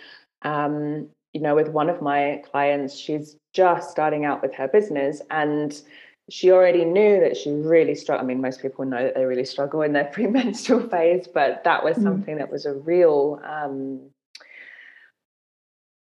um, 0.42 1.08
you 1.32 1.40
know, 1.40 1.54
with 1.54 1.68
one 1.68 1.88
of 1.88 2.02
my 2.02 2.42
clients, 2.50 2.94
she's 2.94 3.36
just 3.54 3.90
starting 3.90 4.26
out 4.26 4.42
with 4.42 4.54
her 4.54 4.68
business 4.68 5.22
and 5.30 5.80
she 6.30 6.50
already 6.50 6.84
knew 6.84 7.20
that 7.20 7.36
she 7.36 7.50
really 7.50 7.94
struggled. 7.94 8.24
I 8.24 8.26
mean, 8.26 8.40
most 8.40 8.60
people 8.60 8.84
know 8.84 9.02
that 9.02 9.14
they 9.14 9.24
really 9.24 9.44
struggle 9.44 9.82
in 9.82 9.92
their 9.92 10.04
premenstrual 10.12 10.88
phase, 10.88 11.26
but 11.26 11.64
that 11.64 11.84
was 11.84 11.96
mm. 11.96 12.02
something 12.02 12.36
that 12.36 12.50
was 12.50 12.66
a 12.66 12.74
real, 12.74 13.40
um, 13.44 14.00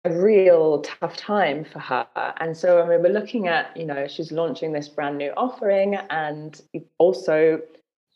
a 0.04 0.12
real 0.12 0.82
tough 0.82 1.18
time 1.18 1.66
for 1.66 1.80
her. 1.80 2.08
And 2.40 2.56
so 2.56 2.80
when 2.80 2.90
we 2.90 2.98
were 2.98 3.14
looking 3.14 3.48
at, 3.48 3.76
you 3.76 3.86
know, 3.86 4.08
she's 4.08 4.32
launching 4.32 4.72
this 4.72 4.88
brand 4.88 5.18
new 5.18 5.32
offering, 5.38 5.96
and 6.10 6.62
also 6.98 7.62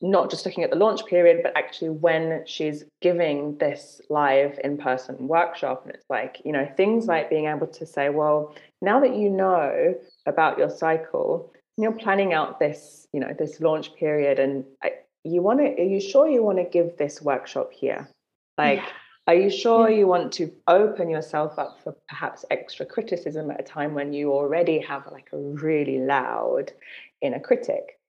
not 0.02 0.32
just 0.32 0.46
looking 0.46 0.64
at 0.64 0.72
the 0.72 0.76
launch 0.76 1.06
period, 1.06 1.42
but 1.44 1.56
actually 1.56 1.90
when 1.90 2.44
she's 2.46 2.84
giving 3.02 3.58
this 3.60 4.02
live 4.10 4.60
in 4.64 4.78
person 4.78 5.28
workshop. 5.28 5.84
And 5.86 5.94
it's 5.94 6.10
like, 6.10 6.42
you 6.44 6.52
know, 6.52 6.68
things 6.76 7.06
like 7.06 7.30
being 7.30 7.46
able 7.46 7.68
to 7.68 7.86
say, 7.86 8.10
well, 8.10 8.56
now 8.82 9.00
that 9.00 9.16
you 9.16 9.30
know 9.30 9.94
about 10.26 10.58
your 10.58 10.70
cycle, 10.70 11.54
you're 11.82 11.92
planning 11.92 12.34
out 12.34 12.60
this, 12.60 13.08
you 13.14 13.20
know, 13.20 13.34
this 13.38 13.60
launch 13.60 13.96
period, 13.96 14.40
and 14.40 14.66
you 15.24 15.42
want 15.42 15.60
to, 15.60 15.66
are 15.66 15.86
you 15.86 16.00
sure 16.00 16.28
you 16.28 16.44
want 16.44 16.58
to 16.58 16.64
give 16.64 16.98
this 16.98 17.22
workshop 17.22 17.72
here? 17.72 18.10
Like, 18.58 18.80
yeah. 18.80 18.90
are 19.28 19.36
you 19.36 19.50
sure 19.50 19.90
yeah. 19.90 19.98
you 19.98 20.08
want 20.08 20.32
to 20.34 20.52
open 20.68 21.10
yourself 21.10 21.58
up 21.60 21.80
for 21.84 21.96
perhaps 22.10 22.46
extra 22.50 22.86
criticism 22.86 23.52
at 23.52 23.60
a 23.60 23.64
time 23.64 23.94
when 23.94 24.14
you 24.14 24.32
already 24.32 24.80
have 24.80 25.08
like 25.12 25.30
a 25.32 25.38
really 25.38 26.00
loud 26.00 26.72
inner 27.22 27.40
critic? 27.40 28.00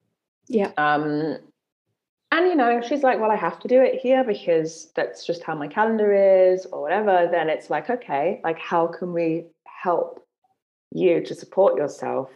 Yeah. 0.48 0.72
Um, 0.76 1.38
and 2.32 2.46
you 2.46 2.54
know, 2.54 2.80
she's 2.80 3.02
like, 3.02 3.20
well, 3.20 3.30
I 3.30 3.36
have 3.36 3.60
to 3.60 3.68
do 3.68 3.82
it 3.82 4.00
here 4.00 4.24
because 4.24 4.90
that's 4.96 5.26
just 5.26 5.42
how 5.42 5.54
my 5.54 5.68
calendar 5.68 6.12
is, 6.12 6.66
or 6.66 6.80
whatever. 6.80 7.28
Then 7.30 7.50
it's 7.50 7.68
like, 7.68 7.90
okay, 7.90 8.40
like, 8.42 8.58
how 8.58 8.86
can 8.86 9.12
we 9.12 9.46
help 9.66 10.26
you 10.90 11.22
to 11.24 11.34
support 11.34 11.76
yourself 11.76 12.30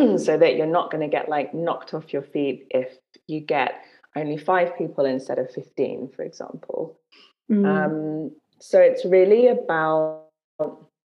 so 0.18 0.36
that 0.36 0.56
you're 0.56 0.66
not 0.66 0.90
going 0.90 1.02
to 1.02 1.08
get 1.08 1.28
like 1.28 1.54
knocked 1.54 1.94
off 1.94 2.12
your 2.12 2.22
feet 2.22 2.66
if 2.70 2.98
you 3.26 3.40
get 3.40 3.82
only 4.16 4.36
five 4.36 4.76
people 4.76 5.04
instead 5.04 5.38
of 5.38 5.50
15 5.50 6.10
for 6.14 6.22
example. 6.22 6.98
Mm. 7.50 7.66
um, 7.66 8.30
so 8.60 8.78
it's 8.78 9.04
really 9.04 9.48
about 9.48 10.26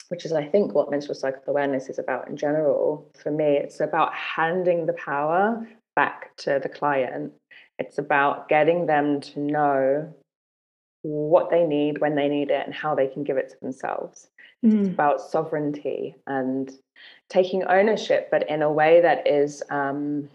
which 0.09 0.25
is 0.25 0.33
i 0.33 0.45
think 0.45 0.75
what 0.75 0.91
menstrual 0.91 1.15
cycle 1.15 1.43
awareness 1.47 1.89
is 1.89 1.99
about 1.99 2.29
in 2.29 2.37
general. 2.37 3.11
For 3.23 3.31
me 3.31 3.45
it's 3.45 3.81
about 3.81 4.13
handing 4.15 4.87
the 4.87 4.95
power 4.95 5.67
back 5.95 6.37
to 6.39 6.61
the 6.63 6.69
client. 6.69 7.33
It's 7.79 7.99
about 7.99 8.49
getting 8.49 8.87
them 8.87 9.21
to 9.21 9.41
know 9.41 10.15
what 11.05 11.51
they 11.51 11.65
need 11.65 12.01
when 12.01 12.17
they 12.17 12.29
need 12.29 12.51
it 12.51 12.65
and 12.65 12.75
how 12.75 12.95
they 12.95 13.07
can 13.07 13.23
give 13.23 13.37
it 13.37 13.51
to 13.51 13.57
themselves 13.61 14.29
mm. 14.65 14.81
it's 14.81 14.89
about 14.89 15.21
sovereignty 15.21 16.17
and 16.27 16.73
taking 17.29 17.65
ownership, 17.65 18.29
but 18.31 18.49
in 18.49 18.63
a 18.63 18.73
way 18.73 19.01
that 19.01 19.27
is, 19.27 19.63
um, 19.71 20.29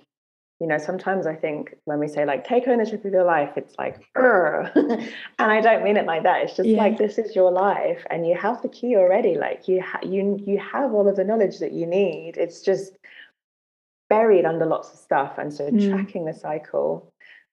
you 0.59 0.67
know, 0.67 0.77
sometimes 0.77 1.25
I 1.25 1.35
think 1.35 1.75
when 1.85 1.99
we 1.99 2.07
say 2.07 2.25
like 2.25 2.45
take 2.45 2.67
ownership 2.67 3.05
of 3.05 3.13
your 3.13 3.23
life, 3.23 3.51
it's 3.55 3.75
like, 3.77 4.03
and 4.15 5.11
I 5.39 5.61
don't 5.61 5.83
mean 5.83 5.97
it 5.97 6.05
like 6.05 6.23
that. 6.23 6.43
It's 6.43 6.57
just 6.57 6.67
yeah. 6.67 6.77
like 6.77 6.97
this 6.97 7.17
is 7.17 7.35
your 7.35 7.51
life, 7.51 8.05
and 8.09 8.27
you 8.27 8.35
have 8.35 8.61
the 8.61 8.69
key 8.69 8.95
already. 8.97 9.35
Like 9.37 9.67
you, 9.67 9.81
ha- 9.81 10.01
you, 10.03 10.37
you 10.45 10.59
have 10.59 10.93
all 10.93 11.07
of 11.07 11.15
the 11.15 11.23
knowledge 11.23 11.59
that 11.59 11.71
you 11.71 11.85
need. 11.85 12.33
It's 12.35 12.61
just 12.61 12.97
buried 14.09 14.43
under 14.43 14.65
lots 14.65 14.91
of 14.91 14.99
stuff, 14.99 15.37
and 15.37 15.53
so 15.53 15.69
mm. 15.69 15.89
tracking 15.89 16.25
the 16.25 16.33
cycle 16.33 17.09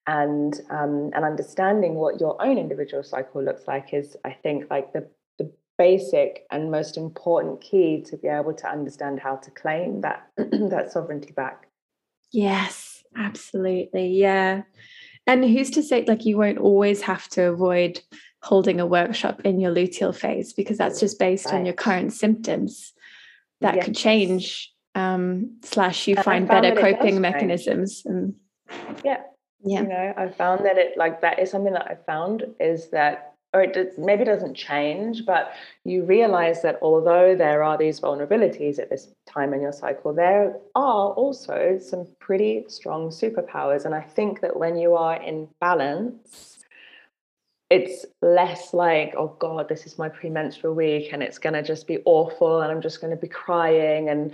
and 0.07 0.59
um, 0.69 1.11
and 1.13 1.25
understanding 1.25 1.95
what 1.95 2.19
your 2.19 2.41
own 2.41 2.57
individual 2.57 3.03
cycle 3.03 3.43
looks 3.43 3.67
like 3.67 3.93
is, 3.93 4.15
I 4.23 4.31
think, 4.31 4.69
like 4.71 4.93
the 4.93 5.07
the 5.37 5.51
basic 5.77 6.45
and 6.49 6.71
most 6.71 6.97
important 6.97 7.61
key 7.61 8.01
to 8.03 8.17
be 8.17 8.27
able 8.27 8.53
to 8.53 8.67
understand 8.67 9.19
how 9.19 9.35
to 9.35 9.51
claim 9.51 10.01
that 10.01 10.27
that 10.37 10.91
sovereignty 10.91 11.31
back 11.31 11.67
yes 12.31 13.03
absolutely 13.15 14.07
yeah 14.07 14.63
and 15.27 15.43
who's 15.43 15.69
to 15.69 15.83
say 15.83 16.03
like 16.07 16.25
you 16.25 16.37
won't 16.37 16.57
always 16.57 17.01
have 17.01 17.27
to 17.29 17.43
avoid 17.43 18.01
holding 18.41 18.79
a 18.79 18.85
workshop 18.85 19.41
in 19.41 19.59
your 19.59 19.73
luteal 19.73 20.15
phase 20.15 20.53
because 20.53 20.77
that's 20.77 20.99
just 20.99 21.19
based 21.19 21.45
right. 21.45 21.55
on 21.55 21.65
your 21.65 21.73
current 21.73 22.11
symptoms 22.13 22.93
that 23.61 23.75
yes. 23.75 23.85
could 23.85 23.95
change 23.95 24.73
um 24.95 25.57
slash 25.63 26.07
you 26.07 26.15
and 26.15 26.25
find 26.25 26.47
better 26.47 26.75
coping 26.75 27.21
mechanisms 27.21 28.03
and 28.05 28.33
yeah 29.05 29.21
yeah 29.63 29.81
you 29.81 29.87
know 29.87 30.13
i 30.17 30.27
found 30.27 30.65
that 30.65 30.77
it 30.77 30.97
like 30.97 31.21
that 31.21 31.39
is 31.39 31.49
something 31.49 31.73
that 31.73 31.87
i 31.87 31.95
found 32.05 32.43
is 32.59 32.89
that 32.89 33.37
or 33.53 33.61
it 33.61 33.97
maybe 33.97 34.25
doesn't 34.25 34.55
change, 34.55 35.25
but 35.25 35.53
you 35.83 36.03
realize 36.03 36.61
that 36.61 36.77
although 36.81 37.35
there 37.35 37.63
are 37.63 37.77
these 37.77 37.99
vulnerabilities 37.99 38.77
at 38.77 38.89
this 38.89 39.07
time 39.25 39.53
in 39.53 39.61
your 39.61 39.71
cycle, 39.71 40.13
there 40.13 40.55
are 40.75 41.11
also 41.13 41.79
some 41.81 42.07
pretty 42.19 42.65
strong 42.67 43.09
superpowers. 43.09 43.85
And 43.85 43.95
I 43.95 44.01
think 44.01 44.41
that 44.41 44.57
when 44.57 44.77
you 44.77 44.95
are 44.95 45.21
in 45.21 45.47
balance, 45.61 46.56
it's 47.69 48.05
less 48.21 48.73
like, 48.73 49.13
oh 49.17 49.35
God, 49.39 49.67
this 49.67 49.85
is 49.85 49.97
my 49.97 50.07
premenstrual 50.07 50.73
week 50.73 51.09
and 51.11 51.21
it's 51.21 51.37
going 51.37 51.53
to 51.53 51.61
just 51.61 51.85
be 51.85 51.99
awful 52.05 52.61
and 52.61 52.71
I'm 52.71 52.81
just 52.81 53.01
going 53.01 53.11
to 53.11 53.17
be 53.17 53.27
crying 53.27 54.07
and 54.09 54.31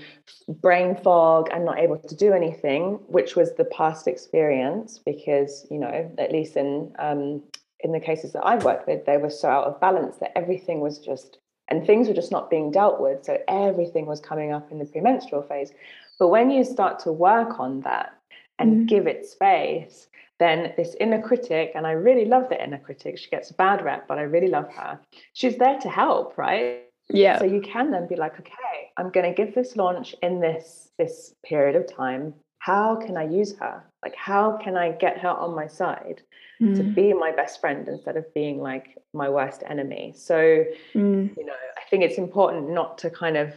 brain 0.48 0.96
fog 0.96 1.50
and 1.52 1.66
not 1.66 1.80
able 1.80 1.98
to 1.98 2.16
do 2.16 2.34
anything, 2.34 3.00
which 3.08 3.36
was 3.36 3.56
the 3.56 3.66
past 3.66 4.08
experience 4.08 5.00
because, 5.04 5.66
you 5.72 5.80
know, 5.80 6.12
at 6.20 6.32
least 6.32 6.58
in 6.58 6.94
um, 7.00 7.42
in 7.84 7.92
the 7.92 8.00
cases 8.00 8.32
that 8.32 8.46
I've 8.46 8.64
worked 8.64 8.88
with, 8.88 9.06
they 9.06 9.18
were 9.18 9.30
so 9.30 9.50
out 9.50 9.66
of 9.66 9.80
balance 9.80 10.18
that 10.18 10.32
everything 10.38 10.80
was 10.80 11.00
just, 11.00 11.38
and 11.68 11.86
things 11.86 12.08
were 12.08 12.14
just 12.14 12.32
not 12.32 12.50
being 12.50 12.72
dealt 12.72 13.02
with. 13.02 13.26
So 13.26 13.38
everything 13.48 14.06
was 14.06 14.22
coming 14.22 14.54
up 14.54 14.72
in 14.72 14.80
the 14.80 14.86
premenstrual 14.86 15.44
phase. 15.44 15.72
But 16.18 16.30
when 16.30 16.50
you 16.50 16.64
start 16.64 17.00
to 17.00 17.12
work 17.12 17.60
on 17.60 17.82
that 17.82 18.14
and 18.58 18.86
mm. 18.86 18.88
give 18.88 19.06
it 19.06 19.26
space, 19.26 20.08
then 20.44 20.74
this 20.78 20.96
inner 21.00 21.22
critic, 21.22 21.72
and 21.76 21.88
I 21.88 21.94
really 22.08 22.26
love 22.26 22.46
the 22.50 22.62
inner 22.64 22.82
critic, 22.88 23.18
she 23.18 23.30
gets 23.30 23.52
a 23.52 23.54
bad 23.66 23.84
rep, 23.84 24.08
but 24.10 24.18
I 24.18 24.24
really 24.24 24.52
love 24.58 24.70
her. 24.80 25.00
She's 25.40 25.58
there 25.58 25.80
to 25.80 25.90
help, 25.90 26.38
right? 26.38 26.84
Yeah. 27.10 27.40
So 27.40 27.46
you 27.46 27.62
can 27.62 27.92
then 27.92 28.08
be 28.08 28.16
like, 28.16 28.40
okay, 28.40 28.74
I'm 28.98 29.10
going 29.10 29.28
to 29.32 29.36
give 29.42 29.56
this 29.56 29.76
launch 29.76 30.16
in 30.22 30.40
this 30.40 30.90
this 30.98 31.34
period 31.44 31.76
of 31.76 31.86
time. 31.88 32.34
How 32.60 32.96
can 32.96 33.18
I 33.18 33.26
use 33.42 33.58
her? 33.58 33.84
Like, 34.04 34.16
how 34.16 34.58
can 34.64 34.78
I 34.78 34.92
get 34.92 35.18
her 35.20 35.30
on 35.30 35.54
my 35.54 35.68
side 35.68 36.22
mm. 36.62 36.76
to 36.78 36.84
be 36.84 37.12
my 37.14 37.32
best 37.32 37.60
friend 37.60 37.88
instead 37.88 38.16
of 38.16 38.34
being 38.34 38.62
like 38.62 38.98
my 39.14 39.28
worst 39.28 39.64
enemy? 39.70 40.14
So, 40.16 40.66
mm. 40.94 41.38
you 41.38 41.46
know, 41.46 41.62
I 41.78 41.82
think 41.90 42.04
it's 42.04 42.18
important 42.18 42.70
not 42.70 42.98
to 43.00 43.10
kind 43.10 43.38
of 43.38 43.54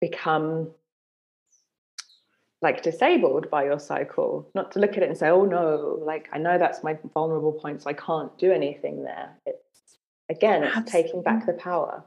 become 0.00 0.70
like 2.66 2.82
disabled 2.82 3.48
by 3.48 3.64
your 3.64 3.78
cycle, 3.78 4.50
not 4.52 4.72
to 4.72 4.80
look 4.80 4.96
at 4.96 5.04
it 5.04 5.08
and 5.08 5.16
say, 5.16 5.28
oh 5.28 5.44
no, 5.44 6.00
like 6.04 6.28
I 6.32 6.38
know 6.38 6.58
that's 6.58 6.82
my 6.82 6.98
vulnerable 7.14 7.52
point, 7.52 7.82
so 7.82 7.88
I 7.88 7.92
can't 7.92 8.36
do 8.38 8.50
anything 8.50 9.04
there. 9.04 9.38
It's 9.46 9.98
again, 10.28 10.64
it's 10.64 10.76
absolutely. 10.76 11.02
taking 11.02 11.22
back 11.22 11.46
the 11.46 11.52
power. 11.52 12.04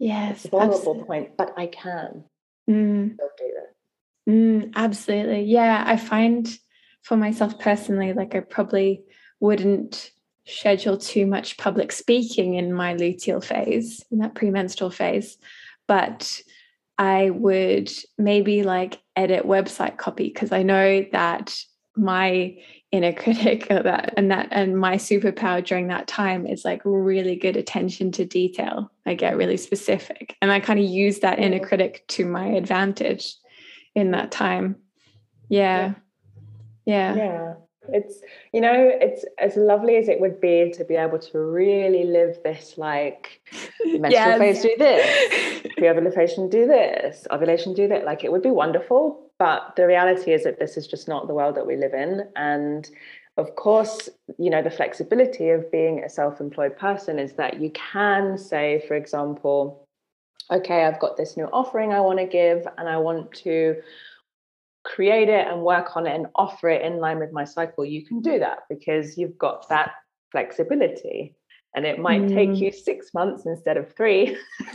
Yes. 0.00 0.38
It's 0.38 0.44
a 0.46 0.48
vulnerable 0.48 0.76
absolutely. 0.76 1.04
point, 1.04 1.36
but 1.36 1.54
I 1.56 1.66
can 1.68 2.24
mm. 2.68 3.14
still 3.14 3.28
do 3.38 3.52
this. 3.58 4.34
Mm, 4.34 4.72
absolutely. 4.74 5.44
Yeah. 5.44 5.84
I 5.86 5.96
find 5.96 6.48
for 7.02 7.16
myself 7.16 7.60
personally, 7.60 8.12
like 8.12 8.34
I 8.34 8.40
probably 8.40 9.04
wouldn't 9.38 10.10
schedule 10.46 10.98
too 10.98 11.26
much 11.26 11.58
public 11.58 11.92
speaking 11.92 12.54
in 12.54 12.72
my 12.72 12.94
luteal 12.94 13.44
phase, 13.44 14.04
in 14.10 14.18
that 14.18 14.34
premenstrual 14.34 14.90
phase. 14.90 15.38
But 15.86 16.42
I 16.98 17.30
would 17.30 17.92
maybe 18.18 18.64
like 18.64 18.98
edit 19.16 19.44
website 19.44 19.96
copy 19.96 20.28
because 20.28 20.52
I 20.52 20.62
know 20.62 21.04
that 21.12 21.56
my 21.96 22.56
inner 22.90 23.12
critic 23.22 23.68
that 23.68 24.14
and 24.16 24.30
that 24.30 24.48
and 24.50 24.78
my 24.78 24.96
superpower 24.96 25.64
during 25.64 25.88
that 25.88 26.06
time 26.06 26.46
is 26.46 26.64
like 26.64 26.80
really 26.84 27.36
good 27.36 27.56
attention 27.56 28.12
to 28.12 28.24
detail. 28.24 28.90
I 29.06 29.14
get 29.14 29.36
really 29.36 29.56
specific 29.56 30.36
and 30.40 30.50
I 30.50 30.60
kind 30.60 30.78
of 30.78 30.86
use 30.86 31.20
that 31.20 31.38
inner 31.38 31.60
critic 31.60 32.04
to 32.08 32.24
my 32.24 32.46
advantage 32.46 33.34
in 33.94 34.12
that 34.12 34.30
time. 34.30 34.76
Yeah. 35.48 35.94
Yeah. 36.86 37.14
Yeah 37.14 37.54
it's 37.88 38.20
you 38.52 38.60
know 38.60 38.90
it's 39.00 39.24
as 39.38 39.56
lovely 39.56 39.96
as 39.96 40.08
it 40.08 40.20
would 40.20 40.40
be 40.40 40.70
to 40.72 40.84
be 40.84 40.94
able 40.94 41.18
to 41.18 41.38
really 41.38 42.04
live 42.04 42.38
this 42.44 42.78
like 42.78 43.40
menstrual 43.84 44.10
yes. 44.12 44.38
phase 44.38 44.62
do 44.62 44.74
this. 44.78 45.66
Pre-ovulation 45.76 46.48
do 46.48 46.66
this. 46.66 47.26
Ovulation 47.30 47.74
do 47.74 47.88
that. 47.88 48.04
Like 48.04 48.24
it 48.24 48.32
would 48.32 48.42
be 48.42 48.50
wonderful 48.50 49.30
but 49.38 49.74
the 49.74 49.86
reality 49.86 50.32
is 50.32 50.44
that 50.44 50.60
this 50.60 50.76
is 50.76 50.86
just 50.86 51.08
not 51.08 51.26
the 51.26 51.34
world 51.34 51.56
that 51.56 51.66
we 51.66 51.74
live 51.74 51.94
in. 51.94 52.28
And 52.36 52.88
of 53.36 53.54
course 53.56 54.08
you 54.38 54.50
know 54.50 54.62
the 54.62 54.70
flexibility 54.70 55.48
of 55.50 55.70
being 55.72 56.04
a 56.04 56.08
self-employed 56.08 56.76
person 56.76 57.18
is 57.18 57.32
that 57.34 57.60
you 57.60 57.70
can 57.70 58.36
say 58.36 58.84
for 58.86 58.94
example 58.94 59.86
okay 60.50 60.84
i've 60.84 61.00
got 61.00 61.16
this 61.16 61.36
new 61.36 61.46
offering 61.46 61.92
i 61.92 62.00
want 62.00 62.18
to 62.18 62.26
give 62.26 62.66
and 62.76 62.88
i 62.88 62.96
want 62.96 63.32
to 63.32 63.74
create 64.84 65.28
it 65.28 65.46
and 65.46 65.62
work 65.62 65.96
on 65.96 66.06
it 66.06 66.14
and 66.14 66.26
offer 66.34 66.68
it 66.68 66.82
in 66.82 66.98
line 66.98 67.18
with 67.18 67.32
my 67.32 67.44
cycle, 67.44 67.84
you 67.84 68.04
can 68.04 68.20
do 68.20 68.38
that 68.38 68.60
because 68.68 69.16
you've 69.16 69.38
got 69.38 69.68
that 69.68 69.92
flexibility. 70.30 71.34
And 71.74 71.86
it 71.86 71.98
might 71.98 72.22
mm. 72.22 72.34
take 72.34 72.60
you 72.60 72.70
six 72.70 73.14
months 73.14 73.46
instead 73.46 73.78
of 73.78 73.94
three, 73.96 74.36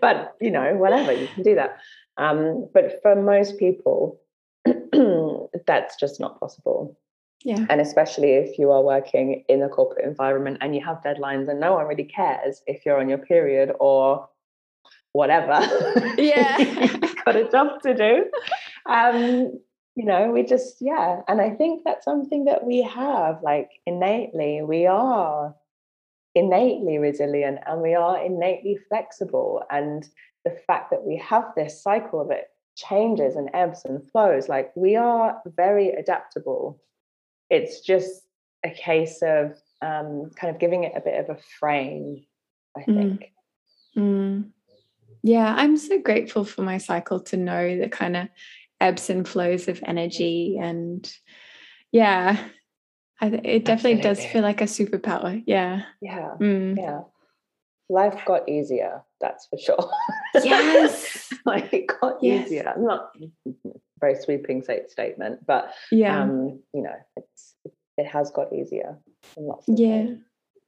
but 0.00 0.34
you 0.40 0.50
know, 0.50 0.74
whatever, 0.76 1.12
you 1.12 1.28
can 1.28 1.42
do 1.42 1.54
that. 1.56 1.78
Um, 2.16 2.68
but 2.72 3.00
for 3.02 3.14
most 3.14 3.58
people, 3.58 4.20
that's 5.66 5.96
just 5.96 6.20
not 6.20 6.40
possible. 6.40 6.98
Yeah. 7.44 7.66
And 7.68 7.80
especially 7.80 8.32
if 8.34 8.58
you 8.58 8.70
are 8.70 8.82
working 8.82 9.44
in 9.48 9.62
a 9.62 9.68
corporate 9.68 10.06
environment 10.06 10.58
and 10.60 10.74
you 10.74 10.84
have 10.84 11.02
deadlines 11.02 11.48
and 11.48 11.58
no 11.58 11.74
one 11.74 11.86
really 11.86 12.04
cares 12.04 12.62
if 12.66 12.86
you're 12.86 13.00
on 13.00 13.08
your 13.08 13.18
period 13.18 13.72
or 13.80 14.28
whatever. 15.12 15.60
Yeah. 16.16 16.58
You've 16.58 17.24
got 17.24 17.36
a 17.36 17.48
job 17.48 17.80
to 17.82 17.94
do 17.94 18.26
um, 18.86 19.58
you 19.94 20.04
know, 20.04 20.30
we 20.30 20.42
just, 20.42 20.76
yeah. 20.80 21.20
And 21.28 21.40
I 21.40 21.50
think 21.50 21.82
that's 21.84 22.04
something 22.04 22.46
that 22.46 22.64
we 22.64 22.82
have, 22.82 23.42
like 23.42 23.70
innately, 23.86 24.62
we 24.62 24.86
are 24.86 25.54
innately 26.34 26.98
resilient 26.98 27.58
and 27.66 27.82
we 27.82 27.94
are 27.94 28.24
innately 28.24 28.78
flexible. 28.88 29.62
And 29.70 30.08
the 30.44 30.56
fact 30.66 30.90
that 30.90 31.04
we 31.04 31.16
have 31.18 31.52
this 31.54 31.82
cycle 31.82 32.26
that 32.28 32.48
changes 32.76 33.36
and 33.36 33.50
ebbs 33.52 33.82
and 33.84 34.02
flows, 34.10 34.48
like 34.48 34.72
we 34.74 34.96
are 34.96 35.42
very 35.44 35.90
adaptable. 35.90 36.80
It's 37.50 37.80
just 37.80 38.22
a 38.64 38.70
case 38.70 39.20
of 39.22 39.58
um, 39.82 40.30
kind 40.36 40.54
of 40.54 40.58
giving 40.58 40.84
it 40.84 40.92
a 40.96 41.00
bit 41.00 41.18
of 41.18 41.36
a 41.36 41.40
frame, 41.58 42.24
I 42.76 42.80
mm. 42.80 42.96
think. 42.96 43.32
Mm. 43.96 44.02
Mm. 44.02 44.50
Yeah, 45.22 45.54
I'm 45.56 45.76
so 45.76 46.00
grateful 46.00 46.44
for 46.44 46.62
my 46.62 46.78
cycle 46.78 47.20
to 47.20 47.36
know 47.36 47.78
the 47.78 47.88
kind 47.88 48.16
of 48.16 48.28
ebbs 48.82 49.08
and 49.08 49.28
flows 49.28 49.68
of 49.68 49.80
energy 49.86 50.58
and 50.60 51.12
yeah 51.92 52.36
I, 53.20 53.26
it 53.26 53.64
definitely 53.64 54.00
Absolutely. 54.00 54.02
does 54.02 54.24
feel 54.26 54.42
like 54.42 54.60
a 54.60 54.64
superpower 54.64 55.42
yeah. 55.46 55.82
Yeah 56.00 56.30
mm. 56.40 56.76
yeah. 56.76 57.00
Life 57.88 58.20
got 58.26 58.48
easier 58.48 59.02
that's 59.20 59.46
for 59.46 59.58
sure. 59.58 59.90
Yes. 60.42 61.28
Like 61.44 61.72
it 61.74 61.90
got 62.00 62.22
yes. 62.22 62.46
easier. 62.46 62.72
Not 62.76 63.10
very 64.00 64.16
sweeping 64.16 64.62
statement 64.88 65.46
but 65.46 65.72
yeah. 65.92 66.22
um 66.22 66.60
you 66.74 66.82
know 66.82 66.94
it's 67.16 67.54
it 67.96 68.06
has 68.06 68.32
got 68.32 68.52
easier 68.52 68.98
yeah. 69.68 70.06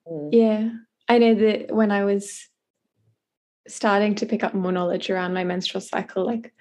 mm. 0.09 0.29
yeah. 0.31 0.71
I 1.09 1.19
know 1.19 1.35
that 1.35 1.75
when 1.75 1.91
i 1.91 2.05
was 2.05 2.49
starting 3.67 4.15
to 4.17 4.27
pick 4.27 4.45
up 4.45 4.55
more 4.55 4.73
knowledge 4.73 5.11
around 5.11 5.35
my 5.35 5.43
menstrual 5.43 5.81
cycle 5.81 6.25
like 6.25 6.53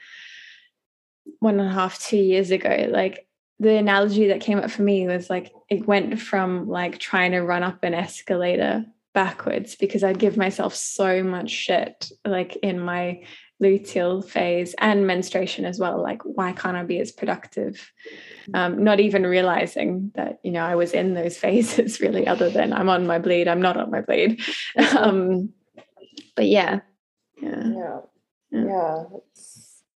one 1.40 1.60
and 1.60 1.70
a 1.70 1.74
half, 1.74 2.00
two 2.00 2.18
years 2.18 2.52
ago, 2.52 2.88
like 2.90 3.28
the 3.60 3.76
analogy 3.76 4.28
that 4.28 4.42
came 4.42 4.60
up 4.60 4.72
for 4.72 4.82
me 4.82 5.08
was 5.08 5.30
like 5.30 5.52
it 5.70 5.88
went 5.88 6.20
from 6.20 6.68
like 6.68 7.00
trying 7.00 7.32
to 7.32 7.42
run 7.42 7.64
up 7.64 7.84
an 7.84 7.94
escalator 7.94 8.86
backwards 9.14 9.76
because 9.76 10.04
I'd 10.04 10.20
give 10.20 10.38
myself 10.38 10.76
so 10.76 11.24
much 11.24 11.50
shit 11.50 12.12
like 12.26 12.56
in 12.58 12.80
my 12.80 13.24
luteal 13.62 14.28
phase 14.28 14.76
and 14.80 15.08
menstruation 15.08 15.66
as 15.66 15.80
well. 15.80 16.02
Like, 16.02 16.22
why 16.24 16.52
can't 16.52 16.76
I 16.76 16.84
be 16.84 17.00
as 17.00 17.12
productive? 17.12 17.92
Um, 18.54 18.84
not 18.84 19.00
even 19.00 19.26
realizing 19.26 20.12
that, 20.16 20.40
you 20.44 20.52
know, 20.52 20.66
I 20.66 20.76
was 20.76 20.92
in 20.92 21.14
those 21.14 21.38
phases 21.46 22.02
really, 22.02 22.28
other 22.28 22.50
than 22.50 22.74
I'm 22.74 22.90
on 22.90 23.08
my 23.08 23.20
bleed, 23.20 23.48
I'm 23.48 23.62
not 23.62 23.78
on 23.78 23.92
my 23.92 24.02
bleed. 24.02 24.42
um, 24.98 25.54
but 26.36 26.48
yeah. 26.48 26.82
Yeah. 27.42 27.64
Yeah. 27.64 28.00
yeah. 28.52 28.66
yeah 28.66 29.04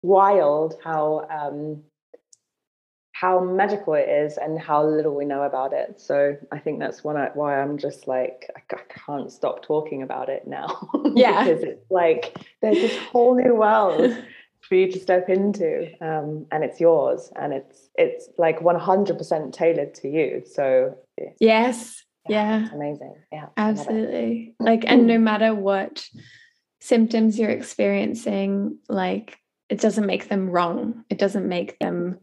wild 0.05 0.75
how 0.83 1.27
um, 1.29 1.83
how 3.15 3.39
magical 3.39 3.93
it 3.93 4.09
is 4.09 4.37
and 4.37 4.59
how 4.59 4.85
little 4.85 5.15
we 5.15 5.23
know 5.23 5.43
about 5.43 5.71
it. 5.71 6.01
So 6.01 6.35
I 6.51 6.59
think 6.59 6.79
that's 6.79 7.01
one 7.01 7.15
I, 7.15 7.29
why 7.33 7.61
I'm 7.61 7.77
just 7.77 8.07
like 8.07 8.49
I, 8.57 8.77
can't 8.89 9.31
stop 9.31 9.63
talking 9.63 10.01
about 10.03 10.29
it 10.29 10.47
now. 10.47 10.89
Yeah, 11.15 11.45
because 11.45 11.63
it's 11.63 11.89
like 11.89 12.37
there's 12.61 12.75
this 12.75 12.97
whole 12.97 13.35
new 13.35 13.55
world 13.55 14.17
for 14.59 14.75
you 14.75 14.91
to 14.91 14.99
step 14.99 15.29
into, 15.29 15.89
um, 16.01 16.45
and 16.51 16.63
it's 16.63 16.81
yours, 16.81 17.31
and 17.35 17.53
it's 17.53 17.89
it's 17.95 18.27
like 18.37 18.59
100% 18.59 19.53
tailored 19.53 19.93
to 19.95 20.09
you. 20.09 20.43
So 20.45 20.97
yes, 21.39 22.03
yeah, 22.27 22.59
yeah. 22.59 22.73
amazing. 22.73 23.15
Yeah, 23.31 23.45
absolutely. 23.55 24.55
Like, 24.59 24.83
and 24.85 25.07
no 25.07 25.17
matter 25.17 25.55
what 25.55 26.05
symptoms 26.81 27.39
you're 27.39 27.49
experiencing, 27.49 28.79
like 28.89 29.39
it 29.69 29.81
doesn't 29.81 30.05
make 30.05 30.29
them 30.29 30.49
wrong. 30.49 31.03
It 31.09 31.17
doesn't 31.17 31.47
make 31.47 31.79
them 31.79 32.19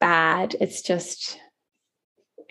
bad. 0.00 0.54
It's 0.60 0.82
just 0.82 1.38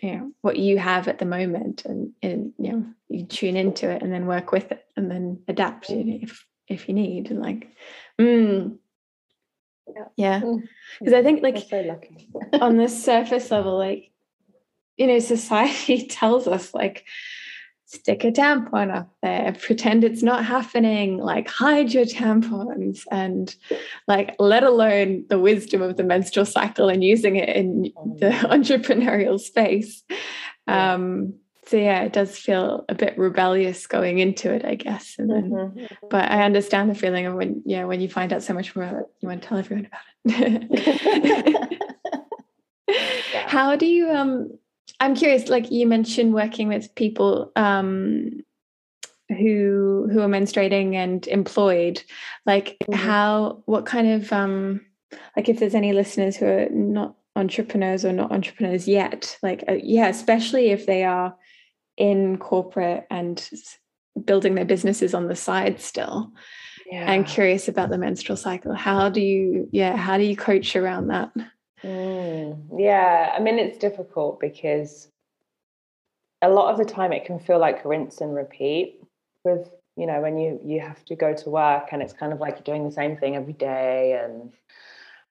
you 0.04 0.18
know 0.18 0.32
what 0.42 0.58
you 0.58 0.78
have 0.78 1.08
at 1.08 1.18
the 1.18 1.26
moment 1.26 1.86
and, 1.86 2.12
and 2.22 2.54
you 2.60 2.72
know 2.72 2.86
you 3.08 3.26
tune 3.26 3.56
into 3.56 3.90
it 3.90 4.02
and 4.02 4.12
then 4.12 4.26
work 4.26 4.52
with 4.52 4.72
it 4.72 4.86
and 4.98 5.10
then 5.10 5.42
adapt 5.48 5.90
if 5.90 6.46
if 6.68 6.90
you 6.90 6.94
need 6.94 7.32
and 7.32 7.42
like 7.42 7.70
mm, 8.20 8.78
yeah. 10.18 10.40
Because 10.40 11.14
mm. 11.14 11.18
i 11.18 11.24
think 11.24 11.42
like 11.42 11.58
so 11.58 12.00
on 12.62 12.76
the 12.78 12.90
surface 12.90 13.50
level 13.50 13.78
like 13.78 14.12
you 14.98 15.08
know 15.08 15.20
society 15.20 16.06
tells 16.08 16.48
us 16.48 16.74
like 16.74 17.06
stick 17.86 18.24
a 18.24 18.32
tampon 18.32 18.96
up 18.96 19.14
there, 19.22 19.56
pretend 19.62 20.04
it's 20.04 20.24
not 20.24 20.46
happening, 20.46 21.18
like 21.18 21.48
hide 21.48 21.94
your 21.94 22.06
tampons, 22.06 23.02
and 23.12 23.56
like 24.08 24.36
let 24.40 24.64
alone 24.64 25.26
the 25.30 25.40
wisdom 25.40 25.82
of 25.82 25.98
the 25.98 26.04
menstrual 26.04 26.46
cycle 26.46 26.90
and 26.90 27.04
using 27.04 27.36
it 27.36 27.50
in 27.50 27.84
the 28.20 28.30
mm. 28.30 28.42
entrepreneurial 28.50 29.40
space. 29.40 30.04
Um, 30.68 31.36
so 31.66 31.78
yeah, 31.78 32.04
it 32.04 32.14
does 32.14 32.38
feel 32.38 32.84
a 32.90 32.96
bit 32.96 33.18
rebellious 33.18 33.88
going 33.88 34.20
into 34.20 34.54
it, 34.54 34.66
I 34.66 34.76
guess. 34.76 35.16
And 35.18 35.30
then, 35.30 35.50
mm-hmm. 35.50 35.86
but 36.10 36.30
I 36.30 36.44
understand 36.44 36.90
the 36.90 36.96
feeling 36.96 37.26
of 37.26 37.36
when, 37.36 37.62
yeah, 37.66 37.86
when 37.86 38.02
you 38.02 38.10
find 38.10 38.34
out 38.34 38.44
so 38.44 38.54
much 38.54 38.76
more 38.76 38.86
about 38.86 39.02
it, 39.02 39.06
you 39.22 39.30
want 39.30 39.42
to 39.42 39.48
tell 39.48 39.58
everyone 39.58 39.88
about 39.88 40.02
it. 40.26 41.80
yeah. 43.34 43.48
How 43.48 43.76
do 43.76 43.86
you, 43.86 44.12
um, 44.12 44.58
I'm 45.00 45.16
curious, 45.16 45.50
like 45.50 45.72
you 45.72 45.88
mentioned 45.88 46.34
working 46.34 46.68
with 46.68 46.94
people, 46.96 47.52
um, 47.56 48.44
who 49.34 50.08
who 50.12 50.22
are 50.22 50.28
menstruating 50.28 50.96
and 50.96 51.28
employed 51.28 52.04
like 52.46 52.78
mm-hmm. 52.84 52.94
how 52.94 53.62
what 53.66 53.86
kind 53.86 54.08
of 54.08 54.32
um 54.32 54.82
like 55.36 55.50
if 55.50 55.60
there's 55.60 55.76
any 55.76 55.94
listeners 55.94 56.36
who 56.36 56.46
are 56.46 56.70
not 56.70 57.16
entrepreneurs 57.36 58.06
or 58.06 58.14
not 58.14 58.32
entrepreneurs 58.32 58.88
yet 58.88 59.38
like 59.42 59.64
uh, 59.68 59.78
yeah 59.82 60.08
especially 60.08 60.70
if 60.70 60.86
they 60.86 61.04
are 61.04 61.36
in 61.98 62.38
corporate 62.38 63.06
and 63.10 63.50
building 64.26 64.56
their 64.56 64.66
businesses 64.66 65.14
on 65.14 65.28
the 65.28 65.36
side 65.36 65.80
still 65.80 66.32
yeah. 66.92 67.12
i'm 67.12 67.24
curious 67.24 67.68
about 67.68 67.90
the 67.90 67.98
menstrual 67.98 68.38
cycle 68.38 68.74
how 68.74 69.10
do 69.10 69.22
you 69.22 69.68
yeah 69.72 69.96
how 69.96 70.18
do 70.18 70.24
you 70.24 70.36
coach 70.36 70.76
around 70.76 71.08
that 71.08 71.32
mm, 71.84 72.58
yeah 72.78 73.34
i 73.36 73.40
mean 73.40 73.60
it's 73.60 73.78
difficult 73.78 74.40
because 74.40 75.10
a 76.42 76.50
lot 76.50 76.72
of 76.72 76.78
the 76.78 76.86
time 76.86 77.14
it 77.14 77.26
can 77.26 77.40
feel 77.40 77.60
like 77.60 77.86
rinse 77.86 78.22
and 78.22 78.36
repeat 78.36 79.02
with 79.44 79.72
you 79.96 80.06
know 80.06 80.22
when 80.22 80.38
you 80.38 80.60
you 80.64 80.80
have 80.80 81.04
to 81.06 81.16
go 81.16 81.34
to 81.34 81.50
work 81.50 81.90
and 81.92 82.02
it's 82.02 82.14
kind 82.14 82.34
of 82.34 82.40
like 82.40 82.56
you're 82.56 82.76
doing 82.76 82.84
the 82.84 82.94
same 82.94 83.16
thing 83.18 83.36
every 83.36 83.54
day 83.54 84.20
and 84.24 84.52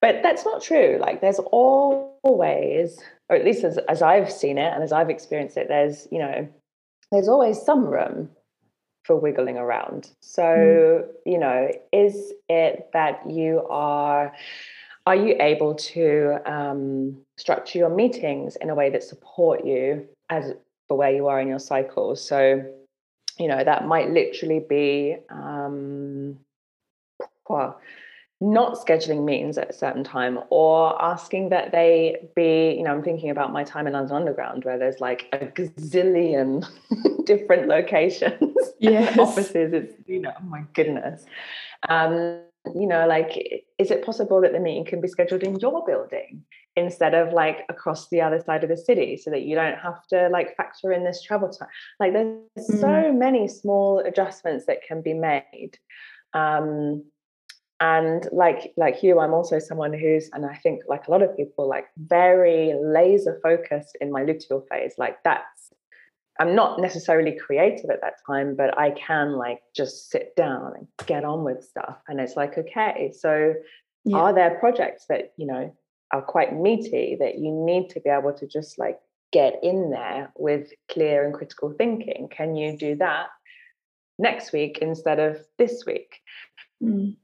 but 0.02 0.20
that's 0.20 0.44
not 0.44 0.60
true. 0.60 0.98
Like 1.00 1.20
there's 1.20 1.38
always 1.38 2.98
or 3.28 3.36
at 3.36 3.44
least 3.44 3.64
as, 3.64 3.78
as 3.88 4.02
i've 4.02 4.30
seen 4.30 4.58
it 4.58 4.72
and 4.72 4.82
as 4.82 4.92
i've 4.92 5.08
experienced 5.08 5.56
it 5.56 5.68
there's 5.68 6.08
you 6.10 6.18
know 6.18 6.46
there's 7.12 7.28
always 7.28 7.62
some 7.62 7.86
room 7.86 8.28
for 9.04 9.16
wiggling 9.16 9.56
around. 9.56 10.10
So 10.20 10.42
mm. 10.42 11.06
you 11.24 11.38
know 11.38 11.70
is 11.92 12.32
it 12.48 12.90
that 12.92 13.22
you 13.30 13.66
are 13.70 14.32
are 15.06 15.16
you 15.16 15.36
able 15.40 15.74
to 15.74 16.38
um, 16.46 17.16
structure 17.36 17.78
your 17.78 17.88
meetings 17.88 18.56
in 18.56 18.70
a 18.70 18.74
way 18.74 18.90
that 18.90 19.02
support 19.02 19.64
you 19.64 20.06
as 20.30 20.52
for 20.88 20.96
where 20.96 21.12
you 21.12 21.26
are 21.26 21.40
in 21.40 21.48
your 21.48 21.58
cycle 21.58 22.14
so 22.16 22.64
you 23.38 23.48
know 23.48 23.64
that 23.64 23.86
might 23.86 24.10
literally 24.10 24.60
be 24.60 25.16
um, 25.30 26.38
well, 27.48 27.80
not 28.40 28.74
scheduling 28.74 29.24
meetings 29.24 29.56
at 29.56 29.70
a 29.70 29.72
certain 29.72 30.02
time 30.02 30.40
or 30.50 31.00
asking 31.00 31.50
that 31.50 31.70
they 31.70 32.28
be, 32.34 32.74
you 32.76 32.82
know, 32.82 32.90
I'm 32.90 33.02
thinking 33.02 33.30
about 33.30 33.52
my 33.52 33.62
time 33.62 33.86
in 33.86 33.92
London 33.92 34.16
Underground 34.16 34.64
where 34.64 34.78
there's 34.78 35.00
like 35.00 35.28
a 35.32 35.46
gazillion 35.46 36.66
different 37.24 37.68
locations, 37.68 38.56
yes. 38.80 39.16
offices. 39.16 39.72
It's, 39.72 39.94
you 40.08 40.20
know, 40.20 40.32
oh 40.36 40.44
my 40.44 40.64
goodness. 40.72 41.24
Um, 41.88 42.40
you 42.74 42.86
know, 42.86 43.06
like, 43.06 43.36
is 43.78 43.90
it 43.90 44.04
possible 44.04 44.40
that 44.40 44.52
the 44.52 44.60
meeting 44.60 44.84
can 44.84 45.00
be 45.00 45.08
scheduled 45.08 45.42
in 45.42 45.58
your 45.58 45.84
building 45.84 46.44
instead 46.76 47.12
of 47.14 47.32
like 47.34 47.66
across 47.68 48.08
the 48.08 48.20
other 48.20 48.40
side 48.40 48.64
of 48.64 48.70
the 48.70 48.76
city 48.76 49.16
so 49.16 49.30
that 49.30 49.42
you 49.42 49.54
don't 49.54 49.78
have 49.78 50.06
to 50.06 50.28
like 50.30 50.56
factor 50.56 50.92
in 50.92 51.04
this 51.04 51.22
travel 51.22 51.48
time? 51.48 51.68
Like, 51.98 52.12
there's 52.12 52.70
mm. 52.70 52.80
so 52.80 53.12
many 53.12 53.48
small 53.48 53.98
adjustments 53.98 54.66
that 54.66 54.82
can 54.86 55.02
be 55.02 55.14
made. 55.14 55.78
Um, 56.34 57.04
and 57.82 58.28
like 58.30 58.72
like 58.76 59.02
you 59.02 59.18
i'm 59.18 59.34
also 59.34 59.58
someone 59.58 59.92
who's 59.92 60.30
and 60.34 60.46
i 60.46 60.54
think 60.54 60.82
like 60.86 61.08
a 61.08 61.10
lot 61.10 61.20
of 61.20 61.36
people 61.36 61.68
like 61.68 61.86
very 61.96 62.74
laser 62.80 63.40
focused 63.42 63.96
in 64.00 64.12
my 64.12 64.22
luteal 64.22 64.62
phase 64.68 64.94
like 64.98 65.16
that's 65.24 65.51
i'm 66.40 66.54
not 66.54 66.80
necessarily 66.80 67.36
creative 67.38 67.90
at 67.90 68.00
that 68.00 68.14
time 68.26 68.54
but 68.56 68.76
i 68.78 68.90
can 68.90 69.32
like 69.32 69.60
just 69.74 70.10
sit 70.10 70.34
down 70.36 70.72
and 70.76 70.86
get 71.06 71.24
on 71.24 71.44
with 71.44 71.64
stuff 71.64 71.98
and 72.08 72.20
it's 72.20 72.36
like 72.36 72.56
okay 72.58 73.12
so 73.16 73.54
yeah. 74.04 74.16
are 74.16 74.32
there 74.32 74.58
projects 74.58 75.06
that 75.08 75.32
you 75.36 75.46
know 75.46 75.74
are 76.12 76.22
quite 76.22 76.54
meaty 76.54 77.16
that 77.18 77.38
you 77.38 77.50
need 77.50 77.88
to 77.88 78.00
be 78.00 78.10
able 78.10 78.32
to 78.32 78.46
just 78.46 78.78
like 78.78 78.98
get 79.32 79.58
in 79.62 79.90
there 79.90 80.30
with 80.36 80.70
clear 80.90 81.24
and 81.24 81.34
critical 81.34 81.72
thinking 81.78 82.28
can 82.30 82.54
you 82.54 82.76
do 82.76 82.94
that 82.96 83.28
next 84.18 84.52
week 84.52 84.78
instead 84.82 85.18
of 85.18 85.38
this 85.58 85.84
week 85.86 86.20
mm. 86.82 87.14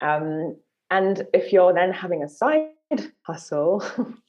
Um, 0.00 0.56
and 0.90 1.26
if 1.32 1.52
you're 1.52 1.72
then 1.72 1.92
having 1.92 2.22
a 2.22 2.28
side 2.28 2.68
hustle, 3.22 3.84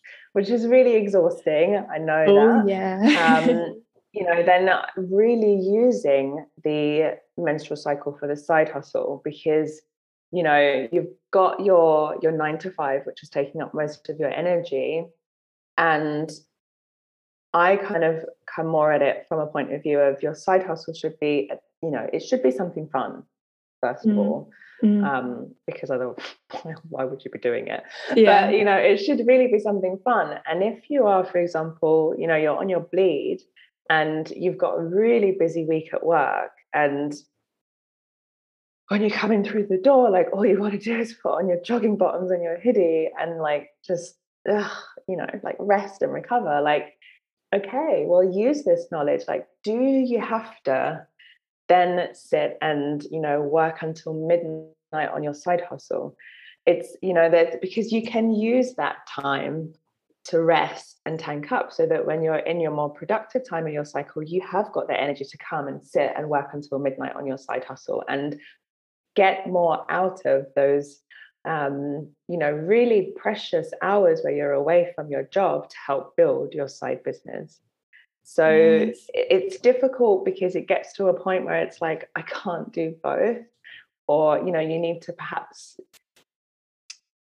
which 0.33 0.49
is 0.49 0.67
really 0.67 0.95
exhausting, 0.95 1.83
I 1.91 1.97
know 1.97 2.25
oh, 2.27 2.65
that. 2.65 2.69
Yeah. 2.69 3.45
um, 3.49 3.81
you 4.17 4.23
know, 4.23 4.43
then 4.43 4.69
really 4.95 5.53
using 5.53 6.45
the 6.63 7.17
menstrual 7.37 7.77
cycle 7.77 8.17
for 8.19 8.27
the 8.27 8.35
side 8.35 8.67
hustle 8.67 9.21
because 9.23 9.81
you 10.31 10.41
know 10.41 10.87
you've 10.91 11.09
got 11.31 11.63
your 11.63 12.17
your 12.21 12.31
nine 12.31 12.57
to 12.59 12.71
five, 12.71 13.05
which 13.05 13.21
is 13.21 13.29
taking 13.29 13.61
up 13.61 13.73
most 13.73 14.09
of 14.09 14.17
your 14.19 14.31
energy, 14.31 15.05
and 15.77 16.31
I 17.53 17.75
kind 17.75 18.03
of 18.03 18.25
come 18.53 18.67
more 18.67 18.91
at 18.91 19.03
it 19.03 19.25
from 19.29 19.39
a 19.39 19.47
point 19.47 19.71
of 19.71 19.83
view 19.83 19.99
of 19.99 20.23
your 20.23 20.33
side 20.33 20.63
hustle 20.63 20.95
should 20.95 21.19
be, 21.19 21.51
you 21.83 21.91
know, 21.91 22.09
it 22.11 22.23
should 22.23 22.41
be 22.41 22.51
something 22.51 22.89
fun, 22.89 23.23
first 23.81 24.05
mm. 24.05 24.11
of 24.11 24.17
all 24.17 24.51
mm. 24.83 25.03
um, 25.05 25.53
because 25.65 25.89
otherwise, 25.89 26.17
why 26.89 27.03
would 27.03 27.23
you 27.23 27.31
be 27.31 27.39
doing 27.39 27.67
it? 27.67 27.83
Yeah. 28.15 28.47
But, 28.47 28.57
you 28.57 28.65
know, 28.65 28.75
it 28.75 28.97
should 28.97 29.25
really 29.25 29.47
be 29.47 29.59
something 29.59 29.99
fun. 30.03 30.39
And 30.45 30.63
if 30.63 30.89
you 30.89 31.05
are, 31.05 31.25
for 31.25 31.39
example, 31.39 32.15
you 32.17 32.27
know, 32.27 32.35
you're 32.35 32.57
on 32.57 32.69
your 32.69 32.81
bleed 32.81 33.39
and 33.89 34.31
you've 34.35 34.57
got 34.57 34.77
a 34.77 34.83
really 34.83 35.35
busy 35.37 35.65
week 35.65 35.93
at 35.93 36.05
work 36.05 36.51
and 36.73 37.13
when 38.89 39.01
you 39.01 39.11
come 39.11 39.33
in 39.33 39.43
through 39.43 39.67
the 39.67 39.77
door, 39.77 40.09
like 40.09 40.29
all 40.31 40.45
you 40.45 40.57
want 40.57 40.71
to 40.71 40.79
do 40.79 40.97
is 40.97 41.13
put 41.21 41.33
on 41.33 41.49
your 41.49 41.59
jogging 41.59 41.97
bottoms 41.97 42.31
and 42.31 42.41
your 42.41 42.57
hoodie 42.57 43.09
and 43.19 43.41
like 43.41 43.67
just, 43.85 44.15
ugh, 44.49 44.71
you 45.09 45.17
know, 45.17 45.27
like 45.43 45.57
rest 45.59 46.01
and 46.01 46.13
recover. 46.13 46.61
Like, 46.61 46.93
okay, 47.53 48.05
well, 48.07 48.23
use 48.23 48.63
this 48.63 48.85
knowledge. 48.89 49.23
Like, 49.27 49.45
do 49.65 49.73
you 49.73 50.21
have 50.21 50.53
to 50.63 51.05
then 51.67 52.09
sit 52.13 52.57
and 52.61 53.03
you 53.11 53.19
know 53.19 53.41
work 53.41 53.81
until 53.81 54.13
midnight 54.13 55.09
on 55.13 55.23
your 55.23 55.33
side 55.33 55.61
hustle 55.61 56.15
it's 56.65 56.95
you 57.01 57.13
know 57.13 57.29
that 57.29 57.61
because 57.61 57.91
you 57.91 58.01
can 58.01 58.33
use 58.33 58.73
that 58.75 58.97
time 59.07 59.73
to 60.29 60.41
rest 60.41 60.99
and 61.05 61.19
tank 61.19 61.51
up 61.51 61.71
so 61.71 61.85
that 61.85 62.05
when 62.05 62.21
you're 62.21 62.37
in 62.37 62.59
your 62.59 62.71
more 62.71 62.89
productive 62.89 63.47
time 63.47 63.65
of 63.65 63.73
your 63.73 63.85
cycle 63.85 64.23
you 64.23 64.41
have 64.41 64.71
got 64.71 64.87
the 64.87 64.99
energy 64.99 65.23
to 65.23 65.37
come 65.37 65.67
and 65.67 65.83
sit 65.83 66.11
and 66.17 66.29
work 66.29 66.49
until 66.53 66.79
midnight 66.79 67.15
on 67.15 67.25
your 67.25 67.37
side 67.37 67.63
hustle 67.63 68.03
and 68.07 68.39
get 69.15 69.47
more 69.47 69.85
out 69.89 70.25
of 70.25 70.45
those 70.55 71.01
um, 71.45 72.09
you 72.27 72.37
know 72.37 72.51
really 72.51 73.13
precious 73.15 73.71
hours 73.81 74.21
where 74.23 74.33
you're 74.33 74.51
away 74.51 74.91
from 74.95 75.09
your 75.09 75.23
job 75.23 75.69
to 75.69 75.75
help 75.85 76.15
build 76.17 76.53
your 76.53 76.67
side 76.67 77.03
business 77.03 77.59
so 78.29 78.51
yes. 78.51 79.07
it's 79.13 79.57
difficult 79.57 80.25
because 80.25 80.57
it 80.57 80.67
gets 80.67 80.91
to 80.95 81.07
a 81.07 81.17
point 81.17 81.45
where 81.45 81.61
it's 81.61 81.79
like, 81.79 82.09
I 82.13 82.23
can't 82.23 82.69
do 82.73 82.93
both. 83.01 83.45
Or, 84.05 84.39
you 84.39 84.51
know, 84.51 84.59
you 84.59 84.79
need 84.79 85.01
to 85.03 85.13
perhaps 85.13 85.79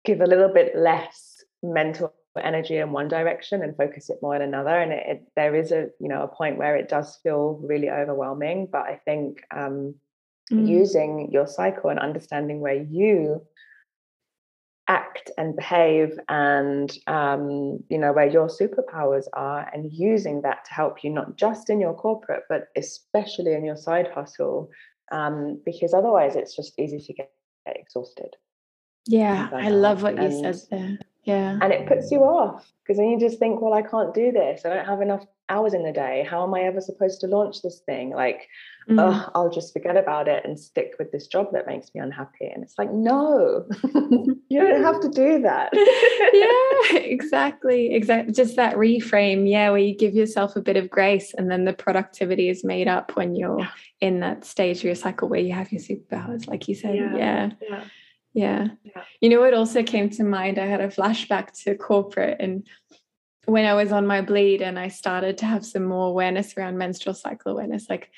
give 0.04 0.20
a 0.20 0.26
little 0.26 0.52
bit 0.52 0.76
less 0.76 1.44
mental 1.62 2.12
energy 2.36 2.76
in 2.76 2.92
one 2.92 3.08
direction 3.08 3.62
and 3.62 3.76
focus 3.76 4.10
it 4.10 4.18
more 4.22 4.36
in 4.36 4.42
another. 4.42 4.78
And 4.78 4.92
it, 4.92 5.04
it, 5.06 5.22
there 5.36 5.54
is 5.54 5.72
a, 5.72 5.88
you 6.00 6.08
know, 6.08 6.22
a 6.22 6.28
point 6.28 6.58
where 6.58 6.76
it 6.76 6.88
does 6.88 7.18
feel 7.22 7.60
really 7.62 7.90
overwhelming. 7.90 8.68
But 8.70 8.82
I 8.82 9.00
think 9.04 9.42
um, 9.54 9.94
mm. 10.52 10.68
using 10.68 11.30
your 11.32 11.46
cycle 11.46 11.90
and 11.90 11.98
understanding 11.98 12.60
where 12.60 12.82
you 12.82 13.42
act 14.88 15.30
and 15.36 15.54
behave 15.54 16.18
and 16.28 16.96
um, 17.06 17.78
you 17.90 17.98
know 17.98 18.12
where 18.12 18.26
your 18.28 18.48
superpowers 18.48 19.26
are 19.34 19.70
and 19.72 19.92
using 19.92 20.40
that 20.42 20.64
to 20.64 20.72
help 20.72 21.04
you 21.04 21.10
not 21.10 21.36
just 21.36 21.68
in 21.68 21.78
your 21.78 21.94
corporate 21.94 22.44
but 22.48 22.68
especially 22.74 23.52
in 23.52 23.64
your 23.64 23.76
side 23.76 24.08
hustle 24.14 24.70
um, 25.12 25.60
because 25.64 25.92
otherwise 25.92 26.36
it's 26.36 26.56
just 26.56 26.78
easy 26.78 26.98
to 26.98 27.12
get 27.12 27.30
exhausted 27.66 28.34
yeah 29.06 29.50
i 29.52 29.68
love 29.68 30.02
what 30.02 30.20
you 30.20 30.30
said 30.30 30.56
there 30.70 30.98
yeah 31.28 31.58
and 31.60 31.72
it 31.72 31.86
puts 31.86 32.10
you 32.10 32.20
off 32.20 32.72
because 32.82 32.96
then 32.96 33.08
you 33.08 33.20
just 33.20 33.38
think 33.38 33.60
well 33.60 33.74
i 33.74 33.82
can't 33.82 34.14
do 34.14 34.32
this 34.32 34.62
i 34.64 34.70
don't 34.70 34.86
have 34.86 35.02
enough 35.02 35.24
hours 35.50 35.74
in 35.74 35.82
the 35.82 35.92
day 35.92 36.26
how 36.28 36.42
am 36.42 36.54
i 36.54 36.60
ever 36.60 36.80
supposed 36.80 37.20
to 37.20 37.26
launch 37.26 37.62
this 37.62 37.80
thing 37.86 38.10
like 38.10 38.48
mm. 38.88 38.98
oh 38.98 39.30
i'll 39.34 39.50
just 39.50 39.72
forget 39.72 39.96
about 39.96 40.26
it 40.28 40.44
and 40.44 40.58
stick 40.58 40.94
with 40.98 41.10
this 41.12 41.26
job 41.26 41.46
that 41.52 41.66
makes 41.66 41.94
me 41.94 42.00
unhappy 42.00 42.46
and 42.46 42.62
it's 42.62 42.76
like 42.78 42.90
no 42.92 43.66
you 43.94 44.60
don't 44.60 44.82
have 44.82 45.00
to 45.00 45.08
do 45.08 45.40
that 45.40 45.70
yeah 46.92 46.98
exactly 46.98 47.94
exactly 47.94 48.32
just 48.32 48.56
that 48.56 48.76
reframe 48.76 49.48
yeah 49.48 49.70
where 49.70 49.78
you 49.78 49.96
give 49.96 50.14
yourself 50.14 50.56
a 50.56 50.60
bit 50.60 50.76
of 50.76 50.90
grace 50.90 51.34
and 51.34 51.50
then 51.50 51.64
the 51.64 51.72
productivity 51.72 52.48
is 52.48 52.64
made 52.64 52.88
up 52.88 53.16
when 53.16 53.34
you're 53.36 53.60
yeah. 53.60 53.70
in 54.00 54.20
that 54.20 54.44
stage 54.44 54.78
of 54.78 54.84
your 54.84 54.94
cycle 54.94 55.28
where 55.28 55.40
you 55.40 55.52
have 55.52 55.72
your 55.72 55.80
superpowers 55.80 56.46
like 56.46 56.68
you 56.68 56.74
said 56.74 56.94
yeah, 56.94 57.16
yeah. 57.16 57.50
yeah. 57.68 57.84
Yeah. 58.34 58.68
yeah. 58.84 59.02
You 59.20 59.30
know 59.30 59.40
what 59.40 59.54
also 59.54 59.82
came 59.82 60.10
to 60.10 60.24
mind? 60.24 60.58
I 60.58 60.66
had 60.66 60.80
a 60.80 60.88
flashback 60.88 61.52
to 61.64 61.74
corporate 61.74 62.36
and 62.40 62.66
when 63.46 63.64
I 63.64 63.74
was 63.74 63.92
on 63.92 64.06
my 64.06 64.20
bleed 64.20 64.60
and 64.60 64.78
I 64.78 64.88
started 64.88 65.38
to 65.38 65.46
have 65.46 65.64
some 65.64 65.84
more 65.84 66.08
awareness 66.08 66.54
around 66.56 66.76
menstrual 66.76 67.14
cycle 67.14 67.52
awareness, 67.52 67.88
like 67.88 68.10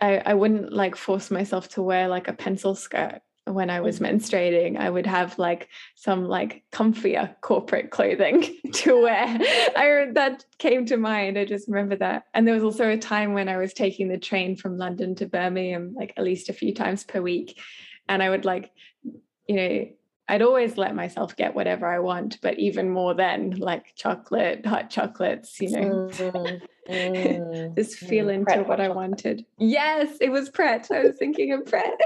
I, 0.00 0.18
I 0.18 0.34
wouldn't 0.34 0.72
like 0.72 0.94
force 0.94 1.30
myself 1.30 1.68
to 1.70 1.82
wear 1.82 2.06
like 2.06 2.28
a 2.28 2.32
pencil 2.32 2.76
skirt 2.76 3.20
when 3.52 3.70
I 3.70 3.80
was 3.80 3.98
mm-hmm. 3.98 4.16
menstruating, 4.16 4.78
I 4.78 4.90
would 4.90 5.06
have 5.06 5.38
like 5.38 5.68
some 5.94 6.26
like 6.26 6.64
comfier 6.72 7.34
corporate 7.40 7.90
clothing 7.90 8.56
to 8.72 9.02
wear. 9.02 9.38
I 9.76 10.08
that 10.12 10.44
came 10.58 10.86
to 10.86 10.96
mind. 10.96 11.38
I 11.38 11.44
just 11.44 11.68
remember 11.68 11.96
that. 11.96 12.24
And 12.34 12.46
there 12.46 12.54
was 12.54 12.64
also 12.64 12.88
a 12.88 12.98
time 12.98 13.34
when 13.34 13.48
I 13.48 13.56
was 13.56 13.72
taking 13.72 14.08
the 14.08 14.18
train 14.18 14.56
from 14.56 14.78
London 14.78 15.14
to 15.16 15.26
Birmingham 15.26 15.94
like 15.96 16.12
at 16.16 16.24
least 16.24 16.48
a 16.48 16.54
few 16.54 16.74
times 16.74 17.04
per 17.04 17.20
week. 17.20 17.58
And 18.08 18.22
I 18.22 18.30
would 18.30 18.44
like, 18.44 18.70
you 19.50 19.56
know, 19.56 19.88
I'd 20.28 20.42
always 20.42 20.76
let 20.76 20.94
myself 20.94 21.34
get 21.34 21.56
whatever 21.56 21.88
I 21.88 21.98
want, 21.98 22.40
but 22.40 22.56
even 22.56 22.88
more 22.88 23.14
then, 23.14 23.56
like 23.58 23.96
chocolate, 23.96 24.64
hot 24.64 24.88
chocolates, 24.88 25.60
you 25.60 25.70
know, 25.70 26.08
mm, 26.12 26.62
mm, 26.88 27.76
just 27.76 27.96
feel 27.96 28.26
mm, 28.26 28.34
into 28.34 28.62
what 28.62 28.80
I 28.80 28.90
wanted. 28.90 29.44
Yes, 29.58 30.18
it 30.20 30.30
was 30.30 30.48
Pret. 30.48 30.88
I 30.92 31.00
was 31.00 31.16
thinking 31.16 31.52
of 31.52 31.66
Pret. 31.66 31.98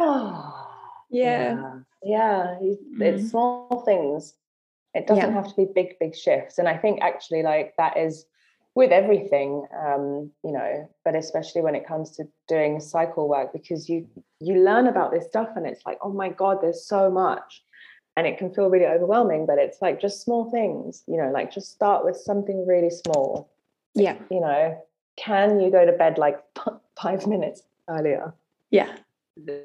oh, 0.00 0.70
yeah. 1.10 1.80
Yeah. 2.02 2.56
yeah. 2.62 2.68
It's 2.98 3.24
mm. 3.24 3.28
small 3.28 3.82
things. 3.84 4.32
It 4.94 5.06
doesn't 5.06 5.22
yeah. 5.22 5.34
have 5.34 5.48
to 5.48 5.56
be 5.56 5.66
big, 5.74 5.98
big 5.98 6.16
shifts. 6.16 6.56
And 6.56 6.68
I 6.68 6.78
think 6.78 7.02
actually, 7.02 7.42
like, 7.42 7.74
that 7.76 7.98
is 7.98 8.24
with 8.74 8.90
everything 8.90 9.66
um, 9.86 10.30
you 10.44 10.52
know 10.52 10.88
but 11.04 11.14
especially 11.14 11.60
when 11.60 11.74
it 11.74 11.86
comes 11.86 12.10
to 12.10 12.24
doing 12.48 12.80
cycle 12.80 13.28
work 13.28 13.52
because 13.52 13.88
you 13.88 14.06
you 14.40 14.62
learn 14.64 14.86
about 14.86 15.12
this 15.12 15.26
stuff 15.26 15.48
and 15.56 15.66
it's 15.66 15.84
like 15.84 15.98
oh 16.02 16.12
my 16.12 16.28
god 16.28 16.58
there's 16.60 16.86
so 16.86 17.10
much. 17.10 17.62
And 18.14 18.26
it 18.26 18.36
can 18.36 18.52
feel 18.52 18.68
really 18.68 18.84
overwhelming 18.84 19.46
but 19.46 19.58
it's 19.58 19.80
like 19.80 19.98
just 19.98 20.22
small 20.22 20.50
things 20.50 21.02
you 21.06 21.16
know 21.16 21.30
like 21.30 21.50
just 21.50 21.72
start 21.72 22.04
with 22.04 22.16
something 22.16 22.66
really 22.66 22.90
small. 22.90 23.50
Yeah. 23.94 24.18
You 24.30 24.40
know 24.40 24.82
can 25.16 25.60
you 25.60 25.70
go 25.70 25.86
to 25.86 25.92
bed 25.92 26.18
like 26.18 26.38
five 27.00 27.26
minutes 27.26 27.62
earlier? 27.88 28.34
Yeah. 28.70 28.94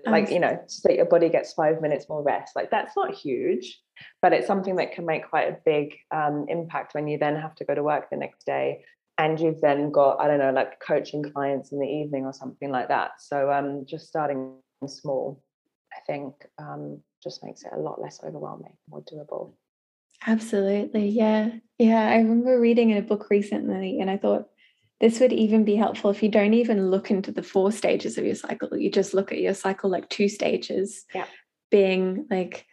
Like 0.06 0.32
you 0.32 0.40
know 0.40 0.62
so 0.68 0.88
that 0.88 0.96
your 0.96 1.06
body 1.06 1.28
gets 1.28 1.52
five 1.54 1.82
minutes 1.82 2.08
more 2.08 2.24
rest. 2.24 2.56
Like 2.56 2.72
that's 2.72 2.96
not 2.96 3.14
huge 3.14 3.82
but 4.22 4.34
it's 4.34 4.48
something 4.48 4.76
that 4.78 4.94
can 4.94 5.06
make 5.06 5.30
quite 5.30 5.50
a 5.50 5.58
big 5.66 5.96
um, 6.12 6.46
impact 6.50 6.94
when 6.94 7.08
you 7.08 7.18
then 7.18 7.36
have 7.36 7.56
to 7.56 7.66
go 7.66 7.76
to 7.76 7.84
work 7.84 8.10
the 8.10 8.18
next 8.18 8.46
day 8.46 8.84
and 9.18 9.40
you've 9.40 9.62
then 9.62 9.92
got 9.92 10.20
i 10.20 10.28
don't 10.28 10.40
know 10.40 10.52
like 10.52 10.80
coaching 10.80 11.24
clients 11.24 11.72
in 11.72 11.80
the 11.80 11.88
evening 11.88 12.26
or 12.26 12.34
something 12.34 12.72
like 12.72 12.88
that. 12.88 13.12
So 13.20 13.52
um 13.52 13.86
just 13.88 14.08
starting 14.08 14.56
small 14.86 15.42
i 15.94 16.00
think 16.06 16.34
um 16.60 17.02
just 17.24 17.44
makes 17.44 17.64
it 17.64 17.72
a 17.76 17.80
lot 17.80 18.00
less 18.00 18.20
overwhelming 18.24 18.78
more 18.90 19.02
doable. 19.02 19.54
Absolutely 20.26 21.10
yeah 21.10 21.52
yeah. 21.78 22.08
I 22.10 22.18
remember 22.18 22.60
reading 22.60 22.92
in 22.92 22.98
a 22.98 23.02
book 23.02 23.28
recently 23.30 24.00
and 24.00 24.10
i 24.10 24.18
thought 24.18 24.48
this 25.00 25.20
would 25.20 25.34
even 25.34 25.64
be 25.64 25.76
helpful 25.76 26.10
if 26.10 26.24
you 26.24 26.30
don't 26.30 26.56
even 26.56 26.90
look 26.90 27.12
into 27.12 27.32
the 27.32 27.44
four 27.44 27.72
stages 27.72 28.18
of 28.18 28.26
your 28.26 28.36
cycle 28.36 28.78
you 28.78 28.92
just 28.92 29.14
look 29.14 29.32
at 29.32 29.40
your 29.40 29.54
cycle 29.54 29.90
like 29.90 30.10
two 30.10 30.30
stages 30.30 31.06
yeah. 31.14 31.26
being 31.72 32.26
like 32.30 32.66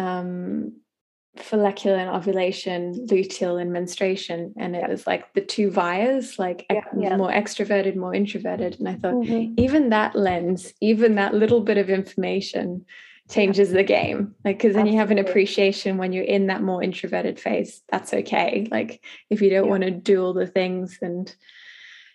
um 0.00 0.72
follicular 1.36 1.96
and 1.96 2.10
ovulation, 2.10 3.06
luteal 3.08 3.60
and 3.60 3.72
menstruation. 3.72 4.52
And 4.58 4.74
it 4.74 4.88
was 4.88 5.06
like 5.06 5.32
the 5.34 5.40
two 5.40 5.70
vias, 5.70 6.38
like 6.38 6.66
yeah, 6.70 6.84
yeah. 6.98 7.16
more 7.16 7.30
extroverted, 7.30 7.96
more 7.96 8.14
introverted. 8.14 8.78
And 8.78 8.88
I 8.88 8.94
thought, 8.96 9.14
mm-hmm. 9.14 9.54
even 9.56 9.90
that 9.90 10.16
lens, 10.16 10.72
even 10.80 11.14
that 11.16 11.34
little 11.34 11.60
bit 11.60 11.78
of 11.78 11.88
information 11.88 12.84
changes 13.30 13.70
the 13.70 13.84
game. 13.84 14.34
Like, 14.44 14.58
because 14.58 14.74
then 14.74 14.88
Absolutely. 14.88 14.92
you 14.92 14.98
have 14.98 15.10
an 15.12 15.18
appreciation 15.18 15.98
when 15.98 16.12
you're 16.12 16.24
in 16.24 16.48
that 16.48 16.62
more 16.62 16.82
introverted 16.82 17.38
phase. 17.38 17.82
That's 17.90 18.12
okay. 18.12 18.66
Like, 18.70 19.04
if 19.30 19.40
you 19.40 19.50
don't 19.50 19.68
want 19.68 19.84
to 19.84 19.90
do 19.90 20.22
all 20.22 20.32
the 20.32 20.48
things 20.48 20.98
and 21.00 21.34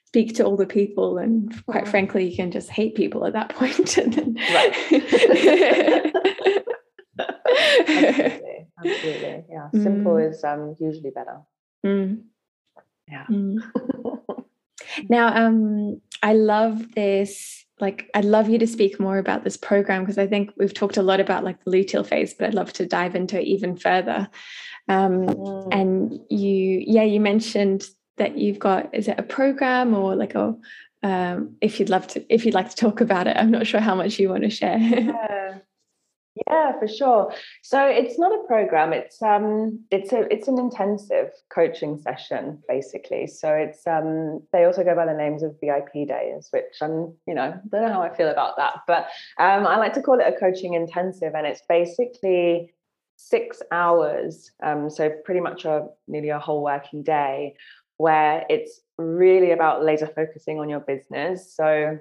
speak 0.06 0.36
to 0.36 0.44
all 0.44 0.58
the 0.58 0.66
people, 0.66 1.18
and 1.18 1.52
quite 1.66 1.84
mm-hmm. 1.84 1.92
frankly, 1.92 2.30
you 2.30 2.36
can 2.36 2.52
just 2.52 2.70
hate 2.70 2.96
people 2.96 3.26
at 3.26 3.34
that 3.34 3.50
point. 3.56 3.98
and 3.98 4.14
then... 4.14 4.38
right. 4.54 6.14
absolutely, 7.20 8.68
absolutely. 8.86 9.44
Yeah, 9.50 9.70
simple 9.72 10.14
mm. 10.14 10.30
is 10.30 10.44
um, 10.44 10.76
usually 10.80 11.12
better. 11.12 11.42
Mm. 11.86 12.24
Yeah. 13.08 13.26
Mm. 13.30 13.58
now, 15.10 15.46
um, 15.46 16.02
I 16.24 16.34
love 16.34 16.94
this. 16.94 17.66
Like, 17.80 18.10
I'd 18.14 18.26
love 18.26 18.50
you 18.50 18.58
to 18.60 18.68
speak 18.68 19.00
more 19.00 19.18
about 19.18 19.44
this 19.44 19.58
program 19.58 20.04
because 20.04 20.18
I 20.18 20.28
think 20.28 20.52
we've 20.58 20.74
talked 20.74 20.98
a 20.98 21.04
lot 21.04 21.20
about 21.20 21.44
like 21.44 21.64
the 21.64 21.72
luteal 21.72 22.06
phase, 22.06 22.34
but 22.34 22.48
I'd 22.48 22.54
love 22.54 22.72
to 22.74 22.86
dive 22.86 23.16
into 23.16 23.40
it 23.40 23.46
even 23.46 23.76
further. 23.76 24.30
Um, 24.88 25.28
mm. 25.28 25.68
And 25.74 26.20
you, 26.30 26.84
yeah, 26.86 27.04
you 27.04 27.20
mentioned 27.20 27.90
that 28.18 28.38
you've 28.38 28.60
got 28.60 28.94
is 28.94 29.08
it 29.08 29.20
a 29.20 29.24
program 29.24 29.94
or 29.94 30.16
like 30.16 30.36
a 30.36 30.56
um, 31.04 31.56
if 31.62 31.80
you'd 31.80 31.90
love 31.90 32.08
to 32.08 32.34
if 32.34 32.46
you'd 32.46 32.56
like 32.56 32.70
to 32.70 32.76
talk 32.76 33.02
about 33.02 33.28
it 33.28 33.38
i'm 33.38 33.52
not 33.52 33.68
sure 33.68 33.80
how 33.80 33.96
much 33.96 34.18
you 34.18 34.30
want 34.30 34.44
to 34.44 34.50
share 34.50 34.78
yeah. 34.78 35.60
Yeah, 36.48 36.78
for 36.80 36.88
sure. 36.88 37.34
So 37.64 37.86
it's 37.86 38.20
not 38.20 38.34
a 38.34 38.46
program. 38.46 38.92
It's 38.92 39.22
um, 39.22 39.86
it's 39.90 40.12
a 40.12 40.32
it's 40.34 40.50
an 40.50 40.60
intensive 40.60 41.32
coaching 41.50 41.98
session 41.98 42.62
basically. 42.68 43.28
So 43.28 43.54
it's 43.54 43.88
um, 43.88 44.42
they 44.52 44.66
also 44.66 44.84
go 44.84 44.96
by 44.96 45.06
the 45.06 45.14
names 45.14 45.44
of 45.44 45.56
VIP 45.62 46.08
days, 46.08 46.50
which 46.52 46.76
I'm 46.82 47.14
you 47.26 47.36
know 47.36 47.58
don't 47.72 47.82
know 47.84 47.94
how 47.94 48.02
I 48.02 48.14
feel 48.14 48.28
about 48.28 48.58
that, 48.58 48.82
but 48.86 49.08
um, 49.40 49.66
I 49.66 49.78
like 49.78 49.94
to 49.94 50.02
call 50.02 50.20
it 50.20 50.28
a 50.28 50.38
coaching 50.38 50.74
intensive, 50.74 51.36
and 51.36 51.48
it's 51.48 51.62
basically 51.70 52.74
six 53.16 53.62
hours. 53.72 54.52
Um, 54.62 54.90
so 54.90 55.10
pretty 55.24 55.40
much 55.40 55.64
a 55.64 55.88
nearly 56.10 56.30
a 56.30 56.40
whole 56.40 56.62
working 56.62 57.02
day, 57.02 57.56
where 57.96 58.46
it's 58.50 58.82
really 58.98 59.52
about 59.52 59.86
laser 59.86 60.08
focusing 60.08 60.60
on 60.60 60.68
your 60.68 60.82
business. 60.82 61.56
So 61.56 61.98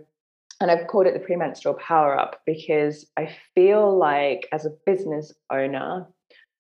and 0.65 0.71
I've 0.71 0.87
called 0.87 1.07
it 1.07 1.13
the 1.13 1.21
premenstrual 1.21 1.75
power 1.75 2.19
up 2.19 2.41
because 2.47 3.05
I 3.19 3.37
feel 3.55 3.99
like 3.99 4.49
as 4.51 4.65
a 4.65 4.73
business 4.87 5.31
owner, 5.51 6.07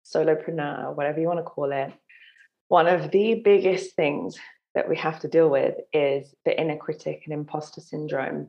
solopreneur, 0.04 0.94
whatever 0.94 1.22
you 1.22 1.26
want 1.26 1.38
to 1.38 1.42
call 1.42 1.72
it, 1.72 1.90
one 2.68 2.86
of 2.86 3.12
the 3.12 3.40
biggest 3.42 3.96
things 3.96 4.36
that 4.74 4.90
we 4.90 4.96
have 4.98 5.20
to 5.20 5.28
deal 5.28 5.48
with 5.48 5.76
is 5.94 6.34
the 6.44 6.60
inner 6.60 6.76
critic 6.76 7.22
and 7.24 7.32
imposter 7.32 7.80
syndrome 7.80 8.48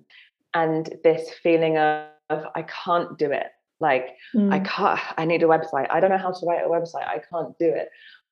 and 0.53 0.93
this 1.05 1.29
feeling 1.41 1.77
of, 1.77 2.09
of 2.29 2.47
I 2.53 2.63
can't 2.63 3.17
do 3.17 3.31
it. 3.31 3.47
Like 3.79 4.09
mm. 4.35 4.51
I 4.51 4.59
can't, 4.59 4.99
I 5.17 5.23
need 5.23 5.41
a 5.41 5.47
website. 5.47 5.87
I 5.89 6.01
don't 6.01 6.09
know 6.09 6.17
how 6.17 6.33
to 6.33 6.45
write 6.45 6.65
a 6.65 6.69
website. 6.69 7.07
I 7.07 7.21
can't 7.31 7.57
do 7.57 7.73
it. 7.73 7.87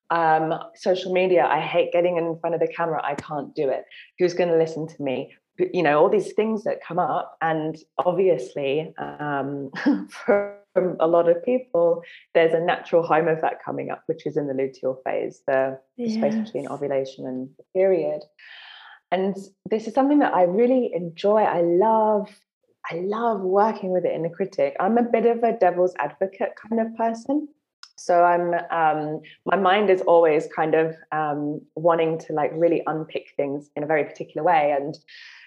Um, 0.10 0.54
social 0.76 1.14
media, 1.14 1.46
I 1.46 1.62
hate 1.62 1.94
getting 1.94 2.18
in 2.18 2.38
front 2.42 2.54
of 2.54 2.60
the 2.60 2.68
camera. 2.68 3.00
I 3.02 3.16
can't 3.16 3.56
do 3.56 3.70
it. 3.70 3.86
Who's 4.20 4.34
going 4.34 4.50
to 4.50 4.58
listen 4.58 4.90
to 4.90 5.02
me? 5.02 5.34
You 5.58 5.84
know 5.84 6.00
all 6.00 6.10
these 6.10 6.34
things 6.34 6.64
that 6.64 6.84
come 6.84 7.00
up 7.00 7.38
and 7.42 7.78
obviously 8.06 8.94
um, 8.98 9.70
for 10.10 10.58
a 11.00 11.08
lot 11.08 11.30
of 11.30 11.44
people 11.46 12.02
there's 12.34 12.54
a 12.54 12.60
natural 12.60 13.04
home 13.04 13.28
of 13.28 13.40
that 13.42 13.64
coming 13.64 13.92
up 13.92 14.04
which 14.08 14.26
is 14.26 14.38
in 14.38 14.48
the 14.48 14.54
luteal 14.54 14.98
phase 15.04 15.42
the, 15.46 15.80
yes. 15.98 16.16
space 16.16 16.36
between 16.36 16.68
ovulation 16.68 17.28
and 17.28 17.50
the 17.58 17.64
period. 17.74 18.22
And 19.12 19.38
this 19.70 19.86
is 19.88 19.94
something 19.94 20.20
that 20.20 20.34
i 20.34 20.44
really 20.44 20.92
enjoy. 20.94 21.44
I 21.44 21.62
love 21.62 22.30
i 22.90 22.96
love 22.96 23.42
working 23.42 23.92
with 23.92 24.06
it 24.06 24.14
in 24.14 24.24
the 24.24 24.30
critic. 24.30 24.76
I'm 24.80 24.98
a 24.98 25.04
bit 25.04 25.26
of 25.26 25.44
a 25.44 25.58
devil's 25.58 25.94
advocate 26.00 26.54
kind 26.56 26.82
of 26.82 26.96
person 26.96 27.48
so 27.96 28.24
i'm 28.24 28.54
um, 28.72 29.22
my 29.46 29.56
mind 29.56 29.90
is 29.90 30.02
always 30.02 30.48
kind 30.56 30.76
of 30.76 30.96
um, 31.12 31.62
wanting 31.76 32.18
to 32.18 32.34
like 32.34 32.52
really 32.54 32.82
unpick 32.88 33.34
things 33.38 33.70
in 33.76 33.84
a 33.84 33.88
very 33.88 34.04
particular 34.04 34.44
way 34.44 34.76
and 34.78 34.98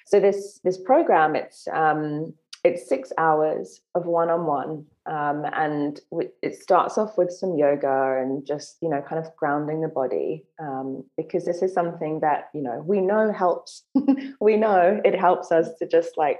so 0.06 0.20
this 0.20 0.60
this 0.62 0.78
program, 0.78 1.34
it's 1.34 1.66
um, 1.72 2.32
it's 2.62 2.88
six 2.88 3.12
hours 3.18 3.80
of 3.96 4.06
one 4.06 4.30
on 4.30 4.46
one, 4.46 4.86
and 5.04 6.00
it 6.42 6.62
starts 6.62 6.96
off 6.96 7.18
with 7.18 7.32
some 7.32 7.56
yoga 7.58 8.18
and 8.20 8.46
just 8.46 8.76
you 8.80 8.88
know 8.88 9.02
kind 9.02 9.24
of 9.24 9.34
grounding 9.36 9.80
the 9.80 9.88
body 9.88 10.44
um, 10.60 11.04
because 11.16 11.44
this 11.44 11.60
is 11.60 11.74
something 11.74 12.20
that 12.20 12.50
you 12.54 12.62
know 12.62 12.84
we 12.86 13.00
know 13.00 13.32
helps. 13.32 13.82
we 14.40 14.56
know 14.56 15.00
it 15.04 15.18
helps 15.18 15.50
us 15.50 15.70
to 15.80 15.88
just 15.88 16.16
like 16.16 16.38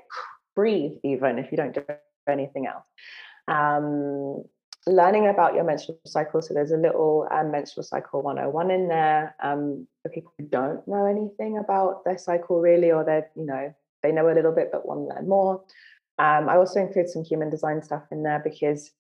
breathe, 0.55 0.93
even 1.03 1.39
if 1.39 1.51
you 1.51 1.57
don't 1.57 1.75
do 1.75 1.85
anything 2.29 2.69
else. 2.69 2.85
Um, 3.49 4.45
learning 4.87 5.27
about 5.27 5.55
your 5.55 5.65
menstrual 5.65 5.99
cycle. 6.07 6.41
So 6.41 6.55
there's 6.55 6.71
a 6.71 6.77
little 6.77 7.27
um, 7.31 7.51
menstrual 7.51 7.83
cycle 7.83 8.23
101 8.23 8.71
in 8.71 8.89
there 8.89 9.35
um, 9.43 9.87
for 10.03 10.11
people 10.11 10.33
who 10.39 10.45
don't 10.47 10.87
know 10.87 11.07
anything 11.07 11.59
about 11.59 12.05
their 12.05 12.19
cycle 12.19 12.61
really, 12.61 12.93
or 12.93 13.05
they're, 13.05 13.29
you 13.35 13.45
know, 13.45 13.75
they 14.03 14.13
know 14.13 14.29
a 14.29 14.35
little 14.35 14.53
bit 14.53 14.71
but 14.71 14.87
want 14.87 15.01
to 15.01 15.15
learn 15.15 15.29
more. 15.29 15.63
Um, 16.19 16.49
I 16.49 16.57
also 16.57 16.81
include 16.81 17.11
some 17.11 17.25
human 17.25 17.51
design 17.51 17.83
stuff 17.83 18.05
in 18.11 18.23
there 18.23 18.41
because 18.43 18.93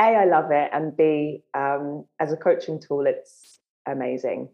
A, 0.00 0.04
I 0.04 0.24
love 0.24 0.50
it, 0.50 0.70
and 0.72 0.96
B, 0.96 1.42
um, 1.54 2.04
as 2.18 2.32
a 2.32 2.36
coaching 2.36 2.80
tool, 2.80 3.06
it's 3.06 3.60
amazing. 3.86 4.48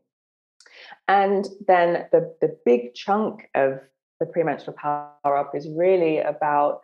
And 1.09 1.49
then 1.67 2.07
the, 2.13 2.35
the 2.41 2.59
big 2.65 2.95
chunk 2.95 3.49
of 3.55 3.81
the 4.21 4.27
premenstrual 4.27 4.77
power 4.77 5.37
up 5.37 5.55
is 5.55 5.69
really 5.69 6.19
about 6.19 6.83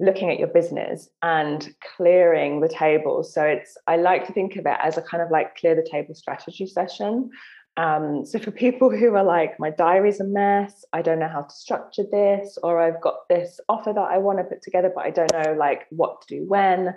looking 0.00 0.30
at 0.30 0.38
your 0.38 0.48
business 0.48 1.08
and 1.22 1.74
clearing 1.96 2.60
the 2.60 2.68
table. 2.68 3.24
So 3.24 3.42
it's 3.42 3.76
I 3.86 3.96
like 3.96 4.26
to 4.26 4.32
think 4.32 4.56
of 4.56 4.66
it 4.66 4.76
as 4.82 4.96
a 4.96 5.02
kind 5.02 5.22
of 5.22 5.30
like 5.30 5.56
clear 5.56 5.74
the 5.74 5.88
table 5.88 6.14
strategy 6.14 6.66
session. 6.66 7.30
Um, 7.76 8.26
so 8.26 8.38
for 8.38 8.50
people 8.50 8.90
who 8.96 9.14
are 9.14 9.24
like, 9.24 9.58
my 9.58 9.70
diary's 9.70 10.20
a 10.20 10.24
mess, 10.24 10.84
I 10.92 11.02
don't 11.02 11.18
know 11.18 11.28
how 11.28 11.42
to 11.42 11.54
structure 11.54 12.04
this, 12.10 12.58
or 12.62 12.80
I've 12.80 13.00
got 13.00 13.28
this 13.28 13.60
offer 13.68 13.92
that 13.92 14.00
I 14.00 14.18
want 14.18 14.38
to 14.38 14.44
put 14.44 14.62
together, 14.62 14.92
but 14.94 15.04
I 15.04 15.10
don't 15.10 15.32
know 15.32 15.54
like 15.54 15.86
what 15.90 16.22
to 16.22 16.38
do 16.38 16.46
when. 16.46 16.94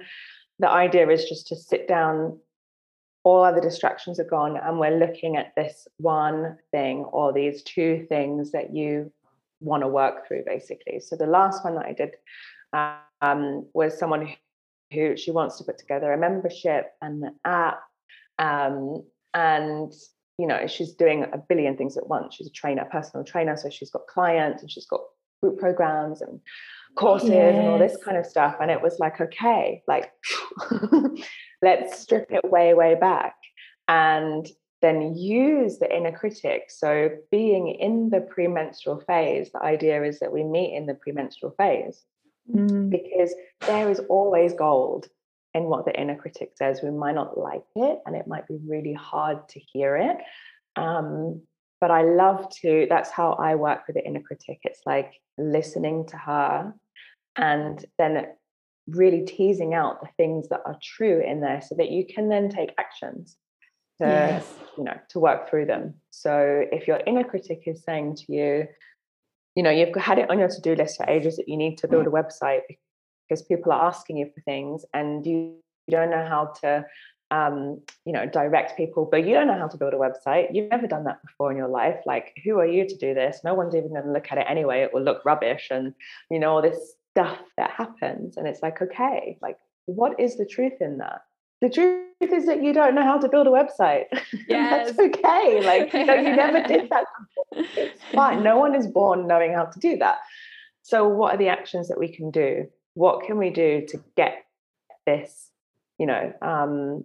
The 0.60 0.70
idea 0.70 1.10
is 1.10 1.26
just 1.26 1.47
to 1.47 1.56
sit 1.56 1.88
down, 1.88 2.39
all 3.24 3.43
other 3.43 3.62
distractions 3.62 4.20
are 4.20 4.26
gone, 4.26 4.58
and 4.58 4.80
we're 4.80 4.97
looking 4.97 5.38
at 5.38 5.54
this 5.56 5.88
one 5.97 6.58
thing 6.72 7.04
or 7.06 7.34
these 7.34 7.64
two 7.64 8.06
things 8.10 8.52
that 8.52 8.76
you 8.76 9.12
want 9.60 9.84
to 9.84 9.88
work 9.88 10.28
through, 10.28 10.43
basically. 10.45 10.99
So 10.99 11.16
the 11.16 11.28
last 11.28 11.64
one 11.64 11.76
that 11.76 11.86
I 11.86 11.93
did 11.93 12.12
um, 12.74 13.67
was 13.74 13.97
someone 13.97 14.28
who, 14.28 14.34
who, 14.91 15.17
she 15.17 15.32
wants 15.32 15.57
to 15.57 15.63
put 15.63 15.78
together 15.78 16.11
a 16.11 16.17
membership 16.17 16.91
and 17.01 17.24
an 17.24 17.36
app, 17.45 17.82
um, 18.39 19.03
and 19.34 19.93
you 20.38 20.47
know 20.47 20.67
she's 20.67 20.93
doing 20.93 21.26
a 21.32 21.38
billion 21.38 21.78
things 21.78 21.97
at 21.97 22.07
once. 22.07 22.36
She's 22.36 22.47
a 22.47 22.51
trainer, 22.51 22.86
personal 22.91 23.26
trainer, 23.26 23.57
so 23.57 23.69
she's 23.69 23.91
got 23.91 24.07
clients 24.07 24.61
and 24.61 24.72
she's 24.72 24.88
got 24.88 25.01
group 25.41 25.59
programs 25.59 26.22
and 26.22 26.39
courses 26.95 27.30
yes. 27.30 27.55
and 27.55 27.67
all 27.67 27.80
this 27.80 27.97
kind 28.03 28.17
of 28.17 28.26
stuff. 28.26 28.55
And 28.61 28.72
it 28.72 28.82
was 28.82 28.99
like, 28.99 29.19
okay, 29.19 29.82
like 29.88 30.11
let's 31.61 31.99
strip 31.99 32.28
it 32.32 32.49
way, 32.49 32.74
way 32.74 32.95
back 32.95 33.36
and 33.88 34.47
then 34.82 35.15
use 35.15 35.78
the 35.78 35.95
inner 35.95 36.11
critic. 36.11 36.63
So 36.69 37.09
being 37.30 37.67
in 37.67 38.09
the 38.09 38.22
premenstrual 38.22 38.99
phase, 39.01 39.51
the 39.51 39.61
idea 39.61 40.03
is 40.03 40.19
that 40.19 40.32
we 40.32 40.43
meet 40.43 40.76
in 40.76 40.88
the 40.88 40.95
premenstrual 40.95 41.53
phase 41.57 42.03
mm. 42.50 42.89
because 42.89 43.34
there 43.62 43.89
is 43.89 44.00
always 44.10 44.54
gold 44.54 45.08
in 45.54 45.64
what 45.64 45.86
the 45.86 46.00
inner 46.00 46.16
critic 46.16 46.52
says. 46.56 46.82
We 46.82 46.92
might 46.92 47.16
not 47.16 47.38
like 47.38 47.64
it 47.76 48.00
and 48.06 48.16
it 48.16 48.28
might 48.28 48.48
be 48.48 48.58
really 48.66 48.94
hard 48.94 49.50
to 49.50 49.60
hear 49.60 49.98
it. 49.98 50.18
Um, 50.76 51.42
but 51.80 51.92
I 51.92 52.04
love 52.04 52.50
to, 52.62 52.86
that's 52.89 53.10
how 53.10 53.34
I 53.34 53.56
work 53.56 53.88
with 53.88 53.96
the 53.96 54.06
inner 54.06 54.22
critic. 54.22 54.60
It's 54.64 54.82
like 54.86 55.14
listening 55.38 56.06
to 56.08 56.18
her 56.18 56.74
and 57.36 57.84
then 57.98 58.28
really 58.88 59.26
teasing 59.26 59.74
out 59.74 60.02
the 60.02 60.10
things 60.18 60.50
that 60.50 60.62
are 60.66 60.78
true 60.82 61.22
in 61.26 61.42
there 61.42 61.62
so 61.62 61.76
that 61.76 61.92
you 61.92 62.06
can 62.06 62.30
then 62.30 62.50
take 62.50 62.74
actions 62.78 63.38
to 64.02 64.08
yes. 64.08 64.54
you 64.78 64.84
know 64.84 64.98
to 65.10 65.20
work 65.20 65.50
through 65.50 65.66
them 65.66 65.94
so 66.10 66.66
if 66.72 66.88
your 66.88 67.00
inner 67.06 67.24
critic 67.24 67.64
is 67.68 67.84
saying 67.84 68.16
to 68.16 68.34
you 68.34 68.68
you 69.56 69.64
know 69.64 69.70
you've 69.70 69.95
had 69.95 70.18
it 70.18 70.30
on 70.30 70.39
your 70.39 70.47
to-do 70.47 70.76
list 70.76 70.97
for 70.97 71.10
ages 71.10 71.38
that 71.38 71.47
you 71.47 71.58
need 71.58 71.78
to 71.78 71.88
build 71.88 72.08
a 72.08 72.10
website 72.10 72.62
because 73.28 73.41
people 73.43 73.72
are 73.72 73.86
asking 73.86 74.18
you 74.18 74.30
for 74.34 74.41
things 74.41 74.86
and 74.93 75.26
you, 75.26 75.56
you 75.88 75.91
don't 75.91 76.12
know 76.12 76.26
how 76.26 76.54
to 76.62 76.86
um, 77.32 77.82
you 78.06 78.12
know 78.12 78.26
direct 78.26 78.76
people 78.76 79.08
but 79.10 79.26
you 79.26 79.34
don't 79.34 79.47
know 79.47 79.58
how 79.58 79.68
to 79.68 79.78
build 79.78 79.93
a 79.93 79.97
website. 79.97 80.47
You've 80.54 80.70
never 80.70 80.88
done 80.88 81.06
that 81.06 81.22
before 81.22 81.49
in 81.49 81.58
your 81.58 81.70
life. 81.70 81.99
Like 82.06 82.34
who 82.43 82.60
are 82.60 82.68
you 82.68 82.88
to 82.88 82.97
do 82.97 83.14
this? 83.14 83.39
No 83.43 83.54
one's 83.54 83.76
even 83.76 83.89
going 83.89 84.04
to 84.04 84.12
look 84.12 84.32
at 84.32 84.38
it 84.38 84.45
anyway. 84.49 84.82
It 84.82 84.93
will 84.93 85.04
look 85.04 85.24
rubbish 85.24 85.70
and 85.72 85.93
you 86.30 86.39
know 86.39 86.56
all 86.56 86.62
this 86.62 86.95
stuff 87.12 87.39
that 87.58 87.72
happens 87.72 88.38
and 88.38 88.47
it's 88.47 88.62
like 88.62 88.82
okay 88.82 89.38
like 89.41 89.58
what 89.86 90.18
is 90.20 90.38
the 90.38 90.45
truth 90.45 90.80
in 90.80 90.97
that 90.97 91.22
the 91.62 91.70
truth 91.70 92.03
is 92.22 92.45
that 92.45 92.62
you 92.64 92.74
don't 92.74 92.95
know 92.95 93.03
how 93.03 93.18
to 93.18 93.30
build 93.30 93.47
a 93.47 93.51
website. 93.51 94.05
Yes. 94.47 94.88
that's 94.88 94.99
okay. 94.99 95.64
Like 95.64 95.93
you 95.93 96.05
know 96.05 96.16
you 96.16 96.36
never 96.36 96.62
did 96.68 96.89
that 96.89 97.05
before. 97.55 97.66
it's 97.78 98.01
fine. 98.14 98.43
No 98.43 98.57
one 98.57 98.76
is 98.76 98.88
born 98.88 99.28
knowing 99.28 99.53
how 99.53 99.66
to 99.66 99.80
do 99.80 99.97
that. 99.97 100.18
So 100.82 101.07
what 101.07 101.36
are 101.36 101.38
the 101.38 101.47
actions 101.47 101.88
that 101.88 101.99
we 101.99 102.09
can 102.09 102.32
do? 102.32 102.68
What 102.95 103.26
can 103.26 103.38
we 103.38 103.49
do 103.49 103.86
to 103.88 104.03
get 104.18 104.43
this 105.05 105.51
you 105.97 106.05
know 106.05 106.34
um, 106.41 107.03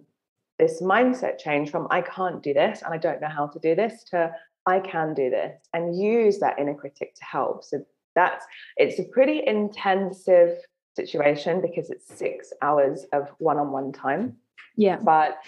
this 0.59 0.81
mindset 0.81 1.37
change 1.37 1.69
from 1.69 1.87
i 1.91 2.01
can't 2.01 2.41
do 2.41 2.53
this 2.53 2.81
and 2.81 2.93
i 2.93 2.97
don't 2.97 3.21
know 3.21 3.29
how 3.29 3.45
to 3.47 3.59
do 3.59 3.75
this 3.75 4.03
to 4.03 4.31
i 4.65 4.79
can 4.79 5.13
do 5.13 5.29
this 5.29 5.55
and 5.73 5.99
use 5.99 6.39
that 6.39 6.59
inner 6.59 6.73
critic 6.73 7.15
to 7.15 7.23
help. 7.23 7.63
So 7.63 7.85
that's 8.15 8.43
it's 8.77 8.99
a 8.99 9.03
pretty 9.03 9.43
intensive 9.45 10.57
situation 10.95 11.61
because 11.61 11.91
it's 11.91 12.07
six 12.07 12.51
hours 12.63 13.05
of 13.13 13.29
one-on-one 13.37 13.91
time 13.91 14.35
yeah. 14.77 14.97
But 15.03 15.39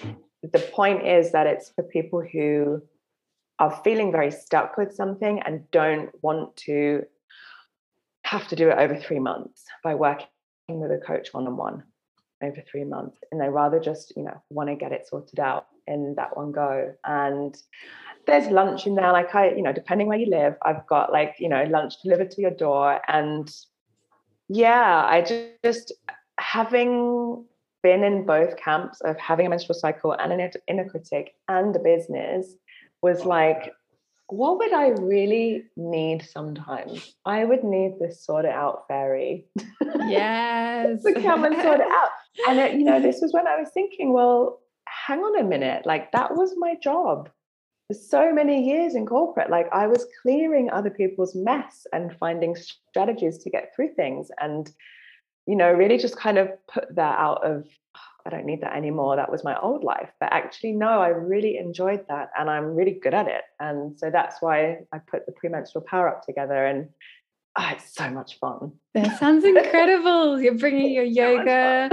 the 0.42 0.60
point 0.60 1.08
is 1.08 1.32
that 1.32 1.48
it's 1.48 1.70
for 1.70 1.84
people 1.84 2.22
who 2.22 2.82
are 3.60 3.80
feeling 3.84 4.12
very 4.12 4.32
stuck 4.32 4.78
with 4.78 4.94
something 4.94 5.42
and 5.46 5.70
don't 5.72 6.10
want 6.22 6.56
to 6.56 7.04
have 8.26 8.48
to 8.48 8.56
do 8.56 8.70
it 8.70 8.78
over 8.78 8.96
three 8.96 9.20
months 9.20 9.66
by 9.84 9.96
working 9.96 10.28
with 10.68 10.92
a 10.92 10.98
coach 10.98 11.30
one-on-one 11.34 11.84
over 12.42 12.64
three 12.70 12.84
months. 12.84 13.18
And 13.32 13.40
they 13.40 13.50
rather 13.50 13.80
just 13.80 14.14
you 14.18 14.24
know 14.24 14.42
want 14.50 14.70
to 14.70 14.76
get 14.76 14.92
it 14.92 15.08
sorted 15.08 15.40
out 15.40 15.68
in 15.88 16.16
that 16.18 16.36
one 16.36 16.52
go. 16.52 16.94
And 17.06 17.56
there's 18.26 18.48
lunch 18.52 18.86
in 18.86 18.96
there 18.96 19.12
like 19.12 19.34
i 19.34 19.50
you 19.50 19.64
know 19.64 19.74
depending 19.74 20.06
where 20.06 20.18
you 20.18 20.30
live 20.30 20.54
i've 20.64 20.86
got 20.88 21.12
like 21.12 21.36
you 21.40 21.50
know 21.50 21.64
lunch 21.64 21.96
delivered 22.04 22.32
to 22.32 22.42
your 22.42 22.52
door. 22.52 23.00
And 23.08 23.50
yeah 24.48 25.06
i 25.08 25.22
just, 25.22 25.48
just 25.64 25.94
having 26.40 27.46
been 27.82 28.04
in 28.04 28.26
both 28.26 28.58
camps 28.58 29.02
of 29.02 29.18
having 29.18 29.46
a 29.46 29.50
menstrual 29.50 29.78
cycle 29.78 30.14
and 30.14 30.34
an 30.34 30.52
inner 30.68 30.90
critic 30.90 31.36
and 31.48 31.76
a 31.76 31.80
business 31.80 32.56
was 33.02 33.26
like 33.26 33.74
what 34.32 34.60
would 34.60 34.74
I 34.74 34.90
really 34.90 35.64
need 35.76 36.24
sometimes? 36.24 37.16
I 37.26 37.46
would 37.46 37.64
need 37.64 37.94
this 38.00 38.24
sort 38.24 38.46
it 38.46 38.52
out 38.52 38.88
fairy. 38.88 39.48
Yes. 40.06 41.02
to 41.06 41.20
come 41.20 41.46
and 41.46 41.56
sort 41.56 41.80
it 41.80 41.88
out. 41.92 42.10
And 42.48 42.60
it, 42.60 42.74
you 42.76 42.84
know, 42.84 43.02
this 43.02 43.22
was 43.22 43.34
when 43.34 43.48
I 43.48 43.60
was 43.60 43.70
thinking, 43.74 44.14
well, 44.14 44.60
hang 44.86 45.20
on 45.20 45.40
a 45.40 45.44
minute, 45.44 45.86
like 45.86 46.12
that 46.12 46.36
was 46.36 46.54
my 46.58 46.76
job 46.82 47.30
For 47.88 47.96
so 47.96 48.32
many 48.32 48.64
years 48.70 48.96
in 48.96 49.06
corporate 49.06 49.50
like 49.50 49.68
i 49.72 49.88
was 49.88 50.06
clearing 50.22 50.70
other 50.70 50.90
people's 50.90 51.36
mess 51.36 51.88
and 51.94 52.16
finding 52.18 52.56
strategies 52.56 53.38
to 53.40 53.50
get 53.50 53.74
through 53.76 53.94
things 53.96 54.30
and 54.40 54.72
you 55.50 55.56
know 55.56 55.72
really 55.72 55.98
just 55.98 56.16
kind 56.16 56.38
of 56.38 56.48
put 56.72 56.96
that 56.96 57.18
out 57.18 57.44
of 57.44 57.66
i 58.26 58.30
don't 58.30 58.46
need 58.46 58.62
that 58.62 58.76
anymore 58.76 59.16
that 59.16 59.32
was 59.32 59.44
my 59.44 59.60
old 59.60 59.84
life 59.84 60.12
but 60.20 60.32
actually 60.32 60.72
no 60.72 61.02
i 61.02 61.08
really 61.08 61.58
enjoyed 61.58 62.06
that 62.08 62.30
and 62.38 62.50
i'm 62.50 62.76
really 62.76 63.00
good 63.02 63.16
at 63.16 63.28
it 63.28 63.42
and 63.60 63.98
so 63.98 64.12
that's 64.12 64.42
why 64.42 64.78
i 64.94 65.00
put 65.00 65.26
the 65.26 65.32
premenstrual 65.32 65.84
power 65.84 66.08
up 66.08 66.24
together 66.24 66.66
and 66.68 66.88
oh, 67.58 67.70
it's 67.72 67.96
so 67.96 68.10
much 68.12 68.38
fun 68.38 68.72
that 68.94 69.20
sounds 69.20 69.44
incredible 69.44 70.40
you're 70.40 70.58
bringing 70.58 70.92
your 70.92 71.04
yoga 71.22 71.90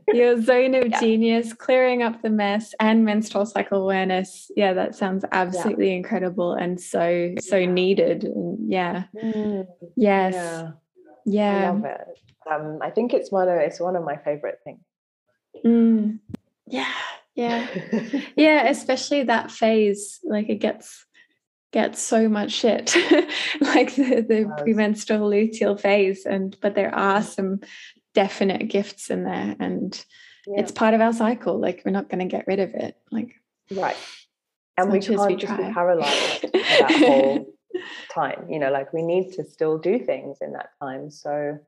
your 0.12 0.40
zone 0.40 0.74
of 0.74 0.88
yeah. 0.88 1.00
genius, 1.00 1.52
clearing 1.52 2.02
up 2.02 2.22
the 2.22 2.30
mess, 2.30 2.74
and 2.80 3.04
menstrual 3.04 3.46
cycle 3.46 3.82
awareness. 3.82 4.50
Yeah, 4.56 4.72
that 4.74 4.94
sounds 4.94 5.24
absolutely 5.32 5.90
yeah. 5.90 5.96
incredible 5.96 6.54
and 6.54 6.80
so 6.80 7.34
so 7.40 7.64
needed. 7.64 8.28
Yeah. 8.66 9.04
Mm. 9.14 9.66
Yes. 9.96 10.34
Yeah. 10.34 10.70
yeah. 11.24 11.58
I 11.58 11.70
love 11.70 11.84
it. 11.84 12.18
Um, 12.50 12.78
I 12.82 12.90
think 12.90 13.12
it's 13.12 13.30
one 13.30 13.48
of 13.48 13.56
it's 13.56 13.80
one 13.80 13.96
of 13.96 14.04
my 14.04 14.16
favorite 14.16 14.60
things. 14.64 14.80
Mm. 15.64 16.18
Yeah. 16.66 16.92
Yeah. 17.34 17.66
yeah, 18.36 18.68
especially 18.68 19.24
that 19.24 19.50
phase. 19.50 20.20
Like 20.24 20.48
it 20.48 20.56
gets 20.56 21.06
gets 21.72 22.00
so 22.00 22.28
much 22.28 22.52
shit 22.52 22.94
like 23.60 23.94
the, 23.94 24.24
the 24.28 24.54
premenstrual 24.58 25.30
luteal 25.30 25.80
phase 25.80 26.26
and 26.26 26.56
but 26.60 26.74
there 26.74 26.94
are 26.94 27.22
some 27.22 27.60
definite 28.14 28.68
gifts 28.68 29.10
in 29.10 29.24
there 29.24 29.56
and 29.58 30.04
yeah. 30.46 30.60
it's 30.60 30.70
part 30.70 30.92
of 30.92 31.00
our 31.00 31.14
cycle 31.14 31.58
like 31.58 31.80
we're 31.84 31.90
not 31.90 32.10
going 32.10 32.18
to 32.18 32.30
get 32.30 32.46
rid 32.46 32.60
of 32.60 32.74
it 32.74 32.98
like 33.10 33.40
right 33.74 33.96
and 34.76 34.92
we 34.92 35.00
can't 35.00 35.26
we 35.26 35.34
just 35.34 35.56
be 35.56 35.72
paralyzed 35.72 36.42
that 36.52 36.90
whole 36.98 37.46
time 38.12 38.44
you 38.50 38.58
know 38.58 38.70
like 38.70 38.92
we 38.92 39.00
need 39.00 39.32
to 39.32 39.42
still 39.42 39.78
do 39.78 39.98
things 39.98 40.38
in 40.42 40.52
that 40.52 40.68
time 40.78 41.10
so 41.10 41.58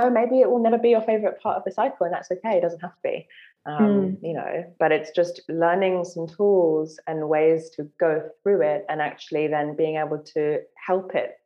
oh 0.00 0.10
maybe 0.10 0.40
it 0.40 0.50
will 0.50 0.62
never 0.62 0.78
be 0.78 0.90
your 0.90 1.02
favorite 1.02 1.40
part 1.40 1.56
of 1.56 1.64
the 1.64 1.70
cycle 1.70 2.04
and 2.04 2.12
that's 2.12 2.30
okay 2.30 2.56
it 2.56 2.62
doesn't 2.62 2.80
have 2.80 2.94
to 2.94 3.02
be 3.02 3.26
um, 3.66 3.78
mm. 3.78 4.18
you 4.22 4.32
know 4.32 4.64
but 4.78 4.90
it's 4.90 5.10
just 5.10 5.42
learning 5.48 6.04
some 6.04 6.26
tools 6.26 6.98
and 7.06 7.28
ways 7.28 7.70
to 7.70 7.88
go 8.00 8.28
through 8.42 8.62
it 8.62 8.84
and 8.88 9.00
actually 9.00 9.46
then 9.46 9.76
being 9.76 9.96
able 9.96 10.18
to 10.18 10.60
help 10.74 11.14
it 11.14 11.36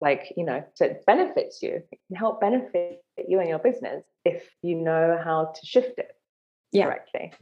like 0.00 0.32
you 0.36 0.44
know 0.44 0.62
so 0.74 0.84
it 0.84 1.04
benefits 1.06 1.60
you 1.62 1.82
it 1.90 1.98
can 2.06 2.16
help 2.16 2.40
benefit 2.40 3.02
you 3.26 3.40
and 3.40 3.48
your 3.48 3.58
business 3.58 4.04
if 4.24 4.44
you 4.62 4.76
know 4.76 5.20
how 5.22 5.52
to 5.54 5.66
shift 5.66 5.98
it 5.98 6.12
yeah. 6.72 6.84
correctly 6.84 7.32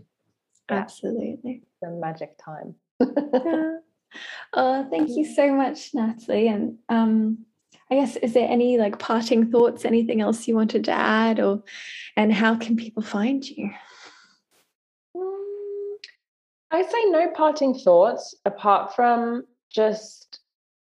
absolutely 0.71 1.63
the 1.83 1.91
magic 1.91 2.37
time 2.43 2.75
yeah. 3.01 3.77
oh 4.55 4.87
thank 4.91 5.11
you 5.11 5.25
so 5.25 5.53
much 5.53 5.91
natalie 5.93 6.49
and 6.49 6.79
um 6.89 7.39
i 7.91 7.95
guess 7.95 8.17
is 8.17 8.33
there 8.33 8.49
any 8.49 8.79
like 8.79 8.99
parting 8.99 9.51
thoughts 9.51 9.85
anything 9.85 10.21
else 10.21 10.47
you 10.47 10.55
wanted 10.55 10.85
to 10.85 10.93
add 10.93 11.41
or 11.41 11.63
and 12.17 12.33
how 12.33 12.55
can 12.57 12.77
people 12.77 13.03
find 13.03 13.45
you 13.49 13.71
um, 15.15 15.97
i 16.71 16.83
say 16.83 17.05
no 17.11 17.31
parting 17.35 17.75
thoughts 17.75 18.35
apart 18.45 18.95
from 18.95 19.45
just 19.71 20.41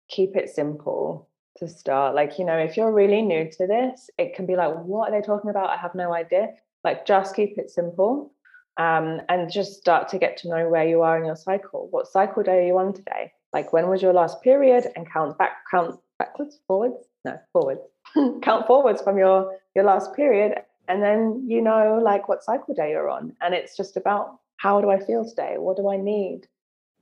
keep 0.09 0.37
it 0.37 0.49
simple 0.49 1.29
to 1.59 1.69
start. 1.69 2.15
Like, 2.15 2.39
you 2.39 2.45
know, 2.45 2.57
if 2.57 2.77
you're 2.77 2.93
really 2.93 3.23
new 3.23 3.51
to 3.53 3.67
this, 3.67 4.11
it 4.19 4.35
can 4.35 4.47
be 4.47 4.57
like, 4.57 4.75
what 4.75 5.09
are 5.09 5.21
they 5.21 5.25
talking 5.25 5.51
about? 5.51 5.71
I 5.71 5.77
have 5.77 5.95
no 5.95 6.15
idea. 6.15 6.49
Like, 6.85 7.07
just 7.07 7.35
keep 7.35 7.59
it 7.59 7.71
simple 7.71 8.33
um, 8.77 9.21
and 9.29 9.51
just 9.51 9.79
start 9.79 10.09
to 10.09 10.19
get 10.19 10.37
to 10.39 10.49
know 10.49 10.69
where 10.69 10.87
you 10.87 11.03
are 11.03 11.19
in 11.19 11.25
your 11.25 11.37
cycle. 11.37 11.89
What 11.91 12.07
cycle 12.07 12.43
day 12.43 12.65
are 12.65 12.67
you 12.67 12.79
on 12.79 12.93
today? 12.93 13.33
Like, 13.53 13.73
when 13.73 13.89
was 13.89 14.03
your 14.03 14.13
last 14.13 14.43
period? 14.43 14.87
And 14.95 15.11
count 15.11 15.37
back, 15.39 15.59
count 15.71 15.99
backwards, 16.19 16.61
forwards? 16.67 17.09
No, 17.25 17.39
forwards. 17.53 17.81
count 18.43 18.67
forwards 18.67 19.03
from 19.03 19.19
your 19.19 19.59
your 19.75 19.85
last 19.85 20.15
period, 20.15 20.63
and 20.89 21.03
then 21.03 21.45
you 21.47 21.61
know 21.61 22.01
like 22.03 22.29
what 22.29 22.45
cycle 22.45 22.75
day 22.75 22.91
you're 22.91 23.11
on. 23.11 23.35
And 23.41 23.55
it's 23.55 23.77
just 23.77 23.97
about 23.97 24.39
how 24.57 24.81
do 24.81 24.91
I 24.91 24.99
feel 24.99 25.29
today? 25.29 25.57
What 25.59 25.77
do 25.77 25.89
I 25.89 25.97
need? 25.97 26.43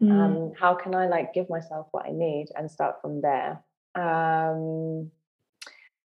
Mm. 0.03 0.11
Um, 0.11 0.53
how 0.59 0.75
can 0.75 0.95
I 0.95 1.07
like 1.07 1.35
give 1.35 1.49
myself 1.49 1.87
what 1.93 2.07
I 2.07 2.11
need 2.11 2.49
and 2.57 2.71
start 2.71 3.01
from 3.01 3.21
there? 3.21 3.63
Um, 3.95 5.11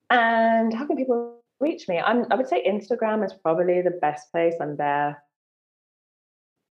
and 0.09 0.73
how 0.73 0.85
can 0.85 0.97
people 0.97 1.41
reach 1.59 1.87
me? 1.87 1.99
I'm, 1.99 2.25
I 2.29 2.35
would 2.35 2.47
say 2.47 2.63
Instagram 2.67 3.25
is 3.25 3.33
probably 3.33 3.81
the 3.81 3.91
best 4.01 4.31
place. 4.31 4.55
I'm 4.59 4.75
there 4.75 5.21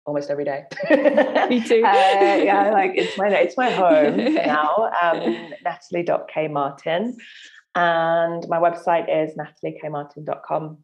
almost 0.06 0.30
every 0.30 0.44
day. 0.44 0.64
Me 1.48 1.62
too. 1.62 1.82
uh, 1.84 2.36
yeah, 2.42 2.70
like 2.72 2.92
it's 2.94 3.18
my 3.18 3.28
it's 3.28 3.56
my 3.56 3.70
home 3.70 4.16
now. 4.34 4.90
Um, 5.02 5.50
Natalie.kmartin. 5.64 7.16
And 7.74 8.48
my 8.48 8.58
website 8.58 9.04
is 9.10 9.36
nataliekmartin.com. 9.36 10.78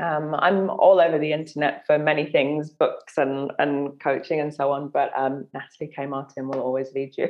Um, 0.00 0.34
I'm 0.34 0.70
all 0.70 1.00
over 1.00 1.18
the 1.18 1.32
internet 1.32 1.84
for 1.86 1.98
many 1.98 2.26
things, 2.26 2.70
books 2.70 3.16
and, 3.16 3.50
and 3.58 3.98
coaching 3.98 4.38
and 4.38 4.54
so 4.54 4.70
on, 4.70 4.90
but 4.90 5.10
um, 5.16 5.46
Natalie 5.54 5.90
K. 5.96 6.06
Martin 6.06 6.46
will 6.46 6.60
always 6.60 6.92
lead 6.92 7.16
you. 7.16 7.28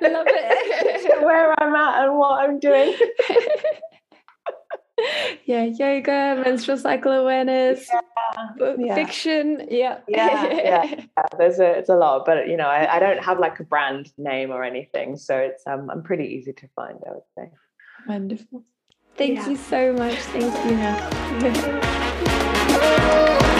Love 0.00 0.26
it. 0.28 1.22
where 1.22 1.54
I'm 1.62 1.74
at 1.74 2.04
and 2.04 2.18
what 2.18 2.40
I'm 2.40 2.58
doing. 2.58 2.96
Yeah, 5.44 5.64
yoga, 5.64 6.42
menstrual 6.44 6.76
cycle 6.78 7.12
awareness, 7.12 7.88
yeah, 7.92 8.74
yeah. 8.78 8.94
fiction. 8.94 9.66
Yeah. 9.70 9.98
yeah. 10.08 10.46
yeah, 10.52 10.94
yeah, 11.16 11.26
There's 11.38 11.58
a 11.58 11.70
it's 11.78 11.88
a 11.88 11.96
lot, 11.96 12.24
but 12.24 12.48
you 12.48 12.56
know, 12.56 12.68
I, 12.68 12.96
I 12.96 12.98
don't 13.00 13.22
have 13.22 13.38
like 13.38 13.60
a 13.60 13.64
brand 13.64 14.12
name 14.18 14.50
or 14.50 14.62
anything, 14.64 15.16
so 15.16 15.36
it's 15.36 15.66
um 15.66 15.90
I'm 15.90 16.02
pretty 16.02 16.26
easy 16.26 16.52
to 16.52 16.68
find. 16.76 16.98
I 17.06 17.12
would 17.12 17.22
say. 17.36 17.50
Wonderful. 18.06 18.64
Thank 19.16 19.46
you 19.46 19.56
so 19.56 19.92
much. 19.92 20.18
Thank 20.18 20.54
you. 23.42 23.42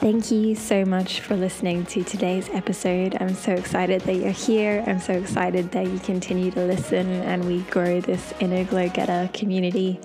Thank 0.00 0.30
you 0.30 0.54
so 0.54 0.86
much 0.86 1.20
for 1.20 1.36
listening 1.36 1.84
to 1.84 2.02
today's 2.02 2.48
episode. 2.54 3.18
I'm 3.20 3.34
so 3.34 3.52
excited 3.52 4.00
that 4.00 4.14
you're 4.14 4.30
here. 4.30 4.82
I'm 4.86 4.98
so 4.98 5.12
excited 5.12 5.72
that 5.72 5.88
you 5.88 5.98
continue 5.98 6.50
to 6.52 6.64
listen 6.64 7.06
and 7.06 7.46
we 7.46 7.60
grow 7.64 8.00
this 8.00 8.32
inner 8.40 8.64
glow 8.64 8.88
getter 8.88 9.28
community. 9.34 10.00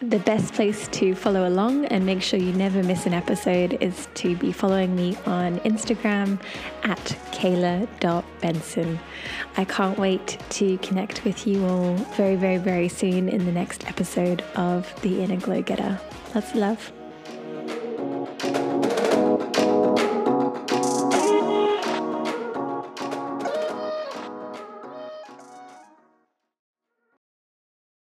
The 0.00 0.20
best 0.20 0.54
place 0.54 0.86
to 0.86 1.16
follow 1.16 1.48
along 1.48 1.86
and 1.86 2.06
make 2.06 2.22
sure 2.22 2.38
you 2.38 2.52
never 2.52 2.84
miss 2.84 3.04
an 3.04 3.14
episode 3.14 3.76
is 3.80 4.06
to 4.14 4.36
be 4.36 4.52
following 4.52 4.94
me 4.94 5.16
on 5.26 5.58
Instagram 5.60 6.40
at 6.84 7.18
caela.benson. 7.32 9.00
I 9.56 9.64
can't 9.64 9.98
wait 9.98 10.38
to 10.50 10.78
connect 10.78 11.24
with 11.24 11.48
you 11.48 11.66
all 11.66 11.96
very, 12.14 12.36
very, 12.36 12.58
very 12.58 12.88
soon 12.88 13.28
in 13.28 13.44
the 13.44 13.50
next 13.50 13.88
episode 13.88 14.42
of 14.54 14.88
The 15.02 15.20
Inner 15.24 15.40
Glow 15.40 15.62
Getter. 15.62 16.00
Lots 16.32 16.50
of 16.50 16.54
love. 16.54 16.92